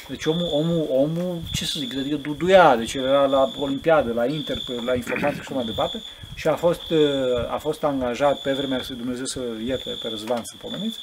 deci 0.09 0.25
omul, 0.27 0.49
omul, 0.53 0.87
omul, 0.91 1.39
ce 1.53 1.65
să 1.65 1.75
zic, 1.79 1.97
adică 1.97 2.17
duduia, 2.17 2.77
deci 2.77 2.95
el 2.95 3.05
era 3.05 3.27
la 3.27 3.51
Olimpiadă, 3.59 4.13
la 4.13 4.27
Inter, 4.27 4.59
pe- 4.67 4.83
la 4.85 4.95
informatică 4.95 5.35
și 5.35 5.41
așa 5.41 5.55
mai 5.55 5.65
departe, 5.65 6.03
și 6.35 6.49
a 6.49 6.55
fost, 6.55 6.91
uh, 6.91 7.53
a 7.53 7.57
fost 7.59 7.85
angajat 7.85 8.41
pe 8.41 8.53
vremea 8.53 8.83
să 8.83 8.93
Dumnezeu 8.93 9.25
să 9.25 9.41
ierte 9.65 9.99
pe 10.03 10.09
Răzvan, 10.09 10.41
să 10.45 10.55
pomeniți, 10.61 10.99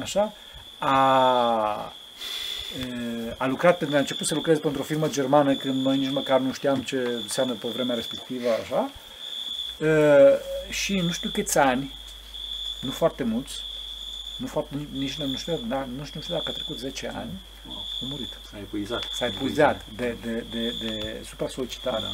așa, 0.00 0.32
a, 0.84 1.92
e, 2.80 3.34
a 3.36 3.46
lucrat, 3.46 3.78
pentru 3.78 3.96
a 3.96 4.00
început 4.00 4.26
să 4.26 4.34
lucreze 4.34 4.60
pentru 4.60 4.80
o 4.80 4.84
firmă 4.84 5.08
germană 5.08 5.54
când 5.54 5.84
noi 5.84 5.98
nici 5.98 6.10
măcar 6.10 6.40
nu 6.40 6.52
știam 6.52 6.82
ce 6.82 6.96
înseamnă 6.96 7.52
pe 7.52 7.68
vremea 7.68 7.94
respectivă, 7.94 8.48
așa, 8.62 8.90
e, 9.86 10.72
și 10.72 11.00
nu 11.00 11.10
știu 11.10 11.30
câți 11.32 11.58
ani, 11.58 11.94
nu 12.80 12.90
foarte 12.90 13.22
mulți, 13.22 13.52
nu 14.42 14.46
foarte, 14.46 14.74
nici 14.92 15.14
nu 15.16 15.36
știu, 15.36 15.60
da, 15.68 15.88
nu 15.96 16.04
știu, 16.04 16.16
nu 16.18 16.22
știu 16.22 16.34
dacă 16.34 16.46
a 16.48 16.52
trecut 16.52 16.78
10 16.78 17.12
ani, 17.14 17.30
a 17.68 17.72
murit. 18.10 18.28
S-a 18.50 18.56
epuizat. 18.58 19.02
S-a 19.12 19.26
epuizat 19.26 19.84
de, 19.96 20.16
de, 20.24 20.44
de, 20.50 20.74
de 20.82 21.16
supra-solicitare. 21.28 22.04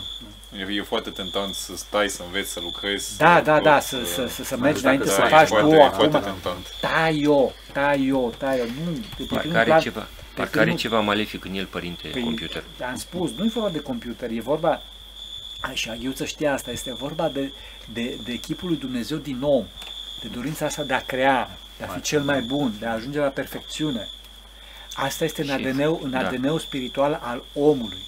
E, 0.59 0.73
e 0.75 0.83
foarte 0.83 1.11
tentant 1.11 1.55
să 1.55 1.77
stai, 1.77 2.09
să 2.09 2.23
înveți, 2.27 2.51
să 2.53 2.61
lucrezi. 2.61 3.17
Da, 3.17 3.41
da, 3.41 3.61
da, 3.61 3.75
tot, 3.79 3.83
să, 3.83 3.97
uh, 3.97 4.05
să, 4.07 4.27
să, 4.27 4.45
să 4.45 4.57
mai 4.57 4.71
mergi 4.71 4.87
ales 4.87 5.01
înainte 5.03 5.05
dacă 5.05 5.15
să 5.17 5.21
dai, 5.21 5.31
Da, 5.31 5.37
e 5.37 5.39
faci 5.39 5.49
foarte, 5.49 5.69
tu 5.69 5.75
e 5.75 5.89
foarte 5.89 6.17
acum. 6.17 6.31
tentant. 6.33 6.67
Tai 6.81 7.19
eu, 7.23 7.53
tai 7.73 8.07
eu, 8.07 8.35
tai 8.39 8.59
eu. 8.59 8.65
Nu, 8.85 8.91
de 8.93 9.01
pe 9.17 9.25
Parcă 9.25 9.39
primul 9.39 9.57
are 9.57 9.65
plan- 9.65 9.81
ceva, 9.81 10.01
pe 10.01 10.09
parcă 10.35 10.53
are 10.57 10.61
primul- 10.63 10.81
ceva 10.81 11.01
malefic 11.01 11.45
în 11.45 11.55
el, 11.55 11.67
părinte, 11.67 12.09
Păi, 12.09 12.23
computer. 12.23 12.65
Am 12.91 12.97
spus, 12.97 13.31
nu 13.37 13.45
e 13.45 13.49
vorba 13.49 13.69
de 13.71 13.81
computer, 13.81 14.31
e 14.31 14.41
vorba, 14.41 14.83
a, 15.61 15.71
și 15.73 15.91
Aghiuță 15.91 16.25
știa 16.25 16.53
asta, 16.53 16.71
este 16.71 16.93
vorba 16.95 17.29
de, 17.29 17.53
de, 17.93 18.19
de 18.25 18.33
echipul 18.33 18.69
lui 18.69 18.79
Dumnezeu 18.79 19.17
din 19.19 19.39
om, 19.43 19.65
de 20.23 20.29
dorința 20.29 20.65
asta 20.67 20.83
de 20.83 20.95
a 20.95 21.05
crea, 21.05 21.51
de 21.79 21.85
a 21.85 21.87
fi 21.87 22.01
cel 22.01 22.23
mai 22.23 22.41
bun, 22.41 22.73
de 22.79 22.87
a 22.87 22.93
ajunge 22.93 23.19
la 23.19 23.29
perfecțiune. 23.29 24.09
Asta 24.95 25.25
este 25.25 25.41
în 25.41 25.47
Și- 25.47 25.53
ADN-ul, 25.53 26.01
în 26.03 26.11
da. 26.11 26.19
ADN-ul 26.19 26.59
spiritual 26.59 27.21
al 27.23 27.43
omului. 27.55 28.03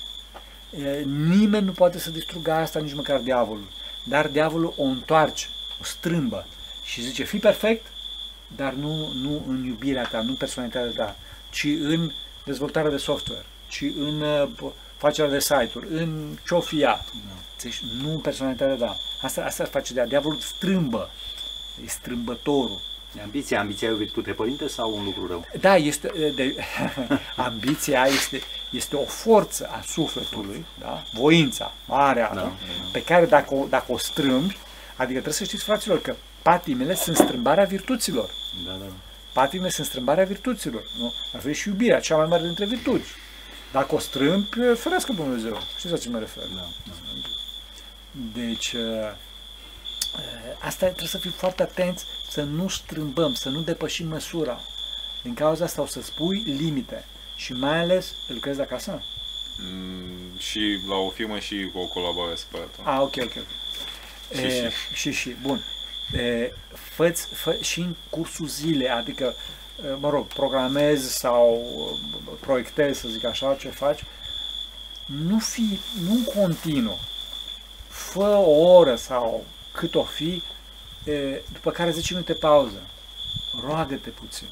E, 0.84 1.02
Nimeni 1.28 1.64
nu 1.66 1.72
poate 1.72 1.98
să 1.98 2.11
distrugă 2.11 2.52
asta, 2.52 2.78
nici 2.80 2.94
măcar 2.94 3.18
diavolul. 3.20 3.68
dar 4.08 4.26
diavolul 4.28 4.74
o 4.76 4.82
întoarce, 4.82 5.46
o 5.80 5.84
strâmbă 5.84 6.46
și 6.84 7.02
zice, 7.02 7.24
fii 7.24 7.38
perfect, 7.38 7.86
dar 8.56 8.72
nu, 8.72 9.12
nu 9.12 9.44
în 9.48 9.64
iubirea 9.64 10.04
ta, 10.04 10.20
nu 10.20 10.28
în 10.28 10.34
personalitatea 10.36 11.04
ta, 11.04 11.16
ci 11.50 11.64
în 11.80 12.11
dezvoltarea 12.44 12.90
de 12.90 12.96
software, 12.96 13.44
ci 13.68 13.82
în 13.96 14.20
uh, 14.20 14.48
facerea 14.96 15.30
de 15.30 15.40
site-uri, 15.40 15.86
în 15.90 16.36
ce-o 16.46 16.61
fi 16.61 16.80
ea. 16.80 17.04
Deci 17.62 17.80
nu 18.02 18.11
în 18.11 18.18
personalitatea 18.20 18.74
ta. 18.86 18.96
Asta, 19.22 19.42
asta 19.44 19.64
face 19.64 19.92
de 19.94 20.04
diavolul 20.08 20.38
strâmbă, 20.38 21.11
e 21.84 21.88
strâmbătorul. 21.88 22.80
E 23.18 23.22
Ambiția, 23.22 23.60
ambiția 23.60 23.88
e 23.88 23.92
o 23.92 23.96
virtute, 23.96 24.32
părinte, 24.32 24.68
sau 24.68 24.96
un 24.96 25.04
lucru 25.04 25.26
rău? 25.26 25.46
Da, 25.60 25.76
este, 25.76 26.32
de, 26.34 26.54
ambiția 27.36 28.04
este, 28.04 28.40
este 28.70 28.96
o 28.96 29.04
forță 29.04 29.68
a 29.72 29.80
sufletului, 29.86 30.64
da? 30.78 31.02
voința, 31.12 31.72
marea, 31.86 32.30
da. 32.34 32.52
pe 32.92 33.02
care 33.02 33.26
dacă 33.26 33.54
o, 33.54 33.66
dacă 33.68 33.92
o 33.92 33.98
strâmbi, 33.98 34.56
adică 34.96 35.12
trebuie 35.12 35.32
să 35.32 35.44
știți, 35.44 35.64
fraților, 35.64 36.00
că 36.00 36.14
patimile 36.42 36.94
sunt 36.94 37.16
strâmbarea 37.16 37.64
virtuților. 37.64 38.30
Da, 38.66 38.72
da. 38.72 38.92
Patimile 39.32 39.70
sunt 39.70 39.86
strâmbarea 39.86 40.24
virtuților. 40.24 40.82
Nu? 40.98 41.12
La 41.32 41.38
fel 41.38 41.52
și 41.52 41.68
iubirea, 41.68 42.00
cea 42.00 42.16
mai 42.16 42.26
mare 42.26 42.42
dintre 42.42 42.64
virtuți. 42.64 43.08
Dacă 43.72 43.94
o 43.94 43.98
strâmbi, 43.98 44.48
ferească 44.74 45.12
Dumnezeu. 45.12 45.60
Știți 45.76 45.92
la 45.92 45.98
ce 45.98 46.08
mă 46.08 46.18
refer? 46.18 46.44
Da, 46.54 46.66
da. 46.86 46.92
Deci, 48.34 48.72
uh, 48.72 48.80
uh, 48.80 49.29
asta 50.58 50.86
trebuie 50.86 51.08
să 51.08 51.18
fim 51.18 51.30
foarte 51.30 51.62
atenți 51.62 52.04
să 52.30 52.42
nu 52.42 52.68
strâmbăm, 52.68 53.34
să 53.34 53.48
nu 53.48 53.61
depășim 53.61 54.06
măsura. 54.06 54.61
Din 55.22 55.34
cauza 55.34 55.64
asta 55.64 55.82
o 55.82 55.86
să 55.86 56.02
spui 56.02 56.38
limite. 56.38 57.04
Și 57.36 57.52
mai 57.52 57.78
ales, 57.78 58.14
lucrezi 58.28 58.61
acasă? 58.61 59.02
Mm, 59.58 60.38
și 60.38 60.80
la 60.88 60.94
o 60.94 61.11
firmă 61.11 61.38
și 61.38 61.70
cu 61.72 61.78
o 61.78 61.86
colaborare 61.86 62.34
separată. 62.34 62.80
Ah, 62.82 62.98
ok, 63.00 63.14
ok, 63.22 63.32
ok. 63.36 63.46
Și, 64.34 64.44
E, 64.44 64.70
și. 64.70 64.94
și, 64.94 65.12
și, 65.12 65.36
bun. 65.42 65.64
E, 66.12 66.52
fă 66.72 67.12
fă, 67.32 67.56
și 67.61 67.80
în 67.80 67.94
cursul 68.11 68.46
zile, 68.46 68.88
adică, 68.88 69.34
e, 69.84 69.88
mă 70.00 70.11
rog, 70.11 70.26
programezi 70.26 71.18
sau 71.18 71.62
e, 72.32 72.36
proiectezi, 72.40 73.00
să 73.00 73.08
zic 73.08 73.24
așa, 73.24 73.54
ce 73.54 73.68
faci, 73.68 74.04
nu 75.06 75.38
fi, 75.38 75.78
nu 76.04 76.12
în 76.12 76.24
continuu. 76.24 76.98
Fă 77.88 78.36
o 78.36 78.50
oră 78.50 78.96
sau 78.96 79.44
cât 79.80 79.94
o 79.94 80.02
fi, 80.02 80.42
e, 81.04 81.40
după 81.52 81.70
care 81.70 81.90
10 81.90 82.12
minute 82.12 82.32
pauză. 82.32 82.82
Roagă-te 83.64 84.10
puțin. 84.10 84.46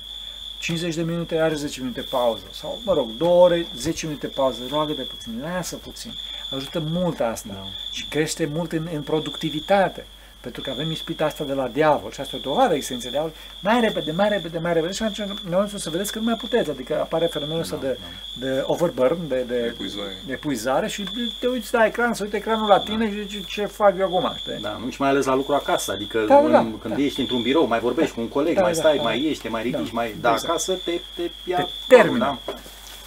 50 0.59 0.95
de 0.95 1.03
minute 1.03 1.39
are 1.39 1.55
10 1.55 1.81
minute 1.81 2.01
pauză. 2.01 2.43
Sau, 2.53 2.81
mă 2.85 2.93
rog, 2.93 3.11
2 3.11 3.29
ore, 3.29 3.67
10 3.77 4.07
minute 4.07 4.27
pauză. 4.27 4.61
Roagă-te 4.71 5.03
puțin, 5.03 5.41
lasă 5.41 5.77
puțin. 5.77 6.13
Ajută 6.51 6.81
mult 6.81 7.21
asta. 7.21 7.53
Da. 7.53 7.65
Și 7.91 8.05
crește 8.07 8.45
mult 8.47 8.73
în, 8.73 8.89
în 8.93 9.03
productivitate. 9.03 10.07
Pentru 10.49 10.67
că 10.67 10.71
avem 10.81 10.91
ispita 10.91 11.25
asta 11.25 11.45
de 11.45 11.53
la 11.53 11.69
diavol 11.69 12.11
și 12.11 12.21
asta 12.21 12.37
e 12.37 12.39
o 12.45 12.49
dovadă 12.51 12.75
existenței 12.75 13.11
diavolului. 13.11 13.41
Mai 13.61 13.81
repede, 13.81 14.13
mai 14.13 14.29
repede, 14.29 14.59
mai 14.59 14.73
repede. 14.73 14.93
Și 14.93 15.03
atunci 15.03 15.29
noi 15.49 15.71
o 15.75 15.79
să 15.79 15.91
vedeți 15.91 16.13
că 16.13 16.19
nu 16.19 16.25
mai 16.25 16.35
puteți. 16.35 16.71
Adică 16.71 16.95
apare 17.01 17.27
fenomenul 17.27 17.61
ăsta 17.61 17.77
de, 17.81 17.99
de 18.41 18.63
overburn, 18.67 19.29
de, 19.29 19.45
de, 19.49 19.55
Epuizare. 19.67 20.17
de 20.27 20.33
epuizare 20.33 20.89
și 20.89 21.05
te 21.39 21.47
uiți 21.47 21.75
la 21.75 21.87
ecran, 21.87 22.15
să 22.15 22.23
uite 22.23 22.37
ecranul 22.37 22.69
la 22.69 22.79
tine 22.79 23.11
și 23.13 23.27
zici 23.29 23.47
ce 23.47 23.65
fac 23.67 23.95
eu 23.99 24.05
acum, 24.05 24.33
știi? 24.37 24.59
Da, 24.61 24.81
nu 24.85 24.91
și 24.91 25.01
mai 25.01 25.09
ales 25.11 25.25
la 25.25 25.35
lucru 25.35 25.55
acasă, 25.55 25.93
adică 25.93 26.25
Da, 26.29 26.39
în, 26.39 26.51
da, 26.51 26.59
da. 26.63 26.71
când 26.83 26.99
ești 26.99 27.21
într-un 27.21 27.43
birou, 27.43 27.67
mai 27.67 27.79
vorbești 27.81 28.15
cu 28.15 28.21
un 28.21 28.29
coleg, 28.29 28.55
Da, 28.55 28.63
mai 28.63 28.73
da, 28.73 28.79
stai, 28.79 28.97
da. 28.97 29.03
mai 29.03 29.23
ieși, 29.25 29.41
te 29.41 29.49
mai 29.49 29.63
ridici, 29.63 29.85
Da, 29.87 29.91
mai... 29.93 30.15
Da, 30.21 30.31
exact. 30.33 30.49
acasă 30.49 30.73
te, 30.85 31.01
te 31.17 31.31
ia... 31.45 31.57
Te 31.57 31.67
termină. 31.97 32.39
Da. 32.47 32.55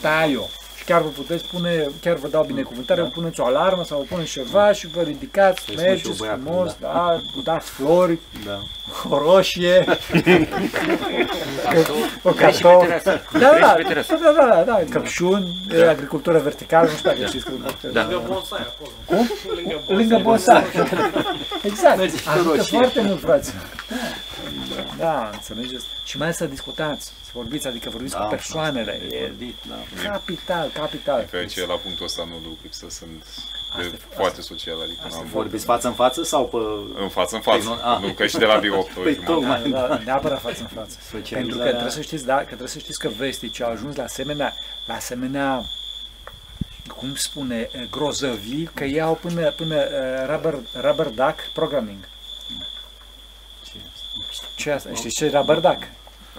Da, 0.01 0.25
eu. 0.25 0.49
Și 0.81 0.87
chiar 0.87 1.01
vă 1.01 1.07
puteți 1.07 1.45
pune, 1.45 1.87
chiar 2.01 2.15
vă 2.15 2.27
dau 2.27 2.43
binecuvântare, 2.43 3.01
vă 3.01 3.07
puneți 3.07 3.39
o 3.39 3.45
alarmă 3.45 3.83
sau 3.83 3.97
vă 3.97 4.03
puneți 4.09 4.31
ceva 4.31 4.71
și 4.71 4.87
vă 4.87 5.01
ridicați, 5.01 5.63
Să-i 5.63 5.73
spun 5.73 5.83
și 5.83 5.87
eu 5.87 5.93
mergeți 5.93 6.17
băiatului, 6.19 6.45
frumos, 6.51 6.75
da. 6.79 6.87
da, 6.93 7.21
dați 7.43 7.69
flori, 7.69 8.19
da. 8.45 8.59
o 9.09 9.17
roșie, 9.17 9.85
o 12.23 12.31
Crezi 12.31 12.55
și 12.57 12.61
pe 12.61 12.67
cartof. 12.67 12.85
terasă. 12.87 13.21
Da, 13.39 13.49
Crezi 13.49 13.59
da, 13.61 13.67
și 13.69 13.75
pe 13.75 13.83
terasă. 13.87 14.13
da, 14.23 14.31
da, 14.37 14.45
da, 14.55 14.63
da, 14.63 14.79
căpșuni, 14.89 15.61
agricultură 15.89 16.39
verticală, 16.39 16.89
nu 16.89 16.95
știu 16.97 17.09
dacă 17.09 17.25
știți 17.25 17.45
că 17.45 17.51
Lângă 17.81 18.21
bonsai 18.27 18.59
acolo. 18.67 18.91
Cum? 19.05 19.29
Lângă 19.55 19.81
Lângă 19.87 20.19
bonsai. 20.23 20.63
Exact. 21.69 21.97
Merge 21.97 22.17
și 22.17 22.23
pe 22.23 22.29
Ajută 22.29 22.55
roșie. 22.55 22.77
foarte 22.77 23.01
mult, 23.01 23.19
frate. 23.19 23.53
Da, 24.97 25.29
înțelegeți? 25.33 25.85
Și 26.03 26.17
mai 26.17 26.25
ales 26.25 26.37
să 26.37 26.45
discutați, 26.45 27.05
să 27.05 27.20
vorbiți, 27.33 27.67
adică 27.67 27.89
vorbiți 27.89 28.13
Da, 28.13 28.19
cu 28.19 28.27
persoanele. 28.29 29.01
de 29.09 29.15
E 29.15 29.19
vorbit, 29.27 29.55
da. 29.69 30.09
capital, 30.09 30.69
capital. 30.73 31.17
Din 31.19 31.27
fericire, 31.27 31.65
la 31.65 31.75
punctul 31.75 32.05
ăsta 32.05 32.23
nu 32.29 32.35
duc 32.43 32.57
lipsă, 32.61 32.85
sunt 32.89 33.23
de 33.77 33.81
Asta 33.83 33.95
e- 33.95 34.15
foarte 34.15 34.41
social, 34.41 34.81
adică 34.81 35.01
asta 35.05 35.17
n-am 35.17 35.25
e 35.25 35.29
Vorbiți 35.29 35.65
față 35.65 35.87
în 35.87 35.93
față 35.93 36.23
sau 36.23 36.45
pe... 36.47 36.57
în 37.01 37.09
față, 37.09 37.35
în 37.35 37.41
față, 37.41 37.59
Tehno- 37.59 37.81
ah. 37.83 37.99
nu 38.01 38.13
că 38.13 38.27
și 38.27 38.37
de 38.37 38.45
la 38.45 38.57
birou 38.57 38.83
pe 38.93 38.99
Păi, 39.01 39.13
jumătate. 39.13 39.25
tocmai. 39.33 39.69
Da, 39.69 39.87
da, 39.87 39.97
neapărat 40.05 40.41
față 40.41 40.61
în 40.61 40.67
față. 40.67 40.97
Pentru 41.11 41.11
că 41.11 41.17
Socializarea- 41.17 41.69
trebuie 41.71 41.91
să 41.91 42.01
știți, 42.01 42.25
da, 42.25 42.37
că 42.37 42.43
trebuie 42.45 42.67
să 42.67 42.79
știți 42.79 42.99
că 42.99 43.09
vesticii 43.17 43.63
au 43.63 43.71
ajuns 43.71 43.95
la 43.95 44.03
asemenea, 44.03 44.53
la 44.85 44.93
asemenea 44.93 45.61
cum 46.97 47.15
spune, 47.15 47.69
eh, 47.71 47.81
grozăvii, 47.91 48.69
că 48.73 48.83
ei 48.83 49.01
au 49.01 49.13
până, 49.15 49.51
până 49.51 49.75
uh, 49.75 50.27
rubber, 50.29 50.55
rubber 50.81 51.05
duck 51.07 51.39
programming. 51.53 52.07
Ce 54.55 54.69
e 54.69 54.73
asta? 54.73 54.89
Știți 54.93 55.15
ce 55.15 55.25
e 55.25 55.29
rubber 55.29 55.57
duck? 55.59 55.83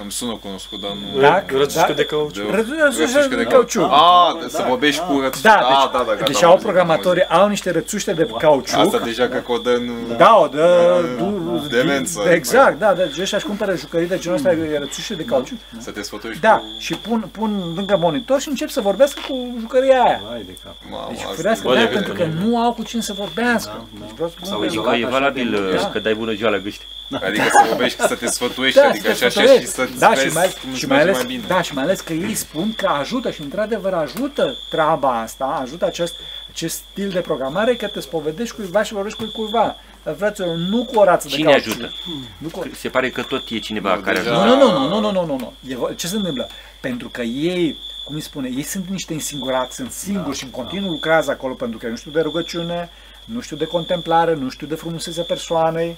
Îmi 0.00 0.12
sună 0.12 0.38
cunoscut, 0.42 0.80
dar 0.80 0.90
nu... 1.14 1.20
Da? 1.20 1.44
Rățușcă 1.46 1.86
Da. 1.88 1.92
de 1.92 2.04
cauciuc. 2.04 2.50
De- 2.50 2.56
Rățușcă 2.56 3.34
de 3.36 3.42
cau- 3.42 3.50
cauciuc. 3.52 3.90
Ah, 3.90 4.48
să 4.48 4.64
vorbești 4.68 5.00
cu 5.08 5.20
rățuște. 5.20 5.48
Da, 5.48 5.54
Ah, 5.54 5.60
deci, 5.68 5.92
da, 5.92 5.98
da, 5.98 6.04
gata, 6.14 6.24
deci 6.26 6.42
am 6.42 6.48
au 6.48 6.50
auzit, 6.50 6.66
am 6.66 6.72
programatorii, 6.72 7.24
au 7.28 7.48
niște 7.48 7.70
rățuște 7.70 8.12
de 8.12 8.22
cauciuc. 8.38 8.44
auzit. 8.78 8.94
Asta 8.94 9.04
deja 9.04 9.28
că 9.28 9.38
codă 9.38 9.70
nu... 9.86 10.14
Da, 10.16 10.38
o 10.42 10.46
dă... 10.46 11.00
Da, 11.18 11.24
du- 11.24 11.66
demență. 11.70 12.20
Exact, 12.30 12.78
da, 12.78 12.92
deci 12.92 13.18
ăștia 13.20 13.38
își 13.38 13.46
cumpără 13.46 13.74
jucării 13.76 14.08
de 14.08 14.18
genul 14.18 14.36
ăsta, 14.36 14.52
e 14.52 14.78
rățuște 14.78 15.14
de 15.14 15.24
cauciuc. 15.24 15.58
Să 15.78 15.90
te 15.90 16.02
sfătuiești 16.02 16.40
Da, 16.42 16.50
cu... 16.56 16.64
și 16.78 16.94
pun, 16.94 17.28
pun 17.32 17.72
lângă 17.76 17.96
monitor 18.00 18.40
și 18.40 18.48
încep 18.48 18.68
să 18.68 18.80
vorbească 18.80 19.20
cu 19.28 19.56
jucăria 19.60 20.02
aia. 20.02 20.20
Vai 20.28 20.42
de 20.46 20.56
cap. 20.64 20.74
Mamă, 20.90 21.06
Deci 21.10 21.20
asta- 21.20 21.32
firească, 21.36 21.68
Bă, 21.68 21.74
da, 21.74 21.80
de 21.80 21.86
pentru 21.86 22.12
că 22.12 22.22
vedere. 22.22 22.44
nu 22.44 22.58
au 22.62 22.72
cu 22.72 22.82
cine 22.82 23.00
să 23.02 23.12
vorbească. 23.12 23.70
Da, 23.74 23.98
da. 23.98 24.04
Deci 24.06 24.14
vreau 24.14 24.28
să 24.28 24.34
spun 24.36 24.48
Sau 24.48 24.58
că- 24.58 24.64
izolat. 24.64 24.92
Adică 24.92 25.04
e 25.04 25.08
așa 25.08 25.18
valabil 25.18 25.50
de 25.50 25.56
mult. 25.58 25.72
uh, 25.74 25.80
Da. 25.80 25.90
că 25.90 25.98
dai 25.98 26.14
bună 26.14 26.32
ziua 26.32 26.50
la 26.50 26.58
gâști. 26.58 26.84
Adică 27.26 27.44
să 27.50 27.64
vorbești, 27.68 28.00
să 28.00 28.14
te 28.14 28.26
sfătuiești, 28.26 28.78
Da, 28.80 28.86
adică 28.88 29.06
să 29.08 29.12
și 29.14 29.18
te 29.20 29.24
așa 29.26 29.40
și 29.40 29.46
sfătuiești. 29.46 29.70
Să-ți 29.86 29.98
da, 29.98 30.08
vezi 30.08 30.26
și 30.26 30.32
mai, 30.32 30.54
cum 30.62 30.72
și 30.74 30.82
îți 30.82 30.86
mai 30.86 30.96
merge 30.96 31.10
ales, 31.12 31.24
mai 31.24 31.34
bine. 31.36 31.46
Da, 31.48 31.62
și 31.62 31.74
mai 31.74 31.82
ales 31.84 32.00
că 32.00 32.12
ei 32.12 32.34
spun 32.34 32.72
că 32.76 32.86
ajută 32.86 33.30
și 33.30 33.40
într-adevăr 33.40 33.92
ajută 33.94 34.56
treaba 34.70 35.20
asta, 35.20 35.44
ajută 35.62 35.84
acest, 35.84 36.14
acest 36.50 36.76
stil 36.90 37.08
de 37.08 37.20
programare 37.20 37.74
că 37.76 37.86
te 37.86 38.00
spovedești 38.00 38.54
cuiva 38.54 38.82
și 38.82 38.92
vorbești 38.92 39.18
cu 39.24 39.30
cuiva. 39.42 39.76
Dar, 40.04 40.14
Fraților, 40.18 40.56
nu 40.56 40.84
cu 40.84 40.98
o 40.98 41.04
rață 41.04 41.28
de 41.28 41.34
Cine 41.34 41.50
cauciuc. 41.50 41.72
ajută? 41.72 41.92
Nu 42.38 42.48
cu... 42.48 42.64
Se 42.74 42.88
pare 42.88 43.10
că 43.10 43.22
tot 43.22 43.42
e 43.50 43.58
cineva 43.58 43.94
Nu, 43.94 44.00
care 44.00 44.18
deja- 44.18 44.30
ajută. 44.34 44.46
Nu, 44.64 44.70
nu, 44.72 44.78
nu, 44.78 44.88
nu, 44.88 45.00
nu, 45.00 45.10
nu, 45.12 45.26
nu, 45.26 45.36
nu. 45.36 45.52
E, 45.68 45.74
vo- 45.76 45.96
ce 45.96 46.06
se 46.06 46.16
întâmplă? 46.16 46.48
Pentru 46.80 47.08
că 47.08 47.22
ei, 47.22 47.76
cum 48.04 48.14
îi 48.14 48.20
spune, 48.20 48.48
ei 48.56 48.62
sunt 48.62 48.88
niște 48.88 49.12
însingurați, 49.12 49.74
sunt 49.76 49.90
singuri 49.90 50.36
și 50.36 50.44
în 50.44 50.50
continuu 50.50 50.90
lucrează 50.90 51.30
acolo 51.30 51.54
pentru 51.54 51.78
că 51.78 51.86
nu 51.86 51.96
știu 51.96 52.10
de 52.10 52.20
rugăciune, 52.20 52.90
nu 53.24 53.40
știu 53.40 53.56
de 53.56 53.64
contemplare, 53.64 54.34
nu 54.34 54.48
știu 54.48 54.66
de 54.66 54.74
frumusețea 54.74 55.22
persoanei, 55.24 55.96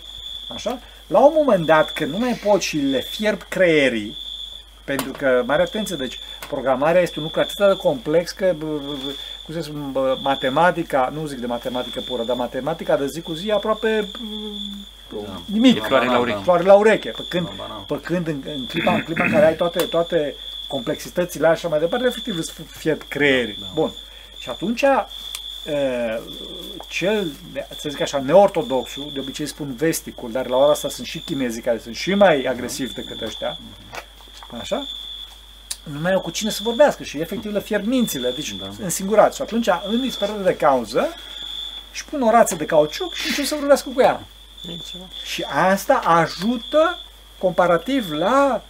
așa? 0.48 0.78
La 1.06 1.18
un 1.18 1.32
moment 1.34 1.66
dat, 1.66 1.92
când 1.92 2.12
nu 2.12 2.18
mai 2.18 2.40
pot 2.44 2.60
și 2.60 2.76
le 2.76 3.00
fierb 3.00 3.42
creierii, 3.48 4.16
pentru 4.84 5.12
că, 5.18 5.42
mare 5.46 5.62
atenție, 5.62 5.96
deci 5.96 6.18
programarea 6.48 7.00
este 7.00 7.18
un 7.18 7.24
lucru 7.24 7.40
atât 7.40 7.56
de 7.56 7.76
complex 7.76 8.30
că, 8.30 8.52
b- 8.52 8.56
b- 8.56 9.10
b- 9.10 9.14
cum 9.44 9.54
să 9.54 9.60
spun, 9.60 9.92
bă, 9.92 10.18
matematica, 10.22 11.10
nu 11.14 11.26
zic 11.26 11.38
de 11.38 11.46
matematică 11.46 12.00
pură, 12.00 12.22
dar 12.22 12.36
matematica 12.36 12.96
de 12.96 13.06
zi 13.06 13.20
cu 13.20 13.32
zi 13.32 13.48
e 13.48 13.52
aproape 13.52 14.08
b- 15.08 15.44
nimic. 15.46 15.76
E 15.76 15.80
floare 15.80 16.06
la 16.06 16.18
ureche. 16.18 16.40
Floare 16.42 16.62
la 16.62 16.74
ureche. 16.74 17.10
Pe 17.10 17.24
când, 17.28 17.46
Da, 17.46 17.52
da. 17.68 17.84
pe 17.94 18.00
când 18.00 18.26
în, 18.28 18.42
în, 18.46 18.66
clipa, 18.66 18.94
în 18.94 19.02
clipa 19.02 19.24
în 19.24 19.30
care 19.30 19.46
ai 19.46 19.56
toate, 19.56 19.84
toate 19.84 20.34
complexitățile 20.66 21.46
așa 21.46 21.68
mai 21.68 21.78
departe, 21.78 22.06
efectiv 22.06 22.36
îți 22.36 22.52
fie 22.66 22.98
creierii. 23.08 23.56
Da, 23.60 23.66
da. 23.66 23.72
Bun. 23.74 23.92
Și 24.38 24.48
atunci 24.48 24.82
uh, 24.82 25.04
cel, 26.88 27.30
să 27.80 27.88
zic 27.88 28.00
așa, 28.00 28.18
neortodoxul, 28.18 29.10
de 29.12 29.20
obicei 29.20 29.46
spun 29.46 29.74
vesticul, 29.74 30.32
dar 30.32 30.48
la 30.48 30.56
ora 30.56 30.70
asta 30.70 30.88
sunt 30.88 31.06
și 31.06 31.18
chinezii 31.18 31.62
care 31.62 31.78
sunt 31.78 31.94
și 31.94 32.14
mai 32.14 32.42
agresivi 32.42 32.94
decât 32.94 33.20
ăștia, 33.20 33.58
așa, 34.60 34.86
nu 35.82 36.00
mai 36.00 36.12
au 36.12 36.20
cu 36.20 36.30
cine 36.30 36.50
să 36.50 36.60
vorbească 36.62 37.02
și 37.02 37.20
efectiv 37.20 37.52
le 37.52 37.60
fierb 37.60 37.86
mințile, 37.86 38.30
deci 38.30 38.52
Da. 38.52 38.70
însingurați. 38.82 39.36
Și 39.36 39.42
atunci, 39.42 39.68
în 39.88 40.00
disperare 40.00 40.42
de 40.42 40.56
cauză, 40.56 41.14
își 41.92 42.04
pun 42.04 42.22
o 42.22 42.30
rață 42.30 42.54
de 42.54 42.64
cauciuc 42.64 43.14
și 43.14 43.28
încep 43.28 43.44
să 43.44 43.54
vorbească 43.54 43.90
cu 43.94 44.00
ea. 44.00 44.20
Și 45.24 45.42
asta 45.42 45.94
ajută 45.94 46.98
comparativ 47.38 48.10
la 48.10 48.62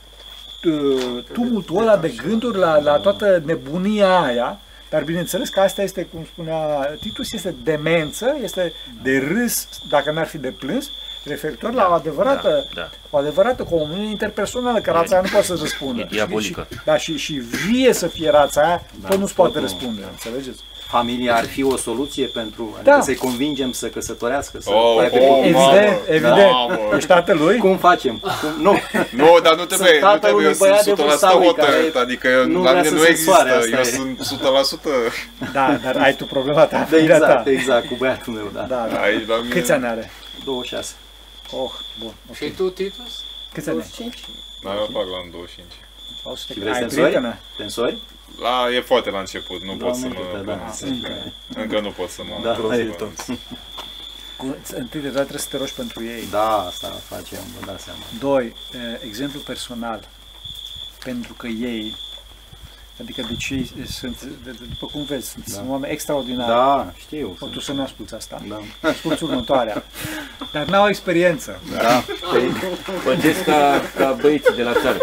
uh, 0.65 1.25
tumultul 1.33 1.79
ăla 1.79 1.97
de 1.97 2.09
gânduri, 2.09 2.59
la, 2.59 2.79
la 2.79 2.99
toată 2.99 3.43
nebunia 3.45 4.21
aia, 4.21 4.61
dar 4.95 5.03
bineînțeles 5.05 5.49
că 5.49 5.61
asta 5.61 5.83
este, 5.83 6.03
cum 6.13 6.25
spunea 6.33 6.57
Titus, 7.01 7.33
este 7.33 7.55
demență, 7.63 8.37
este 8.43 8.73
de 9.03 9.19
râs, 9.19 9.69
dacă 9.89 10.11
n-ar 10.11 10.27
fi 10.27 10.39
de 10.39 10.51
plâns, 10.51 10.91
referitor 11.25 11.73
la 11.73 11.87
o 11.91 11.93
adevărată, 11.93 12.69
Da, 12.75 12.81
da. 12.81 12.91
o 13.11 13.17
adevărată 13.17 13.63
comuniune 13.63 14.11
interpersonală, 14.11 14.81
că 14.81 14.91
rața 14.91 15.13
aia 15.13 15.21
nu 15.23 15.29
poate 15.31 15.47
să 15.47 15.57
răspundă. 15.61 16.01
e 16.01 16.07
diabolică. 16.11 16.67
Și, 16.71 16.79
da, 16.85 16.97
și, 16.97 17.17
și 17.17 17.33
vie 17.33 17.93
să 17.93 18.07
fie 18.07 18.31
rața 18.31 18.61
aia, 18.63 18.83
da, 19.01 19.09
tot 19.09 19.19
nu-ți 19.19 19.35
poate 19.35 19.53
tot 19.53 19.63
nu, 19.63 19.69
răspunde, 19.69 20.01
da. 20.01 20.07
înțelegeți? 20.11 20.63
Familia 20.99 21.37
ar 21.37 21.45
fi 21.47 21.63
o 21.63 21.77
soluție 21.77 22.27
pentru, 22.27 22.73
adică 22.77 22.91
Da. 22.91 23.01
să-i 23.01 23.15
convingem 23.15 23.73
să 23.73 23.87
căsătorească, 23.89 24.61
să 24.61 24.71
Oh, 24.71 25.01
aibă 25.01 25.17
oh, 25.19 25.29
copii? 25.29 25.51
mamă. 25.53 25.73
Evident, 25.77 25.99
evident. 26.09 26.51
Mamă. 26.51 26.79
Ești 26.97 27.09
tatălui? 27.09 27.59
Cum 27.59 27.77
facem? 27.77 28.19
Cum? 28.19 28.63
Nu, 28.63 28.73
Nu, 29.23 29.39
dar 29.43 29.55
nu 29.57 29.65
trebuie, 29.65 29.93
nu 29.95 29.99
tatăl 30.01 30.19
trebuie, 30.19 30.47
unui 30.47 30.57
eu 30.61 30.67
băiat 30.69 30.83
sunt 30.83 30.97
de 30.97 31.03
100% 31.03 31.07
vârsta 31.07 31.35
lui 31.37 31.47
hotărât, 31.47 31.93
care 31.93 32.05
adică 32.05 32.29
eu, 32.29 32.47
nu 32.47 32.63
la 32.63 32.71
vrea 32.71 32.73
mine 32.83 32.89
să 32.89 32.95
nu 32.95 33.01
se 33.01 33.09
există, 33.09 33.31
soare, 33.31 33.51
eu 33.51 33.57
asta 33.57 33.79
e. 33.79 33.85
sunt 33.85 34.41
100%, 34.41 35.53
Da, 35.53 35.79
dar 35.85 35.97
ai 35.97 36.15
tu 36.15 36.25
problema 36.25 36.65
ta, 36.65 36.79
da, 36.79 36.85
familia 36.85 37.19
ta. 37.19 37.25
exact, 37.27 37.47
exact, 37.47 37.87
cu 37.89 37.95
băiatul 37.99 38.33
meu, 38.33 38.51
da. 38.53 38.61
Da, 38.61 38.89
da. 38.93 39.01
aici 39.01 39.27
la 39.27 39.37
mine... 39.37 39.55
Câți 39.55 39.73
ani 39.73 39.87
are? 39.87 40.11
26. 40.45 40.93
Oh, 41.63 41.71
bun. 42.01 42.13
ok. 42.31 42.37
Și 42.37 42.45
tu, 42.51 42.71
Titus? 42.71 43.13
Câți 43.53 43.69
ani 43.69 43.81
ai? 43.81 43.89
25? 43.97 44.15
Da, 44.65 44.71
eu 44.71 44.89
fac 44.93 45.07
la 45.15 45.19
25. 45.31 45.67
O 46.25 46.35
să 46.37 46.45
te 46.47 46.53
Și 46.53 46.59
vrei 46.59 46.73
ai 46.73 46.79
tensori? 47.57 47.99
Prietenă? 48.37 48.59
Tensori? 48.59 48.71
La, 48.71 48.77
e 48.77 48.81
foarte 48.81 49.11
la 49.11 49.19
început, 49.19 49.63
nu 49.63 49.77
pot 49.77 49.95
să 49.95 50.01
Doamne, 50.01 50.19
mă 50.19 50.25
câte, 50.25 50.45
da. 50.45 50.53
pronunț. 50.53 50.81
Încă. 50.81 51.33
Încă 51.55 51.81
nu 51.81 51.91
pot 51.91 52.09
să 52.11 52.23
mă 52.23 52.39
Da, 52.43 52.51
pot 52.53 52.69
da, 52.69 52.75
să 52.75 52.81
e 52.81 52.85
mă 52.85 52.93
tot. 52.95 53.13
pronunț. 53.13 53.41
Cu- 54.37 54.57
Întâi 54.75 55.01
de 55.01 55.09
toate 55.09 55.23
trebuie 55.23 55.39
să 55.39 55.49
te 55.51 55.57
rogi 55.57 55.75
pentru 55.75 56.05
ei. 56.05 56.27
Da, 56.31 56.59
asta 56.67 56.89
facem, 56.89 57.39
vă 57.59 57.67
dați 57.67 57.85
seama. 57.85 57.99
Doi, 58.19 58.55
eh, 58.73 58.81
exemplu 59.07 59.41
personal. 59.41 60.09
Pentru 61.05 61.33
că 61.33 61.47
ei, 61.47 61.97
adică 63.01 63.23
deci 63.29 63.49
ei 63.51 63.71
sunt, 63.87 64.23
de- 64.23 64.51
de- 64.51 64.57
după 64.69 64.87
cum 64.93 65.03
vezi, 65.03 65.29
sunt, 65.31 65.45
Da. 65.47 65.53
sunt 65.55 65.69
oameni 65.69 65.93
extraordinari. 65.93 66.49
Da, 66.51 66.93
știu. 66.99 67.37
O, 67.41 67.47
tu 67.47 67.61
să 67.61 67.73
nu 67.73 67.83
asculți 67.83 68.15
asta. 68.15 68.43
Da. 68.49 68.61
Asculți 68.89 69.23
următoarea. 69.25 69.85
Dar 70.53 70.65
n-au 70.67 70.89
experiență. 70.89 71.61
Da. 71.73 72.05
Păi, 72.33 72.51
Pățesc 73.05 73.43
ca, 73.45 73.81
ca 73.97 74.13
băieții 74.21 74.55
de 74.55 74.63
la 74.63 74.73
țară. 74.73 74.99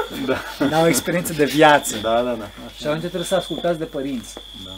N-au 0.70 0.88
experiență 0.88 1.34
de 1.34 1.46
viață. 1.46 1.98
da, 1.98 2.22
da, 2.22 2.32
da. 2.34 2.50
Și 2.78 2.86
atunci 2.88 3.00
trebuie 3.00 3.24
să 3.24 3.36
ascultați 3.36 3.78
de 3.80 3.86
părinți. 3.86 4.34
Da. 4.66 4.72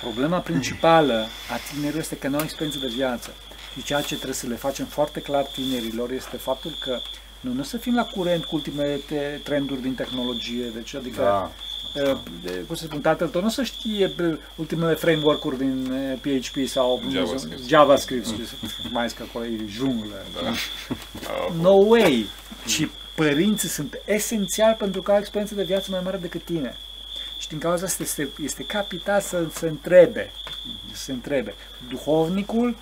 Problema 0.00 0.38
principală 0.38 1.26
a 1.52 1.56
tinerilor 1.72 2.00
este 2.00 2.16
că 2.16 2.28
nu 2.28 2.36
au 2.36 2.42
experiență 2.42 2.78
de 2.78 2.86
viață. 2.96 3.30
Și 3.76 3.82
ceea 3.84 4.00
ce 4.00 4.14
trebuie 4.14 4.34
să 4.34 4.46
le 4.46 4.54
facem 4.54 4.84
foarte 4.86 5.20
clar 5.20 5.42
tinerilor 5.44 6.10
este 6.10 6.36
faptul 6.36 6.70
că 6.80 7.00
nu, 7.40 7.52
nu 7.52 7.62
să 7.62 7.76
fim 7.76 7.94
la 7.94 8.04
curent 8.04 8.44
cu 8.44 8.54
ultimele 8.54 9.00
te- 9.06 9.40
trenduri 9.44 9.82
din 9.82 9.94
tehnologie, 9.94 10.70
deci 10.74 10.94
adică 10.94 11.20
Da. 11.22 11.50
Uh, 11.94 12.18
de- 12.42 12.64
cum 12.66 12.76
să 12.76 12.84
spun, 12.84 13.00
tatăl 13.00 13.28
tău 13.28 13.40
nu 13.42 13.48
să 13.48 13.62
știe 13.62 14.06
bă, 14.16 14.38
ultimele 14.56 14.94
framework-uri 14.94 15.58
din 15.58 15.90
uh, 15.90 16.18
PHP 16.40 16.66
sau 16.68 17.02
JavaScript. 17.10 17.66
JavaScript, 17.68 18.26
știi, 18.26 18.44
mai 18.92 19.00
ales 19.02 19.12
că 19.12 19.22
acolo 19.28 19.44
e 19.44 19.58
junglă. 19.68 20.24
Da. 20.42 20.50
Ah, 21.28 21.52
No 21.60 21.70
way! 21.72 22.26
Și 22.66 22.88
părinții 23.14 23.68
sunt 23.68 23.98
esențiali 24.04 24.74
pentru 24.74 25.02
că 25.02 25.10
au 25.12 25.18
experiență 25.18 25.54
de 25.54 25.62
viață 25.62 25.90
mai 25.90 26.00
mare 26.04 26.16
decât 26.16 26.44
tine. 26.44 26.76
Și 27.38 27.48
din 27.48 27.58
cauza 27.58 27.84
asta 27.84 28.02
este, 28.02 28.28
este 28.42 28.62
capital 28.64 29.20
să 29.20 29.46
se 29.54 29.68
întrebe, 29.68 30.30
să 30.92 31.02
se 31.02 31.12
întrebe 31.12 31.54
duhovnicul 31.88 32.76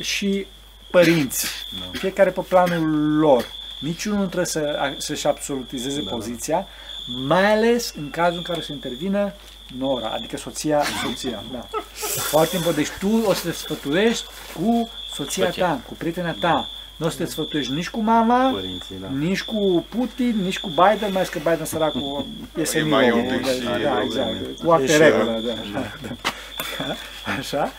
și 0.00 0.46
părinți, 0.90 1.46
fiecare 1.92 2.30
pe 2.30 2.40
planul 2.48 3.16
lor. 3.18 3.44
Niciunul 3.80 4.18
nu 4.18 4.24
trebuie 4.24 4.46
să, 4.46 4.94
să-și 4.98 5.26
absolutizeze 5.26 6.02
Da. 6.02 6.10
poziția, 6.10 6.66
mai 7.06 7.52
ales 7.52 7.92
în 7.96 8.10
cazul 8.10 8.36
în 8.36 8.42
care 8.42 8.60
se 8.60 8.72
intervină 8.72 9.32
nora, 9.78 10.08
adică 10.08 10.36
soția, 10.36 10.82
soția, 11.04 11.42
da. 11.52 11.68
Foarte 12.16 12.56
important. 12.56 12.84
Deci 12.86 12.96
tu 12.98 13.22
o 13.26 13.32
să 13.34 13.46
te 13.46 13.52
sfătuiești 13.52 14.24
cu 14.54 14.90
soția 15.14 15.44
Soția. 15.44 15.66
ta, 15.66 15.80
cu 15.86 15.94
prietena 15.94 16.32
ta. 16.40 16.68
Nu 16.96 17.06
o 17.06 17.10
să 17.10 17.16
te 17.16 17.24
sfătuiești 17.26 17.72
nici 17.72 17.90
cu 17.90 18.00
mama, 18.00 18.50
Părinții, 18.50 18.94
da. 19.00 19.06
nici 19.08 19.42
cu 19.42 19.84
Putin, 19.88 20.36
nici 20.42 20.60
cu 20.60 20.68
Biden, 20.68 20.98
mai 21.00 21.10
ales 21.10 21.28
că 21.28 21.38
Biden 21.38 21.64
săracul 21.64 22.26
e 22.56 22.64
senil. 22.64 22.86
mai 22.86 23.10
om, 23.10 23.18
un 23.18 23.26
pic 23.36 23.42
da, 23.46 23.50
și 23.52 23.60
da, 23.60 23.70
probleme. 23.70 24.02
exact, 24.04 24.60
cu 24.64 24.70
alte 24.70 24.84
E 24.84 24.94
și 24.94 24.98
regulă, 24.98 25.40
da, 25.46 25.52
așa, 25.52 25.96
da. 26.06 26.94
așa, 27.38 27.72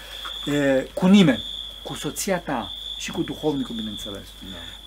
e, 0.54 0.88
cu 0.94 1.06
nimeni, 1.08 1.44
cu 1.84 1.94
soția 1.96 2.40
ta 2.40 2.72
și 2.98 3.12
cu 3.12 3.22
duhovnicul, 3.22 3.76
bineînțeles. 3.76 4.28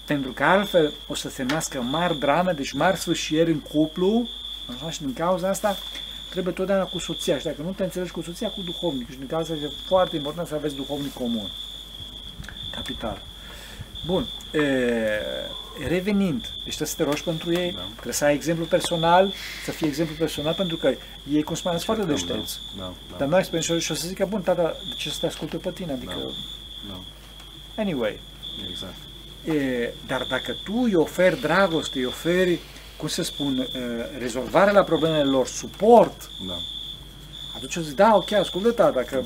Pentru 0.07 0.33
că 0.33 0.45
altfel 0.45 0.93
o 1.07 1.15
să 1.15 1.29
se 1.29 1.43
nască 1.43 1.81
mari 1.81 2.19
drame, 2.19 2.53
deci 2.53 2.73
mari 2.73 2.97
sfârșieri 2.99 3.51
în 3.51 3.61
cuplu, 3.61 4.29
așa, 4.75 4.91
și 4.91 5.01
din 5.01 5.13
cauza 5.13 5.49
asta 5.49 5.77
trebuie 6.31 6.55
totdeauna 6.55 6.85
cu 6.85 6.99
soția 6.99 7.39
și 7.39 7.45
dacă 7.45 7.63
nu 7.63 7.71
te 7.71 7.83
înțelegi 7.83 8.11
cu 8.11 8.23
soția, 8.23 8.49
cu 8.49 8.61
duhovnicul 8.61 9.13
și 9.13 9.19
din 9.19 9.27
cauza 9.29 9.55
asta 9.55 9.67
e 9.67 9.71
foarte 9.87 10.17
important 10.17 10.49
să 10.49 10.55
aveți 10.55 10.75
duhovnic 10.75 11.13
comun. 11.15 11.51
Capital. 12.75 13.19
Bun. 14.07 14.27
E, 14.53 14.61
revenind, 15.89 16.41
deci 16.41 16.75
trebuie 16.77 16.89
să 16.89 16.97
te 16.97 17.03
rogi 17.03 17.23
pentru 17.23 17.53
ei, 17.53 17.73
Da. 17.73 17.81
trebuie 17.93 18.13
să 18.15 18.25
ai 18.25 18.35
exemplu 18.35 18.65
personal, 18.65 19.33
să 19.65 19.71
fie 19.71 19.87
exemplu 19.87 20.15
personal, 20.19 20.55
pentru 20.55 20.77
că 20.77 20.95
ei, 21.33 21.43
cum 21.43 21.55
spuneam, 21.55 21.81
sunt 21.81 21.97
foarte 21.97 22.13
Încercăm, 22.13 22.37
deștepți. 22.37 22.61
Da, 22.79 22.93
da. 23.11 23.17
Dar 23.17 23.29
nu 23.29 23.35
ai 23.35 23.41
experiență 23.41 23.79
și 23.79 23.93
o 23.93 23.95
să 23.95 24.07
zică, 24.07 24.27
bun, 24.29 24.43
tata, 24.43 24.77
de 24.89 24.95
ce 24.97 25.11
să 25.11 25.17
te 25.21 25.27
asculte 25.27 25.57
pe 25.57 25.71
tine? 25.71 25.93
Adică, 25.93 26.15
Da. 26.89 27.01
anyway. 27.83 28.19
Exact. 28.71 28.95
E, 29.55 29.93
dar 30.07 30.27
dacă 30.29 30.57
tu 30.65 30.73
îi 30.83 30.95
oferi 30.95 31.41
dragoste, 31.41 31.99
îi 31.99 32.05
oferi, 32.05 32.59
cum 32.97 33.09
să 33.09 33.23
spun, 33.23 33.59
e, 33.59 33.69
rezolvarea 34.19 34.73
la 34.73 34.83
problemele 34.83 35.25
lor, 35.25 35.47
suport, 35.47 36.31
Da. 36.47 36.57
atunci 37.57 37.77
o 37.77 37.81
zic, 37.81 37.97
da, 37.97 38.13
ok, 38.15 38.33
ascultă 38.33 38.71
tata, 38.71 39.01
că... 39.03 39.15
e, 39.17 39.25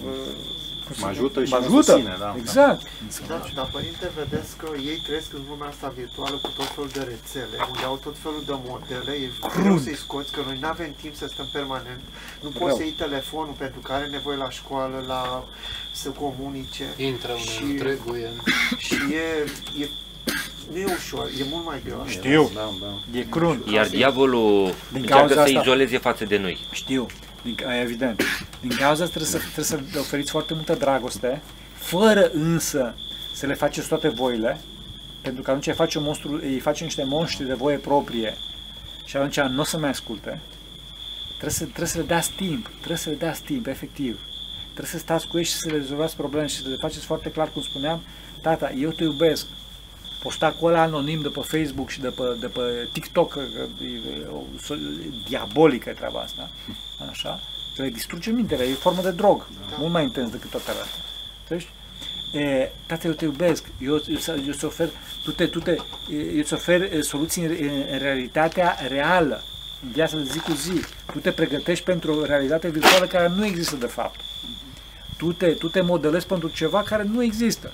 cum 0.86 0.98
să 0.98 1.04
Mă 1.06 1.12
spun, 1.12 1.24
ajută 1.24 1.44
și 1.44 1.52
mă 1.52 1.58
mă 1.58 1.64
ajută. 1.66 1.82
susține, 1.92 2.16
da. 2.18 2.34
Exact. 2.38 2.82
Da, 3.28 3.40
dar 3.54 3.68
părinte, 3.72 4.10
vedeți 4.20 4.56
că 4.56 4.68
ei 4.90 4.98
trăiesc 5.06 5.32
în 5.32 5.42
lumea 5.48 5.68
asta 5.68 5.92
virtuală 5.96 6.36
cu 6.42 6.50
tot 6.56 6.68
felul 6.74 6.90
de 6.92 7.02
rețele, 7.12 7.56
unde 7.72 7.84
au 7.84 7.96
tot 8.06 8.16
felul 8.24 8.42
de 8.46 8.54
modele, 8.68 9.12
e 9.12 9.28
greu 9.60 9.78
să-i 9.78 9.96
scoți, 10.04 10.32
că 10.32 10.40
noi 10.46 10.58
nu 10.60 10.68
avem 10.68 10.92
timp 11.02 11.14
să 11.16 11.26
stăm 11.32 11.48
permanent, 11.52 12.00
nu 12.42 12.48
poți 12.48 12.64
Rău. 12.70 12.76
să 12.76 12.82
iei 12.82 12.92
telefonul 13.04 13.54
pentru 13.58 13.80
că 13.80 13.92
are 13.92 14.06
nevoie 14.06 14.36
la 14.36 14.50
școală, 14.50 15.04
la 15.06 15.22
să 15.92 16.08
comunice 16.08 16.84
Intră 16.96 17.32
unde 17.32 17.44
Și- 17.44 17.64
nu 17.64 17.74
trebuie. 17.84 18.30
și 18.86 18.94
e, 19.24 19.26
e 19.82 19.88
nu 20.70 20.76
e 20.78 20.84
ușor, 20.84 21.26
e 21.40 21.44
mult 21.50 21.64
mai 21.64 21.80
greu. 21.84 22.00
așa. 22.00 22.10
Știu. 22.10 22.50
Da, 22.54 22.70
da. 22.80 23.18
E 23.18 23.22
crunt. 23.30 23.66
Iar 23.70 23.88
diavolul 23.88 24.74
Din 24.92 25.00
încearcă 25.00 25.16
cauza 25.26 25.34
să 25.34 25.40
asta- 25.40 25.60
izoleze 25.60 25.98
față 25.98 26.24
de 26.24 26.38
noi. 26.38 26.58
Știu, 26.72 27.06
din, 27.42 27.54
ca- 27.54 27.80
evident. 27.80 28.22
Din 28.60 28.70
cauza 28.70 29.02
asta 29.04 29.16
trebuie 29.18 29.30
să, 29.30 29.36
trebuie 29.38 29.64
să 29.64 29.78
le 29.92 29.98
oferiți 29.98 30.30
foarte 30.30 30.54
multă 30.54 30.74
dragoste, 30.74 31.42
fără 31.74 32.30
însă 32.32 32.94
să 33.34 33.46
le 33.46 33.54
faceți 33.54 33.88
toate 33.88 34.08
voile, 34.08 34.60
pentru 35.22 35.42
că 35.42 35.50
atunci 35.50 35.66
îi 35.66 35.72
face, 35.72 35.98
un 35.98 36.04
monstru, 36.04 36.40
îi 36.42 36.58
face 36.58 36.84
niște 36.84 37.04
monștri 37.04 37.46
de 37.46 37.52
voie 37.54 37.76
proprie 37.76 38.34
și 39.04 39.16
atunci 39.16 39.40
nu 39.40 39.60
o 39.60 39.64
să 39.64 39.78
mai 39.78 39.88
asculte. 39.90 40.40
Trebuie 41.28 41.50
să, 41.50 41.64
trebuie 41.64 41.86
să 41.88 41.98
le 41.98 42.04
dați 42.04 42.30
timp, 42.36 42.68
trebuie 42.76 42.96
să 42.98 43.08
le 43.10 43.16
dați 43.16 43.42
timp, 43.42 43.66
efectiv. 43.66 44.18
Trebuie 44.62 44.92
să 44.92 44.98
stați 44.98 45.26
cu 45.26 45.38
ei 45.38 45.44
și 45.44 45.52
să 45.52 45.68
le 45.70 45.76
rezolvați 45.76 46.16
probleme 46.16 46.46
și 46.46 46.56
să 46.56 46.68
le 46.68 46.76
faceți 46.80 47.04
foarte 47.04 47.30
clar, 47.30 47.50
cum 47.52 47.62
spuneam, 47.62 48.00
tata, 48.42 48.70
eu 48.78 48.90
te 48.90 49.02
iubesc, 49.04 49.46
posta 50.22 50.50
cu 50.52 50.66
ăla 50.66 50.80
anonim 50.82 51.20
de 51.22 51.28
pe 51.28 51.40
Facebook 51.40 51.90
și 51.90 52.00
de 52.00 52.08
pe, 52.08 52.22
de 52.40 52.46
pe 52.46 52.88
TikTok, 52.92 53.32
că 53.32 53.40
e, 53.82 53.86
e, 53.86 54.26
o, 54.32 54.42
so, 54.62 54.74
diabolică 55.28 55.88
e 55.88 55.92
treaba 55.92 56.20
asta, 56.20 56.50
așa, 57.10 57.40
că 57.76 57.82
le 57.82 57.88
distruge 57.88 58.30
mintea, 58.30 58.64
e 58.64 58.72
formă 58.72 59.02
de 59.02 59.10
drog, 59.10 59.46
mult 59.78 59.92
mai 59.92 60.02
intens 60.02 60.30
decât 60.30 60.50
toate 60.50 60.70
alea. 60.70 60.82
Înțelegi? 61.40 61.68
E, 62.32 62.70
tată, 62.86 63.06
eu 63.06 63.12
te 63.12 63.24
iubesc, 63.24 63.64
eu, 63.80 64.02
eu, 64.08 64.16
să- 64.18 64.38
eu 64.44 64.48
îți 64.52 64.64
ofer, 64.64 64.88
tu 65.22 65.30
te, 65.30 65.46
tu 65.46 65.58
te, 65.58 65.76
eu 66.10 66.38
îți 66.38 66.52
ofer 66.54 66.80
e, 66.92 67.00
soluții 67.00 67.44
în, 67.44 67.50
în 67.90 67.98
realitatea 67.98 68.76
reală, 68.88 69.42
în 69.82 69.90
viața 69.92 70.16
de 70.16 70.22
zi 70.24 70.38
cu 70.38 70.52
zi. 70.52 70.80
Tu 71.12 71.18
te 71.18 71.30
pregătești 71.30 71.84
pentru 71.84 72.12
o 72.14 72.24
realitate 72.24 72.68
virtuală 72.70 73.06
care 73.06 73.28
nu 73.28 73.44
există 73.44 73.76
de 73.76 73.86
fapt. 73.86 74.20
Tu 75.16 75.32
te, 75.32 75.46
tu 75.50 75.68
te 75.68 75.80
modelezi 75.80 76.26
pentru 76.26 76.48
ceva 76.48 76.82
care 76.82 77.02
nu 77.02 77.22
există. 77.22 77.72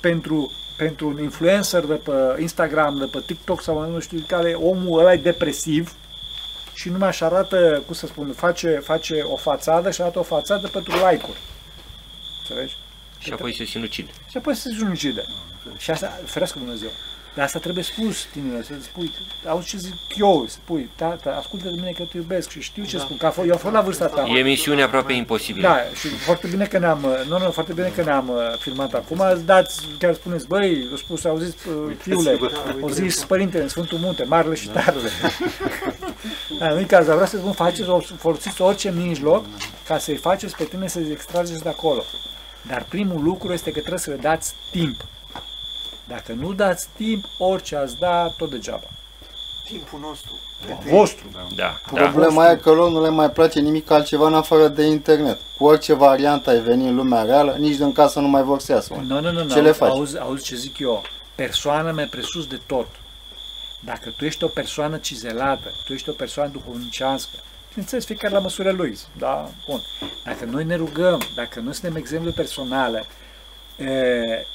Pentru, 0.00 0.52
pentru 0.78 1.08
un 1.08 1.22
influencer 1.22 1.84
de 1.84 1.94
pe 1.94 2.36
Instagram, 2.40 2.98
de 2.98 3.04
pe 3.04 3.22
TikTok 3.26 3.62
sau 3.62 3.90
nu 3.90 4.00
știu 4.00 4.24
care, 4.26 4.52
omul 4.52 4.98
ăla 4.98 5.12
e 5.12 5.16
depresiv 5.16 5.94
și 6.74 6.88
numai 6.88 7.08
își 7.08 7.24
arată, 7.24 7.82
cum 7.86 7.94
să 7.94 8.06
spun, 8.06 8.32
face, 8.32 8.68
face 8.68 9.20
o 9.20 9.36
fațadă 9.36 9.90
și 9.90 10.00
arată 10.00 10.18
o 10.18 10.22
fațadă 10.22 10.68
pentru 10.68 10.92
like-uri. 10.92 11.38
Înțelegi? 12.38 12.76
Și 13.18 13.32
apoi 13.32 13.54
se 13.54 13.64
sinucid. 13.64 14.08
Și 14.28 14.36
apoi 14.36 14.54
se 14.54 14.70
sinucide. 14.70 15.24
Și 15.78 15.90
asta, 15.90 16.20
ferească 16.24 16.58
Dumnezeu. 16.58 16.90
Dar 17.38 17.46
asta 17.46 17.58
trebuie 17.58 17.84
spus 17.84 18.26
tinerilor, 18.32 18.62
să 18.62 18.72
spui, 18.82 19.12
auzi 19.46 19.66
ce 19.68 19.76
zic 19.76 19.94
eu, 20.16 20.44
să 20.48 20.56
spui, 20.64 20.90
tata, 20.96 21.30
ascultă 21.38 21.64
de 21.68 21.74
mine 21.74 21.90
că 21.90 22.02
te 22.02 22.16
iubesc 22.16 22.50
și 22.50 22.60
știu 22.60 22.84
ce 22.84 22.96
Da. 22.96 23.02
spun, 23.02 23.16
că 23.16 23.26
a 23.26 23.30
fost, 23.30 23.46
eu 23.46 23.52
am 23.52 23.58
fost 23.58 23.74
la 23.74 23.80
vârsta 23.80 24.06
ta. 24.06 24.24
E 24.36 24.42
misiune 24.42 24.82
aproape 24.82 25.12
imposibilă. 25.12 25.66
Da, 25.68 25.76
și 25.94 26.08
foarte 26.08 26.46
bine 26.46 26.64
că 26.64 26.78
ne-am, 26.78 27.06
nu, 27.28 27.38
nu, 27.38 27.50
foarte 27.50 27.72
bine 27.72 27.92
că 27.96 28.02
ne-am 28.02 28.28
uh, 28.28 28.58
filmat 28.58 28.94
acum, 28.94 29.22
dați, 29.44 29.80
chiar 29.98 30.14
spuneți, 30.14 30.46
băi, 30.46 30.86
eu 30.90 30.96
spus, 30.96 31.24
auziți, 31.24 31.68
uh, 31.68 31.94
fiule, 32.00 32.38
o 32.80 32.88
zis 32.90 33.24
părinte 33.24 33.60
în 33.62 33.68
Sfântul 33.68 33.98
Munte, 33.98 34.24
marele 34.24 34.54
și 34.54 34.68
tarele. 34.68 35.08
da, 36.58 36.68
nu-i 36.68 36.84
caz, 36.84 37.04
dar 37.06 37.14
vreau 37.14 37.28
să 37.30 37.36
spun, 37.36 37.52
faceți, 37.52 37.88
o- 37.88 38.00
folosiți 38.18 38.62
orice 38.62 38.90
mijloc 38.96 39.44
ca 39.86 39.98
să-i 39.98 40.16
faceți 40.16 40.56
pe 40.56 40.64
tine 40.64 40.88
să-ți 40.88 41.10
extrageți 41.10 41.62
de 41.62 41.68
acolo. 41.68 42.04
Dar 42.66 42.86
primul 42.88 43.22
lucru 43.22 43.52
este 43.52 43.70
că 43.70 43.78
trebuie 43.78 44.00
să 44.00 44.10
le 44.10 44.16
dați 44.16 44.54
timp. 44.70 44.96
Dacă 46.08 46.32
nu 46.32 46.52
dați 46.52 46.88
timp, 46.96 47.24
orice 47.38 47.76
ați 47.76 47.98
da, 47.98 48.28
tot 48.36 48.50
degeaba. 48.50 48.86
timpul 49.66 49.98
nostru. 50.00 50.32
A 50.70 50.78
vostru. 50.90 51.24
Da, 51.32 51.46
da. 51.56 51.80
Problema 51.92 52.50
e 52.50 52.56
că 52.56 52.70
lor 52.70 52.90
nu 52.90 53.02
le 53.02 53.08
mai 53.08 53.30
place 53.30 53.60
nimic 53.60 53.90
altceva 53.90 54.26
în 54.26 54.34
afară 54.34 54.68
de 54.68 54.82
internet. 54.82 55.38
Cu 55.58 55.64
orice 55.64 55.94
variantă 55.94 56.50
ai 56.50 56.60
veni 56.60 56.88
în 56.88 56.94
lumea 56.94 57.22
reală, 57.22 57.56
nici 57.58 57.76
din 57.76 57.92
casă 57.92 58.20
nu 58.20 58.28
mai 58.28 58.42
vor 58.42 58.60
să 58.60 58.72
iasă. 58.72 58.94
Nu, 58.94 59.20
nu, 59.20 59.32
nu, 59.32 59.44
nu. 59.44 59.48
Ce 59.48 59.60
le 59.60 59.72
faci? 59.72 59.90
Auzi, 59.90 60.18
auzi 60.18 60.44
ce 60.44 60.54
zic 60.54 60.78
eu. 60.78 61.02
Persoana 61.34 61.92
mai 61.92 62.04
presus 62.04 62.46
de 62.46 62.60
tot. 62.66 62.86
Dacă 63.84 64.14
tu 64.16 64.24
ești 64.24 64.44
o 64.44 64.48
persoană 64.48 64.96
cizelată, 64.96 65.70
tu 65.84 65.92
ești 65.92 66.08
o 66.08 66.12
persoană 66.12 66.50
duhovnicească, 66.50 67.36
bineînțeles, 67.68 68.04
fiecare 68.04 68.34
la 68.34 68.40
măsura 68.40 68.72
lui, 68.72 68.98
da? 69.18 69.50
Bun. 69.68 69.80
Dacă 70.24 70.44
noi 70.44 70.64
ne 70.64 70.76
rugăm, 70.76 71.22
dacă 71.34 71.60
noi 71.60 71.74
suntem 71.74 71.96
exemple 71.96 72.30
personale, 72.30 72.98
e, 72.98 73.04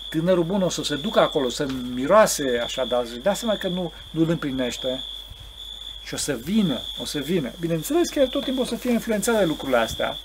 tânărul 0.10 0.44
bun 0.44 0.62
o 0.62 0.70
să 0.70 0.84
se 0.84 0.96
ducă 0.96 1.20
acolo, 1.20 1.50
să 1.50 1.66
miroase 1.94 2.62
așa, 2.64 2.86
dar 2.86 3.02
își 3.04 3.20
dea 3.20 3.34
seama 3.34 3.56
că 3.56 3.68
nu, 3.68 3.92
nu 4.10 4.22
îl 4.22 4.30
împlinește 4.30 5.04
și 6.04 6.14
o 6.14 6.18
să 6.18 6.34
vină, 6.34 6.80
o 7.02 7.06
să 7.06 7.20
vină. 7.20 7.52
Bineînțeles 7.60 8.10
că 8.10 8.20
el 8.20 8.28
tot 8.28 8.44
timpul 8.44 8.64
o 8.64 8.66
să 8.66 8.76
fie 8.76 8.92
influențat 8.92 9.38
de 9.38 9.46
lucrurile 9.46 9.78
astea, 9.78 10.18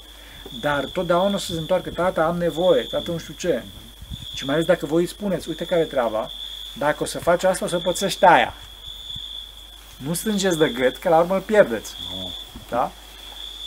dar 0.61 0.85
totdeauna 0.85 1.35
o 1.35 1.39
să 1.39 1.53
se 1.53 1.59
întoarcă, 1.59 1.91
tata, 1.91 2.25
am 2.25 2.39
nevoie, 2.39 2.83
tata, 2.83 3.13
nu 3.13 3.19
știu 3.19 3.35
ce. 3.35 3.63
Și 4.35 4.45
mai 4.45 4.55
ales 4.55 4.67
dacă 4.67 4.87
voi 4.87 5.01
îi 5.01 5.09
spuneți, 5.09 5.49
uite 5.49 5.65
care 5.65 5.81
e 5.81 5.85
treaba, 5.85 6.31
dacă 6.79 7.03
o 7.03 7.07
să 7.07 7.19
faci 7.19 7.45
asta, 7.45 7.65
o 7.65 7.69
să 7.69 7.79
pățești 7.79 8.25
aia. 8.25 8.55
Nu 9.97 10.15
strângeți 10.15 10.59
de 10.59 10.69
gât, 10.69 10.97
că 10.97 11.09
la 11.09 11.19
urmă 11.19 11.35
îl 11.35 11.41
pierdeți. 11.41 11.95
Da? 12.69 12.93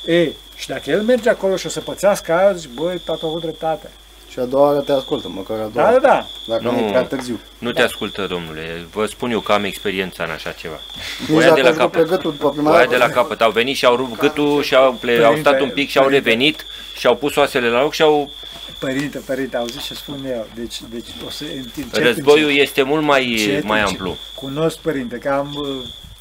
E, 0.06 0.32
și 0.56 0.68
dacă 0.68 0.90
el 0.90 1.02
merge 1.02 1.30
acolo 1.30 1.56
și 1.56 1.66
o 1.66 1.70
să 1.70 1.82
pățească 1.82 2.34
aia, 2.34 2.54
zici, 2.54 2.70
băi, 2.74 3.00
tata 3.00 3.26
a 3.26 3.28
avut 3.28 3.42
dreptate. 3.42 3.90
Și 4.32 4.40
a 4.40 4.44
doua 4.46 4.66
oară 4.68 4.80
te 4.80 4.92
ascultă, 4.92 5.28
măcar 5.30 5.58
a 5.58 5.60
doua 5.60 5.70
Da, 5.74 5.82
da, 5.82 5.90
oară. 5.92 6.00
da. 6.02 6.28
Dacă 6.46 6.64
nu, 6.64 6.72
Nu. 6.72 6.78
e 6.86 6.90
prea 6.90 7.04
târziu. 7.04 7.40
Nu 7.58 7.72
te 7.72 7.82
ascultă, 7.82 8.28
domnule. 8.28 8.86
Vă 8.94 9.06
spun 9.06 9.32
eu 9.32 9.40
că 9.40 9.52
am 9.52 9.64
experiența 9.64 10.24
în 10.24 10.30
așa 10.30 10.52
ceva. 10.52 10.80
Nici 11.20 11.30
Voia 11.30 11.48
dacă 11.48 11.56
de 11.56 11.62
la 11.62 11.70
îți 11.70 11.80
rupe 11.82 11.98
capăt. 11.98 12.10
gâtul 12.10 12.32
după 12.32 12.50
prima 12.50 12.70
Voia 12.70 12.78
dată. 12.84 12.90
de 12.92 12.98
la 12.98 13.10
capăt. 13.10 13.42
Au 13.42 13.52
venit 13.52 13.76
și 13.76 13.86
au 13.86 13.96
rupt 13.96 14.20
gâtul 14.20 14.64
și 14.64 14.76
au, 14.76 14.94
ple, 14.94 15.24
au 15.24 15.36
stat 15.36 15.60
un 15.60 15.70
pic 15.70 15.90
și 15.90 15.98
au 15.98 16.04
Părinte, 16.04 16.30
revenit 16.30 16.66
și 16.98 17.08
au 17.08 17.16
pus 17.16 17.36
oasele 17.36 17.70
la 17.70 17.82
loc 17.82 17.94
și 17.94 18.02
au... 18.02 18.32
Părinte, 18.80 19.18
părinte, 19.26 19.58
auziți 19.58 19.86
ce 19.86 19.94
spun 19.94 20.26
eu. 20.26 20.48
Deci, 20.56 20.82
deci 20.90 21.08
o 21.26 21.30
să 21.30 21.44
încep 21.56 22.04
Războiul 22.04 22.48
încet, 22.50 22.62
este 22.64 22.82
mult 22.84 23.04
mai, 23.04 23.32
încet, 23.32 23.64
mai 23.64 23.80
încet. 23.80 24.00
amplu. 24.00 24.18
Cunosc, 24.36 24.78
părinte, 24.78 25.18
că 25.18 25.30
am, 25.30 25.54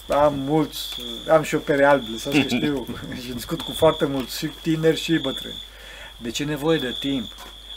uh, 0.09 0.17
am 0.17 0.35
mulți, 0.47 0.81
uh, 0.99 1.33
am 1.33 1.43
și 1.43 1.55
o 1.55 1.59
pere 1.59 1.85
albă, 1.85 2.05
lăsați 2.13 2.39
că 2.39 2.47
știu, 2.49 2.87
și 3.25 3.33
discut 3.33 3.61
cu 3.61 3.73
foarte 3.77 4.05
mulți, 4.05 4.39
și 4.39 4.51
tineri 4.63 5.01
și 5.01 5.13
bătrâni. 5.13 5.63
Deci 6.19 6.39
e 6.39 6.45
nevoie 6.45 6.79
de 6.79 6.95
timp. 6.99 7.27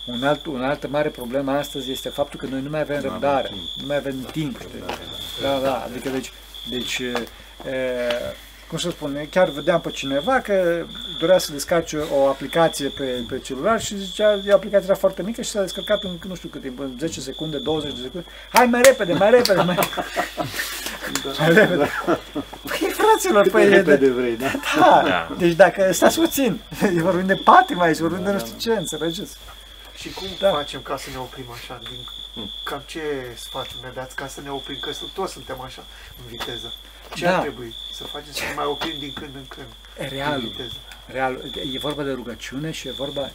Un 0.06 0.24
alt, 0.24 0.46
un 0.46 0.64
altă 0.64 0.88
mare 0.88 1.10
problemă 1.10 1.52
astăzi 1.52 1.92
este 1.92 2.10
faptul 2.10 2.40
că 2.40 2.46
noi 2.46 2.62
nu 2.62 2.70
mai 2.70 2.82
avem 2.82 3.02
răbdare, 3.02 3.50
nu 3.78 3.86
mai 3.86 3.96
avem 3.96 4.22
timp. 4.32 4.60
știi? 4.60 4.84
Da, 5.42 5.60
da, 5.60 5.84
adică 5.88 6.10
deci, 6.10 6.32
deci 6.70 7.00
e, 7.00 7.14
cum 8.68 8.78
să 8.78 8.90
spun, 8.90 9.28
chiar 9.30 9.50
vedeam 9.50 9.82
pe 9.82 9.90
cineva 9.90 10.40
că 10.40 10.86
dorea 11.20 11.38
să 11.38 11.52
descarce 11.52 11.98
o 11.98 12.28
aplicație 12.28 12.88
pe, 12.88 13.04
pe 13.30 13.40
celular 13.40 13.82
și 13.82 13.98
zicea, 13.98 14.40
e 14.48 14.52
aplicația 14.52 14.88
era 14.88 14.98
foarte 14.98 15.24
mică 15.24 15.42
și 15.42 15.50
s-a 15.50 15.62
descărcat 15.62 16.04
în 16.04 16.18
nu 16.28 16.36
știu 16.36 16.50
cât 16.50 16.62
timp, 16.62 16.80
în 16.80 16.96
10 17.00 17.20
secunde, 17.20 17.58
20 17.58 17.94
de 17.94 18.02
secunde. 18.02 18.28
Hai 18.54 18.66
mai 18.66 18.82
repede, 18.82 19.14
mai 19.14 19.30
repede, 19.30 19.62
mai, 19.62 19.78
mai 21.40 21.54
repede. 21.54 21.90
Păi, 22.64 22.94
fraților, 22.94 23.50
păi, 23.50 23.64
e 23.64 23.82
de, 23.82 24.10
vrei, 24.10 24.38
da? 24.38 24.52
da. 24.80 25.02
Da. 25.06 25.36
Deci 25.38 25.54
dacă 25.54 25.92
stați 25.92 26.20
puțin, 26.20 26.60
vorbim 27.02 27.26
de 27.26 27.42
patima 27.44 27.84
aici, 27.84 27.98
vorbim 27.98 28.24
de 28.24 28.32
nu 28.32 28.40
știu 28.40 28.58
ce, 28.58 28.72
înțelegeți? 28.72 29.38
Și 30.04 30.10
cum 30.14 30.28
Da. 30.40 30.50
facem 30.52 30.82
ca 30.82 30.98
să 30.98 31.10
ne 31.10 31.18
oprim 31.18 31.46
așa? 31.58 31.80
Din, 31.90 32.00
cam 32.64 32.82
ce 32.86 33.02
sfaturi 33.36 33.80
ne 33.84 33.92
dați 33.94 34.16
ca 34.16 34.28
să 34.28 34.42
ne 34.42 34.50
oprim? 34.50 34.78
Că 34.82 34.92
toți 35.14 35.34
suntem 35.34 35.62
așa 35.62 35.84
în 36.20 36.24
viteză. 36.38 36.74
Ce 37.16 37.26
Da. 37.26 37.36
ar 37.36 37.42
trebui 37.42 37.74
să 37.98 38.04
facem 38.04 38.32
să 38.32 38.42
ne 38.50 38.54
mai 38.56 38.66
oprim 38.66 38.96
din 39.00 39.14
când 39.14 39.36
în 39.36 39.46
când? 39.48 39.68
în 40.00 40.08
Realul, 40.10 40.48
viteză? 40.50 40.74
realul, 41.06 41.42
e 41.74 41.78
vorba 41.80 42.04
de 42.04 42.12
rugăciune 42.12 42.72
și 42.72 42.88
e 42.88 42.92
vorba 42.92 43.30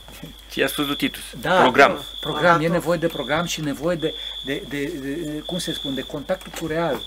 Ți-a 0.50 0.66
spus 0.66 0.86
lui 0.86 0.96
Titus. 0.96 1.22
Da, 1.40 1.60
Program. 1.60 2.04
Program, 2.20 2.56
Ah, 2.56 2.60
e 2.62 2.64
tot. 2.66 2.72
nevoie 2.72 2.98
de 2.98 3.06
program 3.06 3.44
și 3.44 3.60
nevoie 3.60 3.96
de, 3.96 4.14
de, 4.44 4.62
de, 4.68 4.84
de, 4.84 5.42
cum 5.46 5.58
se 5.58 5.72
spune, 5.72 5.94
de 5.94 6.00
contactul 6.02 6.52
cu 6.60 6.66
real. 6.66 7.00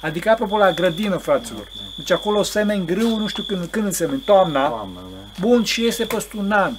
Adică, 0.00 0.30
apropo, 0.30 0.56
la 0.56 0.72
grădină, 0.72 1.16
fraților. 1.16 1.68
Deci 1.96 2.10
acolo 2.10 2.42
semeni 2.42 2.86
grâu, 2.86 3.16
nu 3.18 3.26
știu 3.26 3.42
când, 3.42 3.66
când 3.66 3.92
semeni, 3.92 4.20
toamna. 4.20 4.68
Doamne, 4.68 4.98
da. 5.12 5.40
Bun, 5.40 5.64
și 5.64 5.82
iese 5.82 6.04
peste 6.04 6.36
un 6.36 6.52
an. 6.52 6.74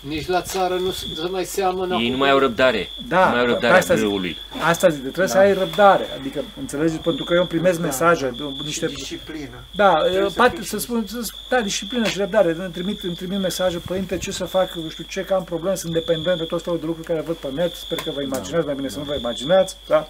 Nici 0.00 0.26
la 0.26 0.42
țară 0.42 0.74
nu 0.74 0.90
se 0.90 1.06
mai 1.30 1.44
seamănă 1.44 1.96
Ei 1.96 2.04
cu- 2.06 2.10
nu 2.10 2.16
mai 2.18 2.30
au 2.30 2.38
răbdare. 2.38 2.88
Da, 3.08 3.24
nu 3.24 3.30
mai 3.30 3.38
au 3.38 3.44
pe 3.44 3.50
răbdarea 3.50 3.76
asta 3.76 3.94
zic. 3.94 4.04
grâului. 4.04 4.36
Asta 4.64 4.88
zic, 4.88 4.98
de 5.02 5.06
trebuie 5.08 5.28
să 5.28 5.38
ai 5.38 5.52
răbdare. 5.52 6.06
Adică, 6.18 6.44
înțelegeți, 6.60 6.98
pentru 6.98 7.24
că 7.24 7.32
eu 7.34 7.38
îmi 7.40 7.48
primesc 7.48 7.80
mesaje, 7.80 8.32
Și 8.36 8.42
niște... 8.64 8.86
disciplină. 8.86 9.64
Da, 9.74 9.92
Trebuie 9.94 10.30
să 10.30 10.36
pat, 10.36 10.54
fii 10.54 10.64
să 10.66 10.76
și- 10.76 10.82
spun, 10.82 11.06
să, 11.06 11.30
da, 11.48 11.60
disciplină 11.60 12.06
și 12.06 12.18
răbdare. 12.18 12.52
Îmi 12.58 12.70
trimit, 12.72 13.02
îmi 13.02 13.14
trimit 13.14 13.38
mesaje, 13.40 13.78
părinte, 13.78 14.18
ce 14.18 14.30
să 14.30 14.44
fac, 14.44 14.72
nu 14.74 14.88
știu 14.88 15.04
ce, 15.08 15.24
că 15.24 15.34
am 15.34 15.44
probleme, 15.44 15.76
sunt 15.76 15.92
dependent 15.92 16.38
de 16.38 16.44
tot 16.44 16.62
felul 16.62 16.78
de 16.78 16.86
lucruri 16.86 17.06
care 17.06 17.20
văd 17.20 17.36
pe 17.36 17.48
net, 17.54 17.74
sper 17.74 17.98
că 17.98 18.10
vă 18.14 18.22
imaginați, 18.22 18.66
mai 18.66 18.74
bine 18.74 18.88
să 18.88 18.98
nu 18.98 19.04
vă 19.04 19.14
imaginați, 19.14 19.76
da? 19.86 20.08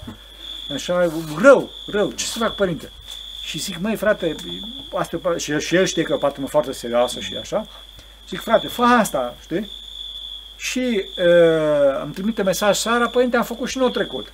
Așa, 0.74 1.10
rău, 1.40 1.70
rău, 1.86 2.10
ce 2.10 2.24
să 2.24 2.38
fac, 2.38 2.54
părinte? 2.54 2.90
Și 3.42 3.58
zic, 3.58 3.78
măi, 3.78 3.96
frate, 3.96 4.34
asta 4.94 5.16
e 5.16 5.18
o 5.18 5.22
parte- 5.22 5.38
și, 5.38 5.50
el, 5.50 5.58
și 5.60 5.74
el 5.76 5.84
știe 5.84 6.02
că 6.02 6.12
e 6.12 6.14
o 6.14 6.18
parte 6.18 6.40
foarte 6.48 6.72
serioasă 6.72 7.20
și 7.20 7.34
așa. 7.40 7.66
Zic, 8.28 8.40
frate, 8.40 8.66
fă 8.66 8.82
asta, 8.82 9.36
știi? 9.42 9.70
Și 10.62 11.04
uh, 11.18 12.02
îmi 12.02 12.12
trimite 12.12 12.42
mesaj 12.42 12.76
Sara, 12.76 13.08
părinte, 13.08 13.36
am 13.36 13.42
făcut 13.42 13.68
și 13.68 13.78
nou 13.78 13.88
trecut. 13.88 14.32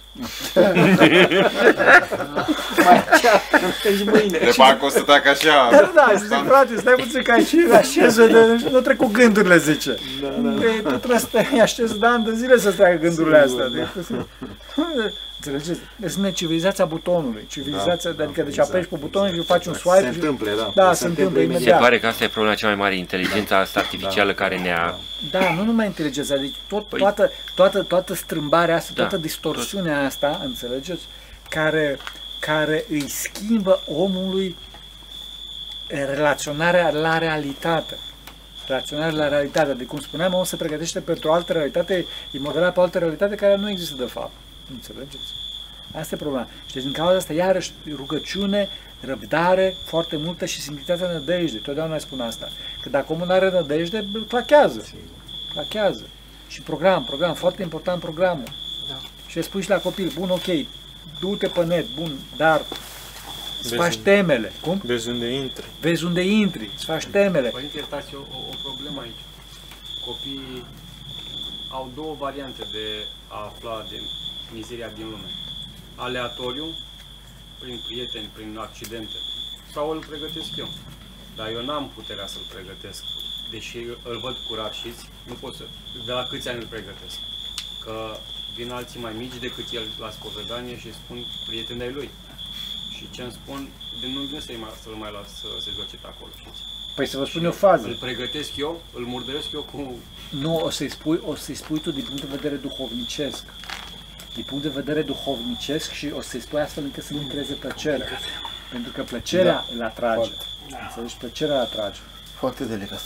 Deci 3.83 4.05
mâine. 4.05 4.39
De 4.39 4.53
parcă 4.57 4.85
o 4.85 4.89
să 4.89 5.03
tac 5.03 5.27
așa. 5.27 5.69
Da, 5.71 5.93
da, 5.95 6.09
și 6.11 6.19
zic, 6.19 6.45
frate, 6.47 6.77
stai 6.77 6.95
puțin 6.95 7.23
că 7.23 7.33
aici 7.33 7.55
așeză 7.73 8.27
de, 8.27 8.71
nu 8.71 8.81
trec 8.81 8.97
cu 8.97 9.07
gândurile, 9.07 9.59
zice. 9.59 9.99
Da, 10.23 10.29
da. 10.29 10.49
Păi, 10.49 10.83
tu 10.83 10.97
trebuie 10.97 11.19
să 11.19 11.27
te 11.31 11.61
așezi 11.61 11.99
de 11.99 12.07
ani 12.07 12.25
de 12.25 12.33
zile 12.35 12.59
să-ți 12.59 12.77
treacă 12.77 12.99
gândurile 13.01 13.39
astea. 13.39 13.67
Deci, 13.69 13.89
Înțelegeți? 15.37 15.81
Deci 15.97 16.11
sunt 16.11 16.35
civilizația 16.35 16.85
butonului. 16.85 17.45
Civilizația, 17.49 18.11
da, 18.11 18.25
adică 18.25 18.43
deci 18.43 18.59
apeși 18.59 18.89
pe 18.89 18.97
buton 18.97 19.33
și 19.33 19.43
faci 19.43 19.67
un 19.67 19.73
Se 19.73 19.79
swipe 19.79 20.01
și... 20.01 20.15
întâmplă, 20.15 20.51
da. 20.57 20.73
Da, 20.75 20.93
Se 20.93 21.01
se 21.01 21.07
întâmplă 21.07 21.39
Se 21.39 21.45
imediat. 21.45 21.81
pare 21.81 21.99
că 21.99 22.07
asta 22.07 22.25
e 22.25 22.29
problema 22.29 22.55
cea 22.55 22.67
mai 22.67 22.77
mare, 22.77 22.97
inteligența 22.97 23.59
asta 23.59 23.81
artificială 23.81 24.35
care 24.35 24.59
ne-a... 24.59 24.99
Da, 25.31 25.53
nu 25.55 25.65
numai 25.65 25.87
inteligența, 25.87 26.37
deci 26.37 26.55
tot, 26.69 26.87
Păi- 26.87 26.99
toată, 26.99 27.31
toată, 27.55 27.83
toată 27.83 28.15
strâmbarea 28.15 28.77
asta, 28.77 28.91
Da, 28.95 29.01
toată 29.01 29.17
distorsiunea 29.17 30.05
asta, 30.05 30.41
înțelegeți, 30.45 31.03
care, 31.51 31.99
care 32.41 32.85
îi 32.91 33.09
schimbă 33.09 33.83
omului 33.87 34.57
eh, 35.87 36.05
relaționarea 36.15 36.91
la 36.91 37.19
realitate. 37.19 37.99
Relaționarea 38.67 39.17
la 39.19 39.29
realitate. 39.29 39.73
De 39.73 39.85
cum 39.85 39.99
spuneam, 40.01 40.33
omul 40.33 40.45
se 40.45 40.57
pregătește 40.57 41.01
pentru 41.01 41.29
o 41.29 41.33
altă 41.33 41.53
realitate, 41.53 42.07
e 42.31 42.39
modelat 42.39 42.73
pe 42.73 42.81
o 42.81 42.83
altă 42.83 42.99
realitate 42.99 43.35
care 43.35 43.57
nu 43.57 43.71
există 43.71 43.95
de 43.99 44.05
fapt. 44.05 44.31
Înțelegeți? 44.73 45.33
Asta 45.95 46.15
e 46.15 46.19
problema. 46.19 46.49
Și 46.67 46.75
deci 46.75 46.83
din 46.83 46.93
cauza 46.93 47.17
asta, 47.17 47.33
iarăși, 47.33 47.73
rugăciune, 47.95 48.69
răbdare, 49.01 49.75
foarte 49.85 50.17
multă 50.17 50.45
și 50.47 50.61
simplitatea 50.61 51.13
nădejde. 51.13 51.57
Totdeauna 51.59 51.91
mai 51.91 52.01
spun 52.01 52.21
asta. 52.21 52.49
Că 52.83 52.89
dacă 52.89 53.13
omul 53.13 53.27
nu 53.27 53.33
are 53.33 53.51
nădejde, 53.51 53.99
îl 54.13 54.25
clachează. 54.29 54.85
Clachează. 55.53 56.07
Și 56.49 56.61
program, 56.63 57.05
program, 57.05 57.35
foarte 57.35 57.63
important 57.63 58.01
programul. 58.01 58.49
Da. 58.89 59.01
Și 59.27 59.37
îi 59.37 59.43
spui 59.43 59.63
și 59.63 59.69
la 59.69 59.79
copil, 59.79 60.13
bun, 60.19 60.31
ok, 60.31 60.67
du-te 61.21 61.47
pe 61.47 61.65
net, 61.65 61.87
bun, 61.95 62.17
dar 62.37 62.61
îți 63.61 63.69
Vezi 63.69 63.83
faci 63.83 63.95
unde- 63.97 64.11
temele. 64.11 64.53
Cum? 64.61 64.81
Vezi 64.85 65.09
unde 65.09 65.27
intri. 65.27 65.65
Vezi 65.81 66.05
unde 66.05 66.21
intri, 66.23 66.71
îți 66.75 66.85
faci 66.85 67.07
temele. 67.07 67.49
Părinte, 67.49 67.77
iertați 67.77 68.15
o, 68.15 68.19
o, 68.19 68.39
o 68.51 68.55
problemă 68.63 69.01
aici. 69.01 69.23
Copiii 70.07 70.65
au 71.71 71.91
două 71.95 72.17
variante 72.19 72.63
de 72.73 72.87
a 73.29 73.45
afla 73.45 73.85
de 73.91 73.97
mizeria 74.53 74.89
din 74.89 75.05
lume. 75.05 75.31
Aleatoriu, 75.95 76.67
prin 77.61 77.79
prieteni, 77.87 78.31
prin 78.35 78.59
accidente, 78.59 79.19
sau 79.73 79.91
îl 79.91 80.05
pregătesc 80.11 80.57
eu. 80.57 80.69
Dar 81.37 81.49
eu 81.51 81.65
n-am 81.65 81.91
puterea 81.95 82.27
să-l 82.27 82.47
pregătesc, 82.55 83.03
deși 83.51 83.79
îl 84.11 84.19
văd 84.25 84.37
curat, 84.49 84.73
știți? 84.73 85.09
Nu 85.29 85.35
pot 85.35 85.55
să... 85.55 85.65
De 86.07 86.13
la 86.13 86.25
câți 86.31 86.49
ani 86.49 86.63
îl 86.63 86.67
pregătesc? 86.67 87.19
Că 87.85 88.17
vin 88.57 88.71
alții 88.71 89.01
mai 89.01 89.13
mici 89.13 89.45
decât 89.47 89.69
el 89.73 89.87
la 89.99 90.11
spovedanie 90.11 90.79
și 90.79 90.93
spun 90.93 91.19
prieteni 91.47 91.83
ai 91.83 91.93
lui. 91.93 92.11
Și 92.97 93.11
ce 93.11 93.23
îmi 93.23 93.33
spun, 93.33 93.69
de 94.01 94.07
nu 94.07 94.21
vine 94.21 94.41
să-i 94.41 94.57
mai, 94.57 94.71
să-l 94.83 94.93
mai 94.93 95.13
las 95.13 95.29
să 95.41 95.49
se 95.65 95.71
joace 95.77 95.97
pe 95.97 96.07
acolo, 96.07 96.33
știți? 96.41 96.61
Păi 96.97 97.07
să 97.07 97.17
vă 97.19 97.25
spun 97.25 97.45
eu 97.45 97.51
o 97.51 97.53
fază. 97.53 97.87
Îl 97.87 97.95
pregătesc 97.95 98.57
eu, 98.57 98.83
îl 98.93 99.05
murdăresc 99.05 99.53
eu 99.53 99.63
cu... 99.63 99.99
Nu, 100.31 100.57
o 100.57 100.71
să-i 100.71 100.89
spui, 100.89 101.21
o 101.23 101.35
să-i 101.35 101.55
spui 101.55 101.81
tu 101.81 101.91
din 101.91 102.05
punct 102.05 102.21
de 102.21 102.37
vedere 102.37 102.55
duhovnicesc. 102.55 103.45
Din 104.37 104.45
punct 104.45 104.63
de 104.63 104.69
vedere 104.69 105.03
duhovnicesc 105.03 105.91
și 105.91 106.13
o 106.17 106.21
să-i 106.21 106.41
spui 106.41 106.61
astfel 106.61 106.85
încât 106.85 107.03
să 107.03 107.13
nu 107.13 107.21
creeze 107.29 107.53
plăcere. 107.55 108.05
Pentru 108.73 108.93
că 108.93 109.03
plăcerea 109.03 109.53
da. 109.53 109.67
îl 109.75 109.83
atrage. 109.83 110.31
Înțelegi? 110.87 111.17
Plăcerea 111.17 111.55
îl 111.55 111.61
atrage. 111.61 112.01
Foarte 112.35 112.65
delicat. 112.65 113.01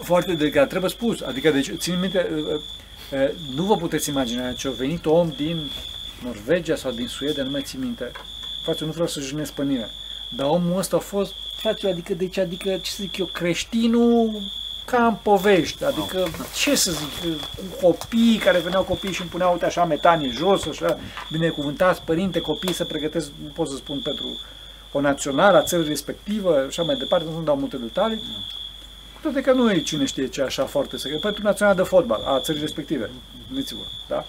Foarte 0.00 0.34
delicat, 0.34 0.68
trebuie 0.68 0.90
spus. 0.90 1.20
Adică, 1.20 1.50
deci, 1.50 1.70
țin 1.76 2.00
minte, 2.00 2.30
uh, 2.34 2.44
uh, 2.44 2.60
uh, 3.20 3.30
nu 3.54 3.62
vă 3.62 3.76
puteți 3.76 4.08
imagina, 4.08 4.52
ce 4.52 4.68
a 4.68 4.70
venit 4.70 5.06
om 5.06 5.32
din 5.36 5.70
Norvegia 6.22 6.76
sau 6.76 6.90
din 6.90 7.06
Suedia, 7.06 7.42
nu 7.42 7.50
mai 7.50 7.62
țin 7.62 7.80
minte. 7.80 8.10
Frate, 8.62 8.84
nu 8.84 8.90
vreau 8.90 9.06
să 9.06 9.20
jignesc 9.20 9.52
pe 9.52 9.62
nimeni. 9.62 9.90
Dar 10.28 10.46
omul 10.46 10.78
ăsta 10.78 10.96
a 10.96 11.00
fost, 11.00 11.32
frate, 11.56 11.88
adică, 11.88 12.14
deci, 12.14 12.38
adică, 12.38 12.78
ce 12.82 12.90
să 12.90 12.96
zic 13.00 13.16
eu, 13.16 13.26
creștinul 13.26 14.42
ca 14.86 15.06
în 15.06 15.14
povești, 15.22 15.84
adică, 15.84 16.28
ce 16.54 16.74
să 16.74 16.90
zic, 16.90 17.40
cu 17.56 17.86
copii 17.86 18.40
care 18.44 18.58
veneau 18.58 18.82
copii 18.82 19.12
și 19.12 19.20
îmi 19.20 19.30
puneau, 19.30 19.52
uite, 19.52 19.64
așa, 19.64 19.84
metanie 19.84 20.30
jos, 20.30 20.66
așa, 20.66 20.98
binecuvântați, 21.30 22.02
părinte, 22.02 22.40
copii 22.40 22.72
să 22.72 22.84
pregătesc, 22.84 23.30
nu 23.42 23.48
pot 23.48 23.68
să 23.68 23.76
spun, 23.76 24.00
pentru 24.00 24.40
o 24.92 25.00
națională 25.00 25.56
a 25.56 25.62
țării 25.62 25.88
respectivă, 25.88 26.64
așa 26.68 26.82
mai 26.82 26.96
departe, 26.96 27.26
nu 27.30 27.42
dau 27.42 27.56
multe 27.56 27.76
detalii. 27.76 28.18
Cu 29.14 29.20
toate 29.22 29.40
că 29.40 29.52
nu 29.52 29.70
e 29.70 29.80
cine 29.80 30.04
știe 30.04 30.26
ce 30.26 30.42
așa 30.42 30.64
foarte 30.64 30.96
secret, 30.96 31.20
pentru 31.20 31.42
națională 31.42 31.76
de 31.76 31.82
fotbal 31.82 32.22
a 32.26 32.40
țării 32.40 32.60
respective, 32.60 33.10
gândiți-vă, 33.46 33.82
da? 34.08 34.24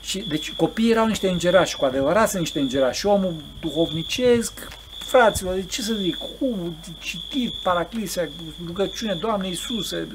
Și, 0.00 0.24
deci 0.28 0.52
copiii 0.52 0.90
erau 0.90 1.06
niște 1.06 1.28
îngerași, 1.28 1.76
cu 1.76 1.84
adevărat 1.84 2.28
sunt 2.28 2.40
niște 2.40 2.60
îngerași. 2.60 2.98
Și 2.98 3.06
omul 3.06 3.34
duhovnicesc, 3.60 4.68
fraților, 5.08 5.54
de 5.54 5.64
ce 5.64 5.82
să 5.82 5.94
zic, 5.94 6.16
cu 6.16 6.76
citit, 6.98 7.52
paraclisia, 7.62 8.28
rugăciune, 8.66 9.14
Doamne 9.20 9.48
Iisuse. 9.48 10.08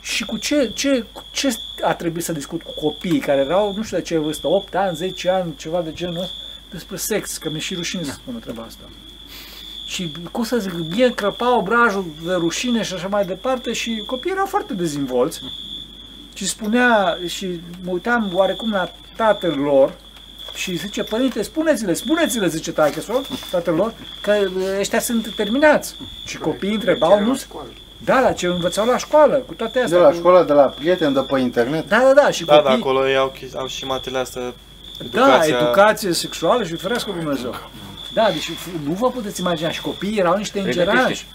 Și 0.00 0.24
cu 0.24 0.36
ce, 0.36 0.70
ce, 0.74 1.06
cu 1.12 1.24
ce 1.32 1.56
a 1.82 1.94
trebuit 1.94 2.24
să 2.24 2.32
discut 2.32 2.62
cu 2.62 2.72
copiii 2.80 3.20
care 3.20 3.40
erau, 3.40 3.74
nu 3.76 3.82
știu 3.82 3.96
de 3.96 4.02
ce 4.02 4.18
vârstă, 4.18 4.48
8 4.48 4.74
ani, 4.74 4.96
10 4.96 5.28
ani, 5.28 5.54
ceva 5.56 5.80
de 5.82 5.92
genul 5.92 6.20
ăsta, 6.20 6.34
despre 6.70 6.96
sex, 6.96 7.36
că 7.36 7.50
mi-e 7.50 7.60
și 7.60 7.74
rușine 7.74 8.02
să 8.02 8.12
spună 8.12 8.38
treaba 8.38 8.62
asta. 8.62 8.84
Și, 9.86 10.12
cum 10.32 10.44
să 10.44 10.58
zic, 10.58 10.72
bine 10.72 11.10
crăpa 11.10 11.56
obrajul 11.56 12.04
de 12.24 12.32
rușine 12.32 12.82
și 12.82 12.94
așa 12.94 13.08
mai 13.08 13.24
departe 13.24 13.72
și 13.72 14.02
copiii 14.06 14.32
erau 14.32 14.46
foarte 14.46 14.74
dezvolți. 14.74 15.40
Și 16.34 16.46
spunea, 16.46 17.18
și 17.26 17.60
mă 17.82 17.90
uitam 17.90 18.30
oarecum 18.34 18.70
la 18.70 18.92
tatăl 19.16 19.58
lor, 19.58 19.96
și 20.54 20.76
zice, 20.76 21.02
părinte, 21.02 21.42
spuneți-le, 21.42 21.94
spuneți-le, 21.94 22.48
zice 22.48 22.72
taică 22.72 23.00
tatăl 23.50 23.74
lor, 23.74 23.92
că 24.20 24.32
ăștia 24.78 25.00
sunt 25.00 25.32
terminați. 25.36 25.94
Și 26.26 26.38
copiii 26.38 26.74
întrebau, 26.74 27.20
nu? 27.20 27.40
Da, 28.04 28.20
la 28.20 28.32
ce 28.32 28.46
învățau 28.46 28.86
la 28.86 28.96
școală, 28.98 29.34
cu 29.46 29.54
toate 29.54 29.78
De 29.78 29.84
astea. 29.84 29.98
la 29.98 30.08
cu- 30.08 30.14
școală, 30.16 30.44
de 30.44 30.52
la 30.52 30.62
prieteni, 30.62 31.14
de 31.14 31.20
pe 31.20 31.38
internet. 31.40 31.88
Da, 31.88 31.98
da, 31.98 32.12
da, 32.22 32.30
și 32.30 32.44
Da, 32.44 32.54
da, 32.54 32.60
copiii... 32.60 32.78
acolo 32.78 33.08
ei 33.08 33.16
au, 33.16 33.28
chis- 33.38 33.54
au 33.54 33.66
și 33.66 33.84
materiile 33.84 34.20
astea. 34.20 34.42
Da, 34.42 34.54
Educația. 35.04 35.56
educație 35.58 36.12
sexuală 36.12 36.64
și 36.64 36.74
ferească 36.76 37.10
Dumnezeu. 37.20 37.54
Da, 38.12 38.28
deci 38.32 38.50
nu 38.86 38.92
vă 38.92 39.10
puteți 39.10 39.40
imagina, 39.40 39.70
și 39.70 39.80
copiii 39.80 40.18
erau 40.18 40.36
niște 40.36 40.60
îngerași. 40.60 41.26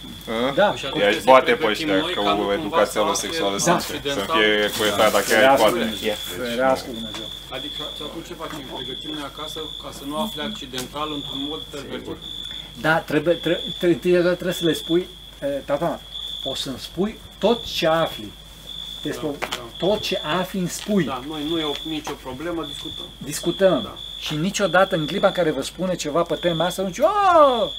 Da, 0.56 0.74
Și 0.76 0.86
Ea 0.86 0.90
atunci 0.90 1.04
își 1.10 1.18
să 1.18 1.24
bate 1.26 1.50
ne 1.52 1.56
pe 1.58 1.66
ăștia 1.68 1.86
pregătim 1.86 1.88
noi 1.90 2.14
că 2.14 2.22
ca 2.22 2.34
nu 2.34 2.42
o 2.42 2.46
cumva 2.46 2.54
educația 2.54 2.92
să 2.92 3.00
lor 3.00 3.10
afle 3.10 3.28
sexuală 3.28 3.58
să 3.58 3.70
Da. 3.70 3.80
să 3.80 3.88
accidental. 3.94 4.26
fie 4.38 4.70
corectată 4.78 5.12
dacă 5.18 5.26
ea 5.32 5.38
Ferească 5.38 5.62
poate. 5.62 5.78
Dumnezeu. 5.80 6.14
Ferească 6.38 6.88
Dumnezeu. 6.98 7.25
Adică 7.56 7.82
și 7.96 8.02
atunci 8.08 8.26
ce 8.28 8.34
facem? 8.34 8.60
Pregătim 8.76 9.10
noi 9.14 9.24
acasă 9.34 9.60
ca 9.84 9.90
să 9.98 10.04
nu 10.06 10.18
afle 10.18 10.42
accidental 10.44 11.08
într-un 11.14 11.42
mod 11.50 11.62
pervertit. 11.62 12.18
Da, 12.82 13.00
trebuie, 13.00 13.34
trebuie, 13.36 13.74
trebuie, 13.80 14.22
trebuie 14.22 14.54
să 14.54 14.66
le 14.66 14.74
spui, 14.74 15.08
e, 15.42 15.46
tata, 15.46 16.02
o 16.44 16.56
să-mi 16.56 16.80
spui 16.80 17.20
tot 17.38 17.64
ce 17.64 17.88
afli. 17.88 18.32
Despre 19.04 19.28
Da, 19.40 19.48
da. 19.50 19.64
tot 19.78 20.00
ce 20.00 20.22
afli 20.40 20.60
îmi 20.60 20.70
spui. 20.70 21.04
Da, 21.04 21.24
noi 21.28 21.48
nu 21.50 21.60
e 21.60 21.64
o, 21.64 21.72
nicio 21.84 22.14
problemă, 22.14 22.66
discutăm. 22.66 23.06
Discutăm. 23.18 23.82
Da. 23.84 23.96
Și 24.20 24.36
niciodată 24.36 24.96
în 24.96 25.06
clipa 25.06 25.28
în 25.28 25.34
care 25.34 25.52
vă 25.52 25.62
spune 25.62 25.96
ceva 25.96 26.22
pe 26.22 26.36
tema 26.36 26.66
asta, 26.66 26.82
nu 26.82 26.88
zice, 26.88 27.02
"A, 27.06 27.70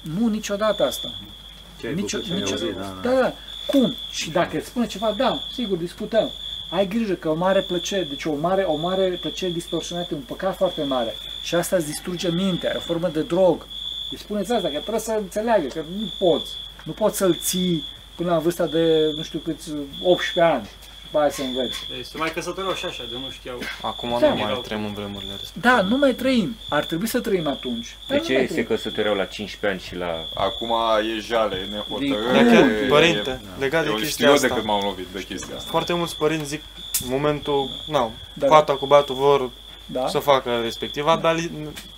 nu, 0.00 0.28
niciodată 0.28 0.84
asta. 0.84 1.08
Ce 1.80 1.86
ai 1.86 1.94
Nicio, 1.94 2.16
făcut, 2.16 2.26
ce 2.28 2.34
ai 2.34 2.40
nicio, 2.40 2.52
auzit, 2.52 2.74
da, 3.02 3.10
da. 3.10 3.32
Cum? 3.66 3.94
Și 4.10 4.30
dacă 4.30 4.56
îți 4.56 4.66
spune 4.66 4.86
ceva, 4.86 5.12
da, 5.16 5.38
sigur, 5.52 5.76
discutăm. 5.76 6.30
Ai 6.72 6.86
grijă 6.86 7.14
că 7.14 7.28
o 7.28 7.34
mare 7.34 7.60
plăcere, 7.60 8.02
deci 8.04 8.24
o 8.24 8.34
mare, 8.34 8.62
o 8.62 8.76
mare 8.76 9.18
plăcere 9.20 9.52
distorsionată, 9.52 10.14
un 10.14 10.20
păcat 10.20 10.56
foarte 10.56 10.82
mare. 10.82 11.14
Și 11.42 11.54
asta 11.54 11.76
îți 11.76 11.86
distruge 11.86 12.30
mintea, 12.30 12.70
e 12.74 12.76
o 12.76 12.80
formă 12.80 13.08
de 13.08 13.22
drog. 13.22 13.66
Îi 14.10 14.18
spuneți 14.18 14.52
asta, 14.52 14.68
că 14.68 14.78
trebuie 14.78 15.00
să 15.00 15.16
înțeleagă, 15.18 15.66
că 15.66 15.82
nu 15.98 16.10
poți. 16.18 16.52
Nu 16.84 16.92
poți 16.92 17.16
să-l 17.16 17.34
ții 17.34 17.84
până 18.16 18.30
la 18.30 18.38
vârsta 18.38 18.66
de, 18.66 19.12
nu 19.16 19.22
știu 19.22 19.38
câți, 19.38 19.70
18 20.02 20.54
ani. 20.54 20.68
Și 21.12 21.18
după 21.18 21.24
aia 21.24 21.30
să 21.30 21.42
înveți. 21.42 21.78
Deci 21.96 22.04
se 22.04 22.16
mai 22.18 22.32
căsătoreau 22.32 22.74
și 22.74 22.84
așa, 22.84 23.02
de 23.10 23.16
nu 23.20 23.30
știau. 23.30 23.58
Acum 23.82 24.16
Da. 24.20 24.28
nu 24.28 24.34
mai 24.36 24.60
trăim 24.64 24.84
în 24.84 24.92
vremurile 24.92 25.30
respective. 25.30 25.66
Da, 25.68 25.80
nu 25.82 25.96
mai 25.96 26.14
trăim. 26.14 26.56
Ar 26.68 26.84
trebui 26.84 27.06
să 27.06 27.20
trăim 27.20 27.46
atunci. 27.46 27.86
De 27.86 28.16
Dar 28.16 28.18
nu 28.18 28.24
mai 28.34 28.36
ce 28.40 28.46
se 28.46 28.52
trăim. 28.52 28.66
căsătoreau 28.66 29.14
la 29.14 29.24
15 29.24 29.66
ani 29.70 29.80
și 29.88 29.94
la... 29.96 30.24
Acum 30.34 30.70
e 31.16 31.20
jale, 31.20 31.56
e 31.56 31.74
nehotărâre. 31.74 32.32
Dar 32.42 32.52
chiar, 32.52 32.64
e- 32.70 32.86
părinte, 32.88 33.40
legat 33.58 33.82
de 33.82 33.88
eu 33.88 33.94
chestia 33.94 34.08
știu 34.10 34.26
eu 34.26 34.36
de 34.36 34.44
asta. 34.46 34.54
cât 34.56 34.64
m-am 34.64 34.82
lovit 34.84 35.06
de 35.12 35.22
chestia 35.28 35.56
asta. 35.56 35.70
Foarte 35.70 35.92
mulți 35.92 36.16
părinți 36.16 36.48
zic, 36.48 36.62
în 37.04 37.10
momentul, 37.10 37.70
na, 37.86 38.10
Da. 38.34 38.46
fata 38.46 38.72
cu 38.72 38.86
băiatul 38.86 39.14
vor 39.14 39.50
Da? 39.86 40.08
să 40.08 40.18
facă 40.18 40.60
respectiva, 40.60 41.16
dar 41.16 41.34
li- 41.34 41.50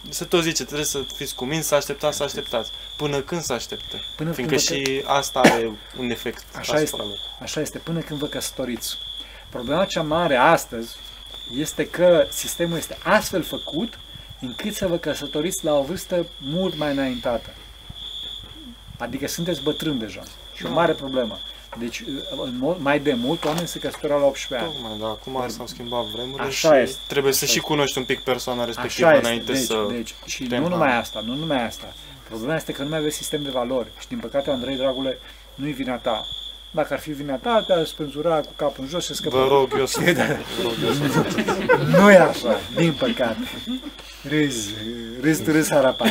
se 0.08 0.24
tot 0.24 0.42
zice, 0.42 0.64
trebuie 0.64 0.86
să 0.86 0.98
fiți 1.14 1.34
cuminți, 1.34 1.68
să 1.68 1.74
așteptați, 1.74 2.16
să 2.16 2.22
așteptați. 2.22 2.70
Până 2.96 3.20
când 3.20 3.42
să 3.42 3.52
aștepte? 3.52 4.00
Până 4.16 4.32
Fiindcă 4.32 4.56
când 4.56 4.68
vă 4.68 4.74
și 4.84 5.02
asta 5.06 5.40
are 5.40 5.70
un 5.98 6.10
efect 6.10 6.44
Așa 6.56 6.60
asupra 6.60 6.80
este. 6.80 6.96
lor. 6.96 7.16
Așa 7.40 7.60
este, 7.60 7.78
până 7.78 8.00
când 8.00 8.18
vă 8.18 8.26
căsătoriți. 8.26 8.96
Problema 9.50 9.84
cea 9.84 10.02
mare 10.02 10.36
astăzi 10.36 10.96
este 11.56 11.86
că 11.86 12.26
sistemul 12.30 12.76
este 12.76 12.98
astfel 13.02 13.42
făcut 13.42 13.98
încât 14.40 14.74
să 14.74 14.86
vă 14.86 14.96
căsătoriți 14.96 15.64
la 15.64 15.72
o 15.74 15.82
vârstă 15.82 16.26
mult 16.38 16.76
mai 16.76 16.92
înaintată. 16.92 17.50
Adică 18.98 19.26
sunteți 19.28 19.62
bătrâni 19.62 19.98
deja. 19.98 20.22
Și 20.54 20.66
o 20.66 20.70
mare 20.72 20.92
problemă. 20.92 21.38
Deci, 21.78 22.02
în 22.44 22.54
mod, 22.58 22.76
mai 22.80 22.98
de 23.00 23.12
mult, 23.12 23.44
oamenii 23.44 23.68
se 23.68 23.78
căsătoreau 23.78 24.20
la 24.20 24.26
18 24.26 24.66
ani. 24.66 24.74
Tocmai, 24.74 24.98
da, 25.00 25.06
acum 25.06 25.48
s-au 25.48 25.66
schimbat 25.66 26.04
vremurile 26.04 26.46
Așa 26.46 26.74
și 26.74 26.80
este. 26.82 26.98
trebuie 27.06 27.32
să 27.32 27.44
Așa 27.44 27.52
și 27.52 27.58
este. 27.58 27.70
cunoști 27.70 27.98
un 27.98 28.04
pic 28.04 28.20
persoana 28.20 28.64
respectivă 28.64 29.06
Așa 29.08 29.16
este. 29.16 29.26
înainte 29.28 29.52
Deci, 29.52 29.62
să... 29.62 29.86
deci, 29.90 30.14
și 30.26 30.42
te 30.44 30.56
nu 30.56 30.62
numai 30.62 30.72
îmbraci. 30.78 31.00
asta, 31.00 31.22
nu 31.26 31.34
numai 31.34 31.66
asta. 31.66 31.92
Problema 32.28 32.54
este 32.56 32.72
că 32.72 32.82
nu 32.82 32.88
mai 32.88 32.98
aveți 32.98 33.16
sistem 33.16 33.42
de 33.42 33.50
valori. 33.50 33.88
Și 34.00 34.08
din 34.08 34.18
păcate, 34.18 34.50
Andrei, 34.50 34.76
dragule, 34.76 35.18
nu-i 35.54 35.72
vina 35.72 35.96
ta. 35.96 36.26
Dacă 36.70 36.92
ar 36.92 36.98
fi 37.00 37.10
vina 37.12 37.34
ta, 37.34 37.64
te-ar 37.66 37.84
spânzura 37.84 38.36
cu 38.40 38.52
capul 38.56 38.82
în 38.84 38.88
jos 38.88 39.04
și 39.04 39.14
scăpa. 39.14 39.36
Vă 39.38 39.46
rog 39.48 39.74
eu 39.78 39.86
să... 39.86 40.00
Da. 40.12 40.24
Nu 41.98 42.10
e 42.10 42.16
așa, 42.18 42.60
din 42.76 42.92
păcate. 42.92 43.38
Râzi, 44.28 44.70
râzi, 45.20 45.50
râzi 45.50 45.70
harapai. 45.72 46.10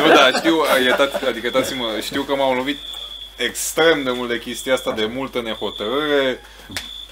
Nu, 0.00 0.08
da, 0.14 0.30
știu, 0.38 0.54
iertați, 0.84 1.24
adică 1.24 1.46
iertați-mă, 1.46 1.86
știu 2.02 2.22
că 2.22 2.34
m-am 2.34 2.56
lovit 2.56 2.78
extrem 3.44 4.02
de 4.02 4.10
mult 4.10 4.28
de 4.28 4.38
chestia 4.38 4.74
asta, 4.74 4.92
de 4.92 5.04
multă 5.06 5.40
nehotărâre, 5.42 6.40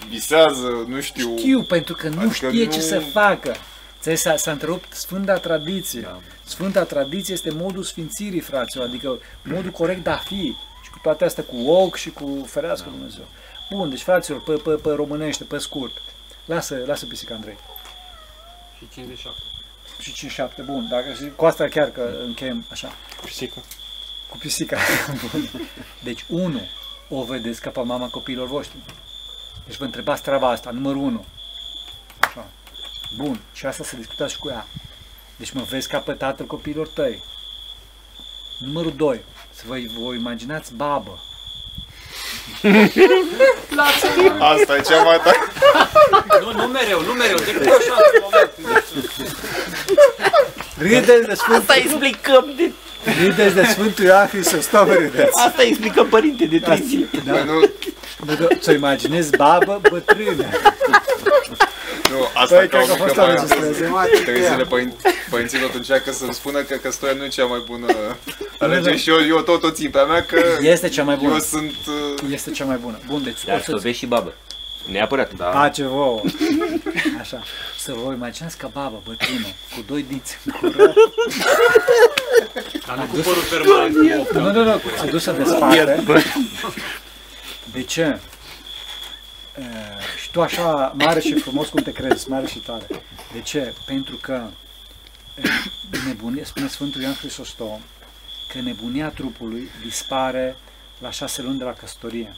visează, 0.08 0.84
nu 0.86 1.00
știu... 1.00 1.36
Știu, 1.38 1.62
pentru 1.62 1.94
că 1.94 2.08
nu 2.08 2.18
Adică 2.20 2.34
știe 2.34 2.64
nu- 2.64 2.72
ce 2.72 2.80
să 2.80 2.98
facă. 2.98 3.54
Ți 4.00 4.14
s-a, 4.14 4.36
s-a 4.36 4.50
întrerupt 4.50 4.92
Sfânta 4.94 5.38
Tradiție. 5.38 6.00
Da. 6.00 6.20
Sfânta 6.44 6.82
Tradiție 6.84 7.34
este 7.34 7.50
modul 7.50 7.82
sfințirii, 7.82 8.40
fraților, 8.40 8.86
adică 8.86 9.18
modul 9.42 9.70
corect 9.70 10.04
de 10.04 10.10
a 10.10 10.16
fi. 10.16 10.56
Și 10.82 10.90
cu 10.90 10.98
toate 11.02 11.24
astea, 11.24 11.44
cu 11.44 11.70
ochi 11.70 11.96
și 11.96 12.10
cu 12.10 12.46
ferească 12.50 12.86
Da. 12.90 12.96
Dumnezeu. 12.96 13.24
Bun, 13.70 13.90
deci, 13.90 14.02
fraților, 14.02 14.42
pe, 14.42 14.52
pe, 14.52 14.70
pe 14.70 14.90
românește, 14.90 15.44
pe 15.44 15.58
scurt. 15.58 15.92
Lasă, 16.44 16.82
lasă 16.86 17.06
pisica, 17.06 17.34
Andrei. 17.34 17.56
Și 18.78 18.88
57. 18.92 19.40
Și 19.98 20.26
5-7, 20.62 20.64
bun. 20.64 20.86
Dacă, 20.90 21.12
și 21.12 21.30
cu 21.36 21.44
asta 21.44 21.68
chiar 21.68 21.88
că 21.90 22.10
încheiem 22.24 22.64
așa. 22.70 22.92
Pisică. 23.24 23.62
Cu 24.30 24.36
pisica. 24.36 24.78
Bun. 25.32 25.48
Deci, 26.04 26.24
unu, 26.28 26.60
o 27.08 27.24
vedeți 27.24 27.60
ca 27.60 27.70
pe 27.70 27.80
mama 27.80 28.08
copiilor 28.08 28.46
voștri. 28.46 28.76
Deci 29.66 29.76
vă 29.76 29.84
întrebați 29.84 30.22
treaba 30.22 30.48
asta, 30.48 30.70
numărul 30.70 31.02
unu. 31.02 31.24
Așa. 32.18 32.46
Bun. 33.16 33.40
Și 33.52 33.66
asta 33.66 33.84
să 33.84 33.96
discutați 33.96 34.32
și 34.32 34.38
cu 34.38 34.48
ea. 34.48 34.66
Deci 35.36 35.50
mă 35.50 35.62
vezi 35.62 35.88
ca 35.88 35.98
pe 35.98 36.12
tatăl 36.12 36.46
copiilor 36.46 36.88
tăi. 36.88 37.22
Numărul 38.58 38.92
2. 38.96 39.20
Să 39.50 39.62
vă, 39.66 39.76
vă 39.98 40.14
imaginați 40.14 40.74
babă. 40.74 41.18
Asta 44.38 44.76
e 44.76 44.80
cea 44.80 45.02
mai 45.02 45.20
tare. 45.24 45.38
Nu, 46.40 46.52
nu 46.52 46.66
mereu, 46.66 47.02
nu 47.02 47.12
mereu, 47.12 47.36
decât 47.36 47.66
așa 47.66 47.94
în 48.12 48.20
moment. 48.22 48.52
Râdeți 50.78 51.26
de 51.26 51.34
Sfântul, 51.34 51.60
Asta 51.60 51.74
explicăm 51.74 52.52
de... 52.56 52.72
râdeți 53.24 53.54
de 53.54 53.64
Sfântul 53.64 54.04
Ioan 54.04 54.26
Hristos, 54.26 54.62
stop 54.64 54.88
râdeți. 54.88 55.30
Asta 55.46 55.62
explicăm 55.62 56.06
părinte 56.06 56.44
de 56.44 56.58
trei 56.58 56.82
zile. 56.86 57.06
Da? 57.24 57.44
Nu, 57.44 57.60
Nu, 58.26 58.34
da, 58.34 58.46
Să 58.60 58.72
imaginezi 58.72 59.36
babă 59.36 59.80
bătrână. 59.90 60.44
nu, 62.10 62.28
asta 62.34 62.56
Păi, 62.56 62.68
ca 62.68 62.78
cred 62.78 62.86
că 62.86 62.92
a 62.92 62.94
o 62.94 62.94
mică 62.94 63.02
fost 63.04 63.14
la 63.16 63.22
paranteză. 63.22 63.54
înregistrare. 63.54 64.08
Trei 64.24 64.42
zile 64.42 64.64
părin- 64.64 64.94
părinții 65.30 65.58
tot 65.58 65.74
încearcă 65.74 66.12
să-mi 66.12 66.32
spună 66.34 66.58
că 66.62 66.74
căsătoria 66.76 67.14
nu 67.14 67.24
e 67.24 67.28
cea 67.28 67.44
mai 67.44 67.62
bună 67.66 67.86
alegere 68.58 68.96
și 68.96 69.10
eu, 69.10 69.16
eu 69.28 69.40
tot 69.40 69.62
o 69.62 69.70
țin 69.70 69.90
pe 69.90 69.98
a 69.98 70.04
mea 70.04 70.22
că 70.24 70.42
Este 70.60 70.88
cea 70.88 71.02
mai 71.02 71.16
bună. 71.16 71.32
eu 71.32 71.38
sunt... 71.38 71.74
uh, 72.22 72.28
Este 72.30 72.50
cea 72.50 72.64
mai 72.64 72.76
bună. 72.76 72.98
Bun, 73.06 73.22
deci 73.24 73.44
Dar 73.44 73.56
o 73.56 73.58
să 73.58 73.64
să 73.70 73.78
vezi 73.82 73.98
și 73.98 74.06
babă. 74.06 74.34
Neapărat. 74.90 75.34
Da. 75.34 75.44
Pace 75.44 75.84
vouă. 75.84 76.20
Așa. 77.20 77.42
Să 77.78 77.92
vă 77.92 78.12
imaginați 78.12 78.58
ca 78.58 78.68
babă 78.68 79.02
bătrână, 79.04 79.46
cu 79.74 79.84
doi 79.86 80.02
diți 80.02 80.38
în 80.44 80.52
cură. 80.52 80.92
Dar 82.86 82.96
nu 82.96 83.04
cu 83.04 83.16
părul 83.16 83.42
permanent. 83.50 83.94
cu 83.94 84.20
opt. 84.20 84.32
Nu, 84.32 84.52
nu, 84.52 84.64
nu, 84.64 84.80
adusă 85.02 85.32
de 85.32 85.44
spate. 85.44 86.04
De 87.72 87.82
ce? 87.82 88.18
Uh, 89.58 89.64
și 90.22 90.30
tu 90.30 90.42
așa 90.42 90.94
mare 90.98 91.20
și 91.20 91.34
frumos 91.34 91.68
cum 91.68 91.82
te 91.82 91.92
crezi, 91.92 92.30
mare 92.30 92.46
și 92.46 92.58
tare. 92.58 92.86
De 93.32 93.40
ce? 93.40 93.74
Pentru 93.86 94.16
că 94.16 94.46
nebunia, 96.06 96.44
spune 96.44 96.68
Sfântul 96.68 97.00
Ioan 97.00 97.14
Hristostom, 97.14 97.80
că 98.52 98.60
nebunia 98.60 99.08
trupului 99.08 99.70
dispare 99.84 100.56
la 100.98 101.10
șase 101.10 101.42
luni 101.42 101.58
de 101.58 101.64
la 101.64 101.72
căsătorie. 101.72 102.36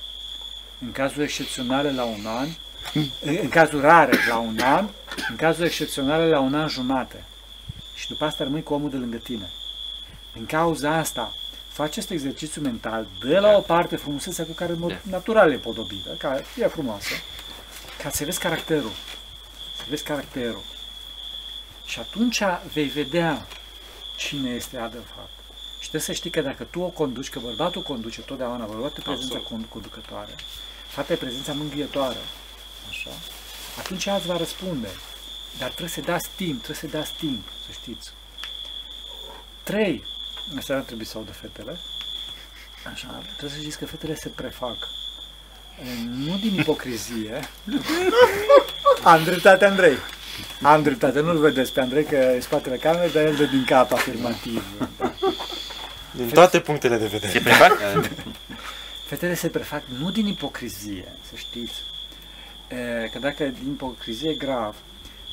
În 0.81 0.93
cazuri 0.93 1.23
excepționale 1.23 1.93
la 1.93 2.05
un 2.05 2.27
an, 2.27 2.49
în 3.21 3.49
cazuri 3.49 3.83
rare 3.83 4.19
la 4.29 4.39
un 4.39 4.59
an, 4.59 4.89
în 5.31 5.37
cazuri 5.37 5.67
excepționale 5.67 6.29
la 6.29 6.41
un 6.41 6.55
an 6.55 6.69
jumate. 6.69 7.25
Și 7.95 8.09
după 8.09 8.25
asta 8.25 8.45
rămâi 8.45 8.63
cu 8.63 8.75
omul 8.75 8.91
de 8.91 8.97
lângă 8.97 9.17
tine. 9.17 9.51
Din 10.33 10.47
cauza 10.47 10.95
asta, 10.95 11.35
faci 11.69 11.87
acest 11.89 12.11
exercițiu 12.11 12.63
mental, 12.63 13.07
dă 13.21 13.39
la 13.41 13.57
o 13.57 13.61
parte 13.61 13.97
frumusețea 13.97 14.45
cu 14.45 14.53
care 14.53 14.73
în 14.73 14.79
mod 14.79 15.01
natural 15.03 15.53
e 15.53 15.57
podobită, 15.57 16.11
care 16.19 16.45
e 16.59 16.67
frumoasă, 16.67 17.15
ca 18.03 18.11
să 18.11 18.25
vezi 18.25 18.39
caracterul. 18.39 18.93
Să 19.77 19.85
vezi 19.89 20.05
caracterul. 20.05 20.63
Și 21.85 21.99
atunci 21.99 22.43
vei 22.73 22.89
vedea 22.89 23.47
cine 24.17 24.51
este 24.51 24.77
ea 24.77 24.89
de 24.89 24.99
fapt. 25.15 25.31
Și 25.73 25.89
trebuie 25.89 26.01
să 26.01 26.13
știi 26.13 26.31
că 26.31 26.41
dacă 26.41 26.65
tu 26.65 26.81
o 26.81 26.89
conduci, 26.89 27.31
că 27.31 27.39
bărbatul 27.39 27.83
conduce 27.83 28.21
totdeauna, 28.21 28.65
bărbatul 28.65 28.97
e 28.99 29.03
prezența 29.03 29.37
Absolut. 29.37 29.65
con- 29.65 29.69
conducătoare, 29.69 30.35
fata 30.91 31.13
e 31.13 31.17
prezența 31.17 31.53
mângâietoare, 31.53 32.19
așa, 32.89 33.11
atunci 33.79 34.05
ea 34.05 34.15
îți 34.15 34.27
va 34.27 34.37
răspunde. 34.37 34.89
Dar 35.59 35.69
trebuie 35.69 35.89
să 35.89 36.01
dați 36.01 36.29
timp, 36.37 36.63
trebuie 36.63 36.91
să 36.91 36.97
dați 36.97 37.13
timp, 37.19 37.49
să 37.67 37.73
știți. 37.73 38.11
Trei, 39.63 40.05
asta 40.59 40.75
nu 40.75 40.83
trebuie 40.83 41.07
să 41.07 41.17
audă 41.17 41.33
fetele, 41.33 41.79
așa, 42.93 43.23
trebuie 43.37 43.51
să 43.51 43.61
știți 43.61 43.79
că 43.79 43.87
fetele 43.87 44.15
se 44.15 44.29
prefac. 44.29 44.77
E, 45.85 46.05
Nu 46.27 46.37
din 46.37 46.55
ipocrizie. 46.59 47.41
Am 49.13 49.25
dreptate, 49.25 49.65
Andrei. 49.65 49.97
Am 50.63 50.83
dreptate, 50.83 51.21
nu-l 51.21 51.39
vedeți 51.39 51.73
pe 51.73 51.81
Andrei 51.81 52.05
că 52.05 52.15
e 52.15 52.35
în 52.35 52.41
spatele 52.41 52.77
camerei, 52.77 53.13
dar 53.13 53.25
el 53.25 53.35
dă 53.37 53.45
din 53.45 53.65
cap 53.65 53.93
afirmativ. 53.93 54.65
Din 56.11 56.29
toate 56.29 56.61
punctele 56.61 56.97
de 56.97 57.07
vedere. 57.07 57.33
Se 57.33 57.41
prefac? 57.41 57.79
Fetele 59.11 59.35
se 59.35 59.49
prefac 59.49 59.83
nu 59.99 60.11
din 60.11 60.27
ipocrizie, 60.27 61.05
să 61.31 61.37
știți, 61.37 61.83
E, 62.71 63.09
că 63.13 63.19
dacă 63.19 63.43
e 63.43 63.55
din 63.63 63.73
ipocrizie 63.73 64.31
e 64.31 64.35
grav, 64.35 64.77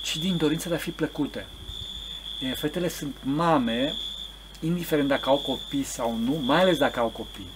ci 0.03 0.17
din 0.17 0.37
dorința 0.37 0.69
de 0.69 0.75
a 0.75 0.77
fi 0.77 0.91
plăcute. 0.91 1.45
E, 2.41 2.53
Fetele 2.53 2.87
sunt 2.87 3.15
mame, 3.23 3.93
indiferent 4.59 5.07
dacă 5.07 5.29
au 5.29 5.37
copii 5.37 5.83
sau 5.83 6.15
nu, 6.15 6.33
mai 6.33 6.61
ales 6.61 6.77
dacă 6.77 6.99
au 6.99 7.07
copii. 7.07 7.49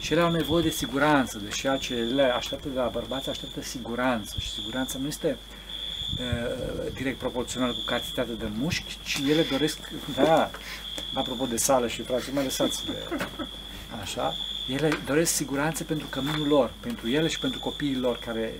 Și 0.00 0.12
ele 0.12 0.22
au 0.22 0.30
nevoie 0.30 0.62
de 0.62 0.70
siguranță, 0.70 1.38
deși 1.38 1.60
ceea 1.60 1.76
ce 1.76 1.94
ele 1.94 2.22
așteaptă 2.22 2.68
de 2.68 2.78
la 2.78 2.88
bărbați, 2.92 3.28
așteaptă 3.28 3.62
siguranță. 3.62 4.36
Și 4.38 4.50
siguranța 4.50 4.98
nu 4.98 5.06
este 5.06 5.36
uh, 6.18 6.92
direct 6.94 7.18
proporțională 7.18 7.72
cu 7.72 7.84
cantitatea 7.86 8.34
de 8.34 8.48
mușchi, 8.58 8.98
ci 9.04 9.20
ele 9.28 9.42
doresc, 9.42 9.78
da, 10.14 10.50
apropo 11.14 11.46
de 11.46 11.56
sală 11.56 11.88
și 11.88 12.02
frate, 12.02 12.30
mai 12.32 12.44
lăsați 12.44 12.84
de 12.84 12.96
Așa? 14.00 14.34
Ele 14.68 14.88
doresc 15.06 15.32
siguranță 15.32 15.84
pentru 15.84 16.06
căminul 16.10 16.46
lor, 16.46 16.72
pentru 16.80 17.08
ele 17.08 17.28
și 17.28 17.38
pentru 17.38 17.58
copiii 17.60 17.96
lor, 17.98 18.18
care, 18.18 18.52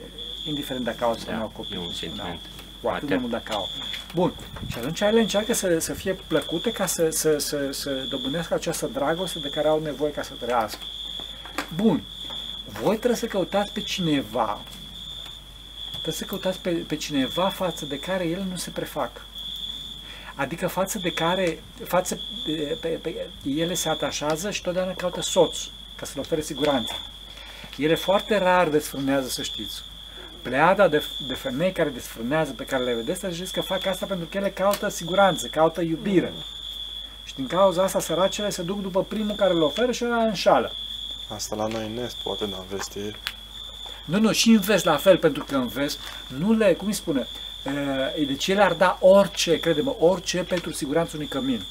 indiferent 0.46 0.84
dacă 0.84 1.04
au 1.04 1.14
sau 1.14 1.34
nu 1.34 1.40
au 1.40 1.52
copii, 1.56 1.70
Da, 1.70 1.76
e 1.76 1.78
un 1.78 1.84
cum 1.84 1.94
spuneam, 1.94 2.16
sentiment 2.16 2.40
cu 2.82 2.88
atât 2.88 3.08
mai 3.08 3.18
matern. 3.18 3.20
mult 3.20 3.32
dacă 3.32 3.52
au. 3.52 3.68
Bun. 4.14 4.32
Și 4.66 4.78
atunci 4.78 5.00
ele 5.00 5.20
încearcă 5.20 5.52
să, 5.54 5.78
să 5.78 5.92
fie 5.92 6.12
plăcute 6.26 6.72
ca 6.72 6.86
să, 6.86 7.08
să, 7.10 7.38
să, 7.38 7.68
să 7.70 8.06
dobândească 8.08 8.54
această 8.54 8.86
dragoste 8.86 9.38
de 9.38 9.48
care 9.48 9.68
au 9.68 9.80
nevoie 9.82 10.12
ca 10.12 10.22
să 10.22 10.32
trăiască. 10.40 10.80
Bun. 11.76 12.02
Voi 12.82 12.96
trebuie 12.96 13.18
să 13.18 13.26
căutați 13.26 13.72
pe 13.72 13.80
cineva, 13.80 14.60
trebuie 15.90 16.14
să 16.14 16.24
căutați 16.24 16.58
pe, 16.58 16.70
pe 16.70 16.96
cineva 16.96 17.48
față 17.48 17.84
de 17.84 17.98
care 17.98 18.24
ele 18.24 18.46
nu 18.50 18.56
se 18.56 18.70
prefac. 18.70 19.26
Adică 20.34 20.66
față 20.66 20.98
de 20.98 21.12
care, 21.12 21.62
față 21.84 22.20
de, 22.46 22.78
pe, 22.80 22.88
pe, 22.88 23.26
ele 23.44 23.74
se 23.74 23.88
atașează 23.88 24.50
și 24.50 24.62
totdeauna 24.62 24.92
caută 24.94 25.20
soț, 25.20 25.58
ca 26.04 26.10
să 26.10 26.16
le 26.16 26.24
ofere 26.24 26.40
siguranță. 26.40 26.92
Ele 27.76 27.94
foarte 27.94 28.38
rar 28.38 28.68
desfrânează, 28.68 29.28
să 29.28 29.42
știți. 29.42 29.82
Pleada 30.42 30.88
de, 30.88 31.02
de 31.26 31.34
femei 31.34 31.72
care 31.72 31.88
desfrânează, 31.88 32.52
pe 32.52 32.64
care 32.64 32.84
le 32.84 32.94
vedeți, 32.94 33.20
să 33.20 33.30
știți 33.30 33.52
că 33.52 33.60
fac 33.60 33.86
asta 33.86 34.06
pentru 34.06 34.26
că 34.30 34.36
ele 34.36 34.50
caută 34.50 34.88
siguranță, 34.88 35.46
caută 35.46 35.80
iubire. 35.80 36.32
Și 37.24 37.34
din 37.34 37.46
cauza 37.46 37.82
asta 37.82 38.00
săracele 38.00 38.50
se 38.50 38.62
duc 38.62 38.82
după 38.82 39.02
primul 39.02 39.34
care 39.34 39.52
le 39.52 39.64
oferă 39.64 39.92
și 39.92 40.04
ăla 40.04 40.22
înșală. 40.22 40.72
Asta 41.28 41.56
la 41.56 41.66
noi 41.66 41.86
în 41.86 42.04
est, 42.04 42.16
poate, 42.16 42.46
dar 42.46 42.58
în 42.58 42.76
vest 42.76 42.94
e... 42.94 43.10
Nu, 44.04 44.18
nu, 44.18 44.32
și 44.32 44.48
în 44.48 44.60
vest 44.60 44.84
la 44.84 44.96
fel, 44.96 45.18
pentru 45.18 45.44
că 45.44 45.56
în 45.56 45.66
vest 45.66 45.98
nu 46.38 46.52
le, 46.52 46.74
cum 46.74 46.86
îi 46.86 46.92
spune, 46.92 47.26
e, 48.16 48.24
deci 48.24 48.46
ele 48.46 48.62
ar 48.62 48.72
da 48.72 48.98
orice, 49.00 49.60
crede-mă, 49.60 49.94
orice 49.98 50.42
pentru 50.42 50.72
siguranța 50.72 51.12
unui 51.14 51.26
cămin. 51.26 51.62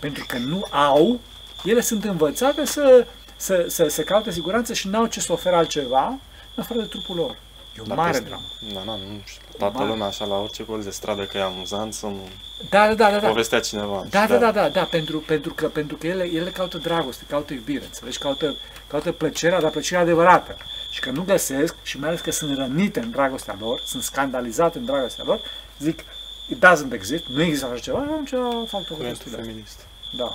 Pentru 0.00 0.24
că 0.28 0.38
nu 0.38 0.66
au, 0.70 1.20
ele 1.64 1.80
sunt 1.80 2.04
învățate 2.04 2.64
să, 2.64 3.06
să, 3.42 3.64
să, 3.68 3.88
să 3.88 4.02
caute 4.02 4.30
siguranță 4.30 4.72
și 4.72 4.88
n-au 4.88 5.06
ce 5.06 5.20
să 5.20 5.32
ofere 5.32 5.56
altceva 5.56 6.06
în 6.54 6.62
afară 6.62 6.80
de 6.80 6.86
trupul 6.86 7.16
lor. 7.16 7.36
E 7.76 7.80
o 7.80 7.84
Dar 7.84 7.96
mare 7.96 8.10
peste- 8.10 8.26
dramă. 8.28 8.42
Da, 8.74 8.80
da, 8.86 8.96
nu 8.96 9.20
știu. 9.24 9.42
Toată 9.58 9.76
Mare. 9.78 9.88
lumea 9.90 10.06
așa 10.06 10.24
la 10.24 10.36
orice 10.38 10.64
colț 10.64 10.84
de 10.84 10.90
stradă 10.90 11.24
că 11.24 11.36
e 11.38 11.42
amuzant 11.42 11.94
să 11.94 12.06
nu 12.06 12.28
Da, 12.70 12.86
da, 12.86 12.94
da, 12.94 13.10
da. 13.10 13.18
da. 13.18 13.28
povestea 13.28 13.60
cineva. 13.60 14.06
Da, 14.10 14.22
Și 14.22 14.28
da, 14.28 14.36
da, 14.38 14.52
da, 14.52 14.68
da, 14.68 14.84
pentru, 14.84 15.18
pentru 15.18 15.54
că, 15.54 15.68
pentru 15.68 15.96
că 15.96 16.06
ele, 16.06 16.24
ele 16.24 16.50
caută 16.50 16.78
dragoste, 16.78 17.24
caută 17.28 17.52
iubire, 17.52 17.84
înțelegi, 17.84 18.18
caută, 18.18 18.56
caută 18.86 19.12
plăcerea, 19.12 19.60
dar 19.60 19.70
plăcerea 19.70 20.00
adevărată. 20.02 20.56
Și 20.90 21.00
că 21.00 21.10
nu 21.10 21.22
găsesc, 21.22 21.74
și 21.82 21.98
mai 21.98 22.08
ales 22.08 22.20
că 22.20 22.30
sunt 22.30 22.56
rănite 22.56 23.00
în 23.00 23.10
dragostea 23.10 23.56
lor, 23.60 23.80
sunt 23.84 24.02
scandalizate 24.02 24.78
în 24.78 24.84
dragostea 24.84 25.24
lor, 25.26 25.40
zic, 25.78 26.04
it 26.48 26.64
doesn't 26.66 26.92
exist, 26.92 27.24
nu 27.26 27.42
există 27.42 27.66
așa 27.66 27.78
ceva, 27.80 27.98
atunci 27.98 28.30
fac 28.68 28.84
tot 28.84 28.96
Curentul 28.96 29.06
restul 29.08 29.30
de 29.30 29.36
feminist. 29.36 29.86
Da. 30.16 30.28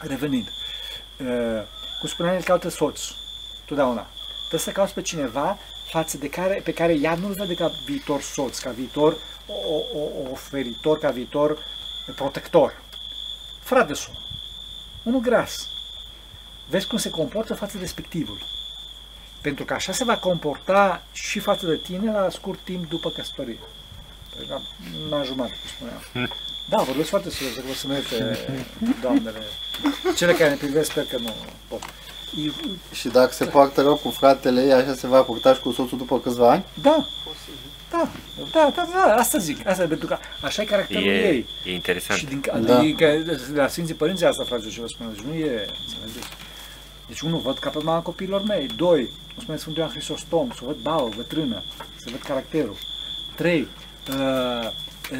Revenind. 0.00 0.48
Uh, 1.20 1.62
cum 2.04 2.12
spuneam, 2.12 2.36
el 2.36 2.42
caută 2.42 2.68
soț. 2.68 3.00
Totdeauna. 3.64 4.06
Trebuie 4.38 4.60
să 4.60 4.70
cauți 4.70 4.94
pe 4.94 5.02
cineva 5.02 5.58
față 5.90 6.18
de 6.18 6.28
care, 6.28 6.60
pe 6.64 6.72
care 6.72 6.92
ea 6.92 7.14
nu-l 7.14 7.32
vede 7.32 7.54
ca 7.54 7.72
viitor 7.84 8.20
soț, 8.20 8.58
ca 8.58 8.70
viitor 8.70 9.16
o, 9.46 9.52
o, 9.94 9.98
o 9.98 10.30
oferitor, 10.30 10.98
ca 10.98 11.10
viitor 11.10 11.58
protector. 12.16 12.82
Frate 13.62 13.94
sun. 13.94 14.14
Unul 15.02 15.20
gras. 15.20 15.68
Vezi 16.68 16.86
cum 16.86 16.98
se 16.98 17.10
comportă 17.10 17.54
față 17.54 17.76
de 17.76 17.82
respectivul. 17.82 18.38
Pentru 19.42 19.64
că 19.64 19.74
așa 19.74 19.92
se 19.92 20.04
va 20.04 20.18
comporta 20.18 21.02
și 21.12 21.38
față 21.38 21.66
de 21.66 21.76
tine 21.76 22.12
la 22.12 22.30
scurt 22.30 22.58
timp 22.64 22.88
după 22.88 23.10
căsătorie. 23.10 23.58
Păi, 24.36 24.46
la 24.48 24.56
un 25.06 25.12
an 25.12 25.24
jumătate, 25.24 25.54
cum 25.54 25.68
spuneam. 25.68 26.30
Da, 26.68 26.76
vorbesc 26.82 27.08
foarte 27.08 27.30
serios, 27.30 27.54
că 27.54 27.60
o 27.70 27.74
să 27.74 27.86
merge 27.86 28.38
doamnele. 29.00 29.42
Cele 30.16 30.32
care 30.32 30.50
ne 30.50 30.56
privesc 30.56 30.90
sper 30.90 31.04
că 31.04 31.16
nu 31.18 31.34
pot. 31.68 31.80
E- 32.46 32.94
Și 32.94 33.08
dacă 33.08 33.32
se 33.32 33.44
poartă 33.44 33.82
rău 33.82 33.96
cu 33.96 34.10
fratele 34.10 34.62
ei, 34.62 34.72
așa 34.72 34.94
se 34.94 35.06
va 35.06 35.22
purta 35.22 35.54
și 35.54 35.60
cu 35.60 35.72
soțul 35.72 35.98
după 35.98 36.20
câțiva 36.20 36.50
ani? 36.50 36.64
Da, 36.82 37.06
da, 37.90 38.08
da, 38.52 38.72
da, 38.76 38.88
da, 38.92 39.14
asta 39.14 39.38
zic, 39.38 39.66
asta 39.66 39.86
pentru 39.86 40.06
că 40.06 40.16
așa 40.42 40.62
e 40.62 40.64
caracterul 40.64 41.08
E, 41.08 41.28
ei. 41.28 41.46
e 41.64 41.72
interesant. 41.72 42.18
Și 42.18 42.26
din, 42.26 42.40
Da. 42.46 42.58
da. 42.58 42.78
adică, 42.78 43.22
la 43.54 43.68
Sfinții 43.68 43.94
Părinții 43.94 44.26
asta, 44.26 44.44
frate, 44.44 44.70
și 44.70 44.80
vă 44.80 44.86
spun, 44.86 45.12
deci 45.14 45.24
nu 45.24 45.32
e, 45.34 45.66
înțelegeți? 45.86 46.28
Deci, 47.08 47.20
unul, 47.20 47.40
văd 47.40 47.58
ca 47.58 47.70
pe 47.70 47.78
mama 47.82 48.00
copiilor 48.00 48.42
mei. 48.42 48.66
Doi, 48.76 49.08
o 49.38 49.40
spune 49.40 49.56
Sfântul 49.58 49.82
Ioan 49.82 49.92
Hristostom, 49.94 50.50
să 50.54 50.60
văd 50.64 50.76
baul, 50.76 51.12
bătrână, 51.16 51.62
să 51.96 52.08
văd 52.10 52.20
caracterul. 52.20 52.76
Trei, 53.36 53.68
uh, 54.08 54.14
uh, 54.14 54.70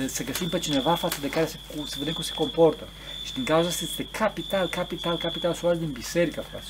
să 0.06 0.24
găsim 0.24 0.48
pe 0.48 0.58
cineva 0.58 0.94
față 0.94 1.18
de 1.20 1.28
care 1.28 1.46
să, 1.46 1.56
cu, 1.66 1.86
să 1.86 1.96
vedem 1.98 2.12
cum 2.12 2.22
se 2.22 2.32
comportă. 2.34 2.88
Și 3.24 3.32
din 3.32 3.44
cauza 3.44 3.68
asta 3.68 3.84
este 3.84 4.06
capital, 4.10 4.68
capital, 4.68 5.16
capital 5.16 5.54
să 5.54 5.60
o 5.62 5.66
luați 5.66 5.80
din 5.80 5.92
biserică, 5.92 6.44
frate. 6.50 6.64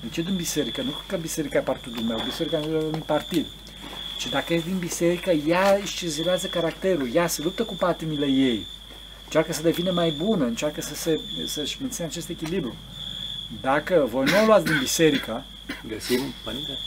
De 0.00 0.08
ce 0.08 0.22
din 0.22 0.36
biserică? 0.36 0.82
Nu 0.82 0.94
că 1.06 1.16
biserica 1.16 1.58
e 1.58 1.62
partidul 1.62 2.02
meu, 2.02 2.22
biserica 2.24 2.58
nu 2.58 2.76
e 2.76 2.84
un 2.92 3.02
partid. 3.06 3.46
Și 4.18 4.28
dacă 4.28 4.54
ești 4.54 4.66
din 4.66 4.78
biserică, 4.78 5.30
ea 5.30 5.78
își 5.82 5.96
cizilează 5.96 6.46
caracterul, 6.46 7.14
ea 7.14 7.26
se 7.26 7.42
luptă 7.42 7.62
cu 7.64 7.74
patimile 7.74 8.26
ei, 8.26 8.66
încearcă 9.24 9.52
să 9.52 9.62
devină 9.62 9.92
mai 9.92 10.10
bună, 10.10 10.44
încearcă 10.44 10.80
să 10.80 10.94
se, 10.94 11.20
să-și 11.46 11.76
mențină 11.80 12.06
acest 12.06 12.28
echilibru. 12.28 12.74
Dacă 13.60 14.06
voi 14.10 14.24
nu 14.24 14.42
o 14.42 14.46
luați 14.46 14.64
din 14.64 14.78
biserică, 14.78 15.44
Găsim, 15.88 16.20
părinte? 16.44 16.78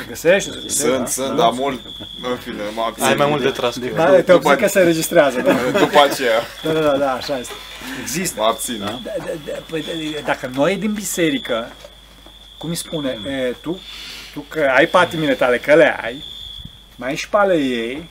Se 0.00 0.06
găsește, 0.08 0.50
se 0.50 0.58
găsește. 0.60 0.82
Sunt, 0.82 0.98
da? 0.98 1.06
sunt, 1.06 1.36
dar 1.36 1.50
mult, 1.50 1.80
în 2.22 2.36
fine, 2.36 2.62
mă 2.74 2.82
abțin. 2.86 3.04
Ai 3.04 3.14
mai 3.14 3.26
mult 3.26 3.42
de 3.42 3.50
tras 3.50 3.76
cu 3.76 3.84
eu. 3.84 3.94
Da, 3.94 4.10
te 4.10 4.20
După- 4.20 4.32
obțin 4.34 4.56
că 4.56 4.66
se 4.66 4.78
înregistrează, 4.78 5.40
da. 5.40 5.52
După 5.84 5.98
aceea, 6.10 6.40
Da, 6.62 6.72
da, 6.72 6.80
da, 6.80 6.96
da, 6.96 7.12
așa 7.12 7.38
este. 7.38 7.52
Există. 8.00 8.40
mă 8.40 8.46
abțin. 8.46 8.78
Da, 8.78 9.00
da, 9.04 9.14
da, 9.46 9.52
păi, 9.68 9.82
da, 10.14 10.20
dacă 10.24 10.50
noi 10.54 10.76
din 10.76 10.92
biserică, 10.92 11.72
cum 12.58 12.68
îi 12.68 12.74
spune, 12.76 13.18
e, 13.26 13.54
tu, 13.60 13.80
tu 14.32 14.44
că 14.48 14.70
ai 14.76 14.86
patimile 14.86 15.34
tale, 15.34 15.58
că 15.58 15.74
le 15.74 15.96
ai, 16.02 16.24
mai 16.96 17.08
ai 17.08 17.16
și 17.16 17.28
pe 17.28 17.36
ale 17.36 17.56
ei, 17.56 18.08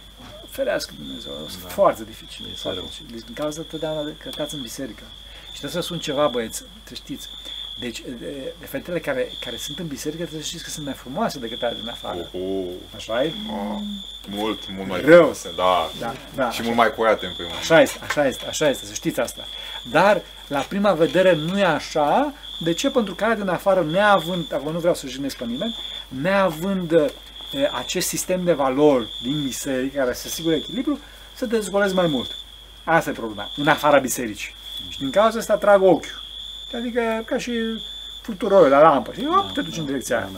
ferească 0.50 0.92
Dumnezeu, 0.98 1.32
o 1.46 1.50
să 1.50 1.58
fie 1.58 1.68
foarte 1.70 2.04
dificil. 2.04 2.46
Foarte 2.56 2.80
dificil. 2.84 3.06
Deci 3.12 3.24
din 3.26 3.34
cauza 3.34 3.62
totdeauna 3.70 4.04
de 4.04 4.14
căcați 4.24 4.54
în 4.56 4.62
biserică. 4.62 5.04
Și 5.54 5.60
trebuie 5.60 5.82
să 5.82 5.88
spun 5.88 6.00
ceva, 6.00 6.28
băieți, 6.28 6.64
să 6.84 6.94
știți, 6.94 7.28
Deci, 7.80 8.02
de, 8.20 8.54
de 8.60 8.66
fetele 8.66 9.00
care, 9.00 9.28
care 9.46 9.56
sunt 9.58 9.80
în 9.80 9.88
biserică, 9.88 10.22
trebuie 10.22 10.42
să 10.42 10.48
știți 10.48 10.64
că 10.64 10.70
sunt 10.70 10.86
mai 10.86 10.94
frumoase 10.94 11.40
decât 11.40 11.64
ale 11.64 11.76
din 11.82 11.90
afară. 11.90 12.30
Oh, 12.34 12.66
Așa 12.96 13.24
e? 13.24 13.32
oh, 13.52 13.80
mult, 14.28 14.60
mult 14.76 14.88
mai 14.88 15.02
Rău. 15.02 15.16
frumoase, 15.18 15.50
da. 15.56 15.90
Da, 16.00 16.14
da, 16.36 16.44
Și 16.52 16.60
așa. 16.60 16.64
mult 16.64 16.76
mai 16.76 16.94
curate 16.94 17.26
în 17.26 17.32
primul 17.34 17.52
rând. 17.52 17.64
Așa 17.64 17.82
este, 17.82 18.00
așa 18.02 18.28
este, 18.28 18.46
așa 18.48 18.70
este, 18.70 18.86
să 18.86 18.94
știți 18.94 19.20
asta. 19.20 19.48
Dar, 19.92 20.22
la 20.48 20.60
prima 20.60 20.92
vedere, 20.94 21.36
nu 21.36 21.60
e 21.60 21.64
așa. 21.66 22.34
De 22.60 22.74
ce? 22.74 22.90
Pentru 22.90 23.16
că 23.16 23.24
alea 23.24 23.36
din 23.36 23.48
afară, 23.48 23.84
neavând, 23.92 24.54
acum 24.54 24.72
nu 24.72 24.80
vreau 24.80 24.94
să 24.96 25.08
jignesc 25.08 25.38
pe 25.38 25.46
nimeni, 25.46 25.76
neavând 26.08 26.92
e, 26.92 27.10
acest 27.74 28.08
sistem 28.08 28.44
de 28.44 28.54
valori 28.54 29.08
din 29.24 29.44
biserică, 29.44 29.98
care 29.98 30.14
să 30.14 30.24
asigure 30.28 30.56
echilibru, 30.56 31.00
să 31.34 31.46
dezgolesc 31.46 31.94
mai 31.94 32.08
mult. 32.08 32.32
Asta 32.84 33.10
e 33.10 33.14
problema, 33.14 33.50
în 33.56 33.68
afara 33.68 34.00
bisericii. 34.00 34.56
Și 34.90 35.00
din 35.00 35.10
cauza 35.12 35.40
asta 35.40 35.58
trag 35.58 35.82
ochiul. 35.82 36.19
Adică, 36.76 37.24
ca 37.26 37.38
și 37.38 37.52
fluturoiul 38.22 38.70
la 38.70 38.82
lampă, 38.82 39.12
și 39.14 39.28
op, 39.38 39.54
te 39.54 39.62
duci 39.62 39.78
în 39.78 39.86
direcția 39.86 40.18
aia. 40.18 40.30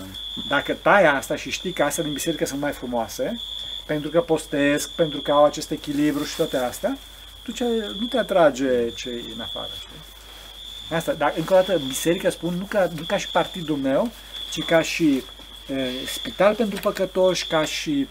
Dacă 0.48 0.74
tai 0.74 1.06
asta 1.06 1.36
și 1.36 1.50
știi 1.50 1.72
că 1.72 1.84
astea 1.84 2.04
din 2.04 2.14
biserică 2.14 2.46
sunt 2.46 2.60
mai 2.60 2.72
frumoase, 2.72 3.42
pentru 3.86 4.10
că 4.10 4.22
postesc, 4.22 4.90
pentru 4.90 5.22
că 5.22 5.32
au 5.32 5.46
acest 5.46 5.72
echilibru 5.72 6.24
și 6.24 6.36
toate 6.36 6.58
astea, 6.58 6.98
tu 7.44 7.52
ce, 7.52 7.64
nu 8.00 8.06
te 8.06 8.18
atrage 8.18 8.90
cei 8.90 9.24
în 9.36 9.42
afară. 9.42 9.70
Știi? 9.80 10.96
Asta, 10.96 11.14
dar 11.14 11.34
încă 11.38 11.54
o 11.54 11.56
dată, 11.56 11.82
biserica 11.88 12.30
spun 12.30 12.54
nu 12.54 12.66
ca, 12.70 12.90
nu 12.96 13.04
ca 13.08 13.18
și 13.18 13.30
partidul 13.32 13.78
meu, 13.78 14.12
ci 14.50 14.64
ca 14.64 14.82
și 14.82 15.24
e, 15.68 15.90
spital 16.08 16.56
pentru 16.56 16.80
păcătoși, 16.82 17.48
ca 17.48 17.66
și 17.66 18.08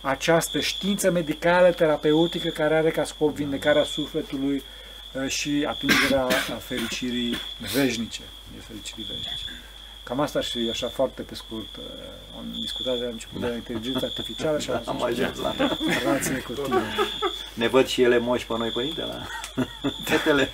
această 0.00 0.60
știință 0.60 1.10
medicală, 1.10 1.70
terapeutică, 1.70 2.48
care 2.48 2.76
are 2.76 2.90
ca 2.90 3.04
scop 3.04 3.34
vindecarea 3.34 3.82
sufletului 3.82 4.56
e, 4.56 4.62
și 5.28 5.64
atingerea 5.68 6.24
a 6.26 6.58
fericirii 6.70 7.36
veșnice. 7.72 8.20
De 8.56 8.60
fericirii 8.66 9.04
veșnice. 9.04 9.44
Cam 10.04 10.20
asta 10.20 10.38
ar 10.38 10.44
fi 10.44 10.68
așa 10.70 10.88
foarte 10.88 11.22
pe 11.22 11.34
scurt. 11.34 11.72
e, 11.76 11.80
Am 12.38 12.44
discutat 12.60 12.94
de 12.98 13.04
la 13.04 13.10
început 13.10 13.40
de 13.40 13.46
la 13.46 13.54
inteligența 13.54 14.06
artificială 14.06 14.58
și 14.58 14.70
Am 14.92 15.02
ajuns 15.02 15.36
la 15.38 15.54
relațiile 16.02 16.38
cu 16.38 16.52
tine. 16.52 16.82
Ne 17.54 17.68
văd 17.68 17.86
și 17.86 18.02
ele 18.02 18.18
moși 18.18 18.46
pe 18.46 18.54
noi, 18.56 18.70
părinte, 18.70 19.00
la 19.12 19.26
fetele. 20.04 20.44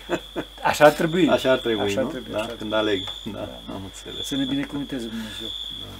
Așa 0.71 0.85
ar 0.85 0.93
trebui. 1.01 1.29
Așa 1.29 1.51
ar 1.51 1.59
trebui, 1.59 1.85
Așa 1.91 1.99
ar 2.01 2.05
nu? 2.05 2.11
trebui, 2.11 2.33
da? 2.33 2.39
așa 2.39 2.51
ar 2.51 2.57
Când 2.57 2.73
aleg. 2.73 3.01
Da, 3.37 3.45
am 3.75 3.83
înțeles. 3.91 4.27
Să 4.27 4.35
ne 4.37 4.45
binecuvânteze 4.45 5.07
Dumnezeu. 5.07 5.51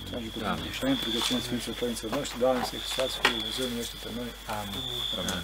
Să 0.09 0.15
ajute 0.19 0.39
Da. 0.39 0.45
Dumnezeu. 0.49 0.73
Și 0.77 0.81
noi 0.85 0.95
rugăciune 1.09 1.41
Sfinților 1.47 1.77
Părinților 1.83 2.11
noștri, 2.19 2.39
Doamne, 2.45 2.63
să 2.71 2.75
exusați 2.81 3.13
Fiul 3.21 3.37
Dumnezeu, 3.39 3.65
numește 3.73 3.97
pe 4.05 4.09
noi. 4.19 4.31
Amin. 4.59 4.83
Amen. 5.21 5.43